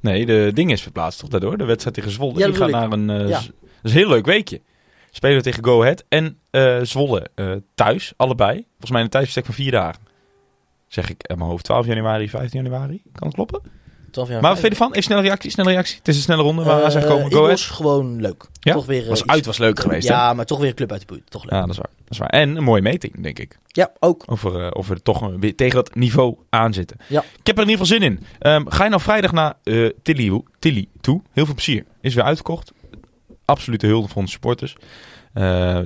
Nee, 0.00 0.26
de 0.26 0.50
ding 0.54 0.70
is 0.72 0.82
verplaatst 0.82 1.18
toch 1.20 1.28
daardoor? 1.28 1.58
De 1.58 1.64
wedstrijd 1.64 1.94
tegen 1.96 2.10
Zwolle. 2.10 2.38
Ja, 2.38 2.46
Die 2.46 2.54
gaat 2.56 2.70
naar 2.70 2.92
een... 2.92 3.10
eh, 3.10 3.28
Ja. 3.28 3.40
Dat 3.40 3.50
is 3.82 3.90
een 3.90 3.96
heel 3.98 4.08
leuk 4.08 4.26
weekje. 4.26 4.60
Spelen 5.10 5.36
we 5.36 5.42
tegen 5.42 5.64
Go 5.64 5.80
Ahead 5.82 6.04
en 6.08 6.38
eh, 6.50 6.78
Zwolle 6.82 7.30
thuis, 7.74 8.12
allebei. 8.16 8.66
Volgens 8.70 8.90
mij 8.90 9.00
een 9.02 9.08
thuisbestek 9.08 9.44
van 9.44 9.54
vier 9.54 9.70
dagen. 9.70 10.02
Zeg 10.86 11.10
ik 11.10 11.22
in 11.28 11.38
mijn 11.38 11.50
hoofd 11.50 11.64
12 11.64 11.86
januari, 11.86 12.28
15 12.28 12.62
januari. 12.62 13.02
Kan 13.12 13.26
het 13.26 13.34
kloppen? 13.36 13.62
12 14.18 14.28
jaar 14.30 14.40
Maar 14.40 14.50
wat 14.50 14.60
vind 14.60 14.72
je 14.72 14.78
ervan? 14.78 14.90
Even 14.90 15.02
snelle 15.02 15.22
reactie, 15.22 15.50
snelle 15.50 15.70
reactie. 15.70 15.96
Het 15.98 16.08
is 16.08 16.16
een 16.16 16.22
snelle 16.22 16.42
ronde 16.42 16.62
waar 16.62 16.90
zijn 16.90 17.02
gekomen. 17.02 17.32
Go 17.32 17.38
Eagles 17.40 17.66
gewoon 17.66 18.20
leuk. 18.20 18.44
Ja? 18.60 18.72
Toch 18.72 18.86
weer, 18.86 19.02
eh, 19.02 19.08
Was 19.08 19.20
iets- 19.20 19.28
uit 19.32 19.46
was 19.46 19.58
leuk 19.58 19.80
geweest, 19.80 20.08
hè? 20.08 20.14
Ja, 20.14 20.32
maar 20.34 20.44
toch 20.44 20.58
weer 20.58 20.68
een 20.68 20.74
club 20.74 20.92
uit 20.92 21.00
de 21.00 21.06
buurt. 21.06 21.30
Toch 21.30 21.42
leuk. 21.42 21.52
Ja, 21.52 21.60
dat 21.60 21.70
is 21.70 21.76
waar. 21.76 21.90
Dat 21.98 22.10
is 22.10 22.18
waar. 22.18 22.28
En 22.28 22.56
een 22.56 22.62
mooie 22.62 22.82
meting, 22.82 23.22
denk 23.22 23.38
ik. 23.38 23.58
Ja, 23.66 23.90
ook. 23.98 24.22
Over 24.26 24.64
eh, 24.64 24.70
of 24.72 24.88
we 24.88 24.94
er 24.94 25.02
toch 25.02 25.30
weer 25.40 25.56
tegen 25.56 25.74
dat 25.74 25.94
niveau 25.94 26.36
aan 26.50 26.72
zitten. 26.72 26.96
Ja. 27.06 27.20
Ik 27.38 27.46
heb 27.46 27.56
er 27.56 27.62
in 27.62 27.68
ieder 27.68 27.86
geval 27.86 27.98
zin 28.00 28.10
in. 28.10 28.24
Ehm, 28.38 28.64
ga 28.68 28.84
je 28.84 28.90
nou 28.90 29.02
vrijdag 29.02 29.32
naar 29.32 29.54
eh 29.62 29.88
Tilly, 30.02 30.42
Tilly 30.58 30.88
toe? 31.00 31.22
Heel 31.32 31.44
veel 31.44 31.54
plezier. 31.54 31.84
Is 32.00 32.14
weer 32.14 32.24
uitverkocht. 32.24 32.72
Absolute 33.44 33.86
hulde 33.86 34.08
voor 34.08 34.16
onze 34.16 34.32
supporters. 34.32 34.76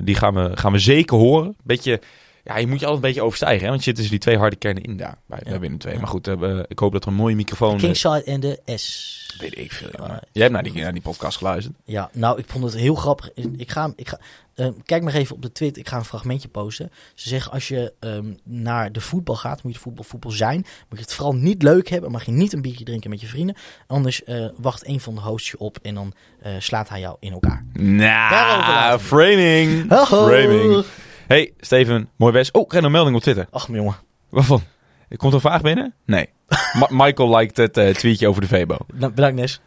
Die 0.03 0.15
gaan 0.15 0.33
we, 0.33 0.51
gaan 0.53 0.71
we 0.71 0.79
zeker 0.79 1.17
horen. 1.17 1.55
Beetje, 1.63 2.01
ja, 2.43 2.57
je 2.57 2.67
moet 2.67 2.79
je 2.79 2.85
altijd 2.85 3.03
een 3.03 3.09
beetje 3.09 3.21
overstijgen. 3.23 3.63
Hè? 3.63 3.67
Want 3.69 3.77
je 3.77 3.83
zit 3.85 3.95
tussen 3.95 4.11
die 4.13 4.19
twee 4.23 4.37
harde 4.37 4.55
kernen 4.55 4.83
in 4.83 4.97
daar. 4.97 5.17
Bij, 5.25 5.39
bij 5.43 5.59
Willem 5.59 5.77
II. 5.87 5.97
Maar 5.97 6.07
goed, 6.07 6.27
eh, 6.27 6.59
ik 6.67 6.79
hoop 6.79 6.91
dat 6.91 7.03
er 7.03 7.09
een 7.09 7.15
mooie 7.15 7.35
microfoon... 7.35 7.75
eh, 7.75 7.79
Kingside 7.81 8.23
en 8.23 8.39
de 8.39 8.61
S. 8.75 9.35
weet 9.39 9.57
ik 9.57 9.71
veel. 9.71 9.89
Ah, 9.89 10.09
Jij 10.31 10.41
hebt 10.41 10.51
naar 10.53 10.63
die, 10.63 10.73
naar 10.73 10.93
die 10.93 11.01
podcast 11.01 11.37
geluisterd. 11.37 11.75
Ja, 11.85 12.09
nou, 12.13 12.39
ik 12.39 12.45
vond 12.47 12.63
het 12.63 12.73
heel 12.75 12.95
grappig. 12.95 13.29
Ik 13.57 13.71
ga, 13.71 13.93
ik 13.95 14.07
ga, 14.09 14.19
eh, 14.55 14.67
kijk 14.85 15.03
maar 15.03 15.13
even 15.13 15.35
op 15.35 15.41
de 15.41 15.51
Twitter. 15.51 15.81
Ik 15.81 15.87
ga 15.87 15.97
een 15.97 16.05
fragmentje 16.05 16.47
posten. 16.47 16.91
Ze 17.15 17.29
zeggen 17.29 17.51
als 17.51 17.67
je 17.67 17.93
ehm, 17.99 18.33
naar 18.43 18.91
de 18.91 19.01
voetbal 19.01 19.35
gaat, 19.35 19.63
moet 19.63 19.73
je 19.73 19.79
voetbal, 19.79 20.03
voetbal 20.03 20.31
zijn. 20.31 20.55
Moet 20.89 20.99
je 20.99 21.05
het 21.05 21.13
vooral 21.13 21.35
niet 21.35 21.61
leuk 21.63 21.87
hebben. 21.89 22.11
Mag 22.11 22.25
je 22.25 22.31
niet 22.31 22.53
een 22.53 22.61
biertje 22.61 22.85
drinken 22.85 23.09
met 23.09 23.21
je 23.21 23.27
vrienden. 23.27 23.55
Anders 23.87 24.23
eh, 24.23 24.45
wacht 24.57 24.87
een 24.87 24.99
van 24.99 25.15
de 25.15 25.21
hosts 25.21 25.51
je 25.51 25.57
op 25.59 25.77
en 25.81 25.93
dan 25.95 26.13
eh, 26.41 26.51
slaat 26.59 26.89
hij 26.89 26.99
jou 26.99 27.17
in 27.19 27.31
elkaar. 27.31 27.65
Nou, 27.73 28.99
framing. 28.99 29.85
Framing. 29.93 30.83
Hey, 31.27 31.53
Steven, 31.59 32.09
mooi 32.15 32.33
best. 32.33 32.53
Oh, 32.53 32.61
ik 32.61 32.67
krijg 32.67 32.83
een 32.85 32.91
melding 32.91 33.15
op 33.15 33.21
Twitter. 33.21 33.47
Ach, 33.51 33.67
mijn 33.67 33.81
jongen. 33.83 33.97
Waarvan? 34.29 34.61
Komt 35.09 35.33
er 35.33 35.33
een 35.33 35.39
vraag 35.49 35.61
binnen? 35.61 35.93
Nee. 36.05 36.29
Ma- 36.79 36.87
Michael 37.05 37.35
liked 37.37 37.57
het 37.57 37.77
eh, 37.77 37.93
tweetje 37.95 38.27
over 38.27 38.41
de 38.41 38.47
Vebo. 38.47 38.73
Oké. 38.73 38.93
Nou, 38.93 39.13
bedankt, 39.13 39.35
Nes. 39.39 39.61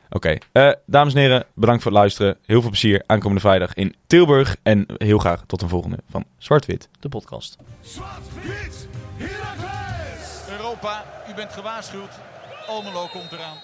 Eh, 0.53 0.71
dames 0.87 1.15
en 1.15 1.21
heren, 1.21 1.45
bedankt 1.55 1.83
voor 1.83 1.91
het 1.93 2.01
luisteren. 2.01 2.37
Heel 2.47 2.61
veel 2.61 2.71
plezier 2.71 3.03
aankomende 3.07 3.41
vrijdag 3.41 3.75
in 3.75 3.95
Tilburg. 4.07 4.57
En 4.63 4.87
heel 4.97 5.19
graag 5.19 5.43
tot 5.47 5.63
een 5.63 5.69
volgende 5.69 5.99
van 6.11 6.25
Zwart-Wit. 6.39 6.89
De 7.01 7.09
podcast. 7.09 7.57
Zwart-wit! 7.81 8.89
Europa, 10.51 11.05
u 11.31 11.35
bent 11.35 11.53
gewaarschuwd. 11.53 12.11
Almelo 12.67 13.07
komt 13.13 13.33
eraan. 13.33 13.57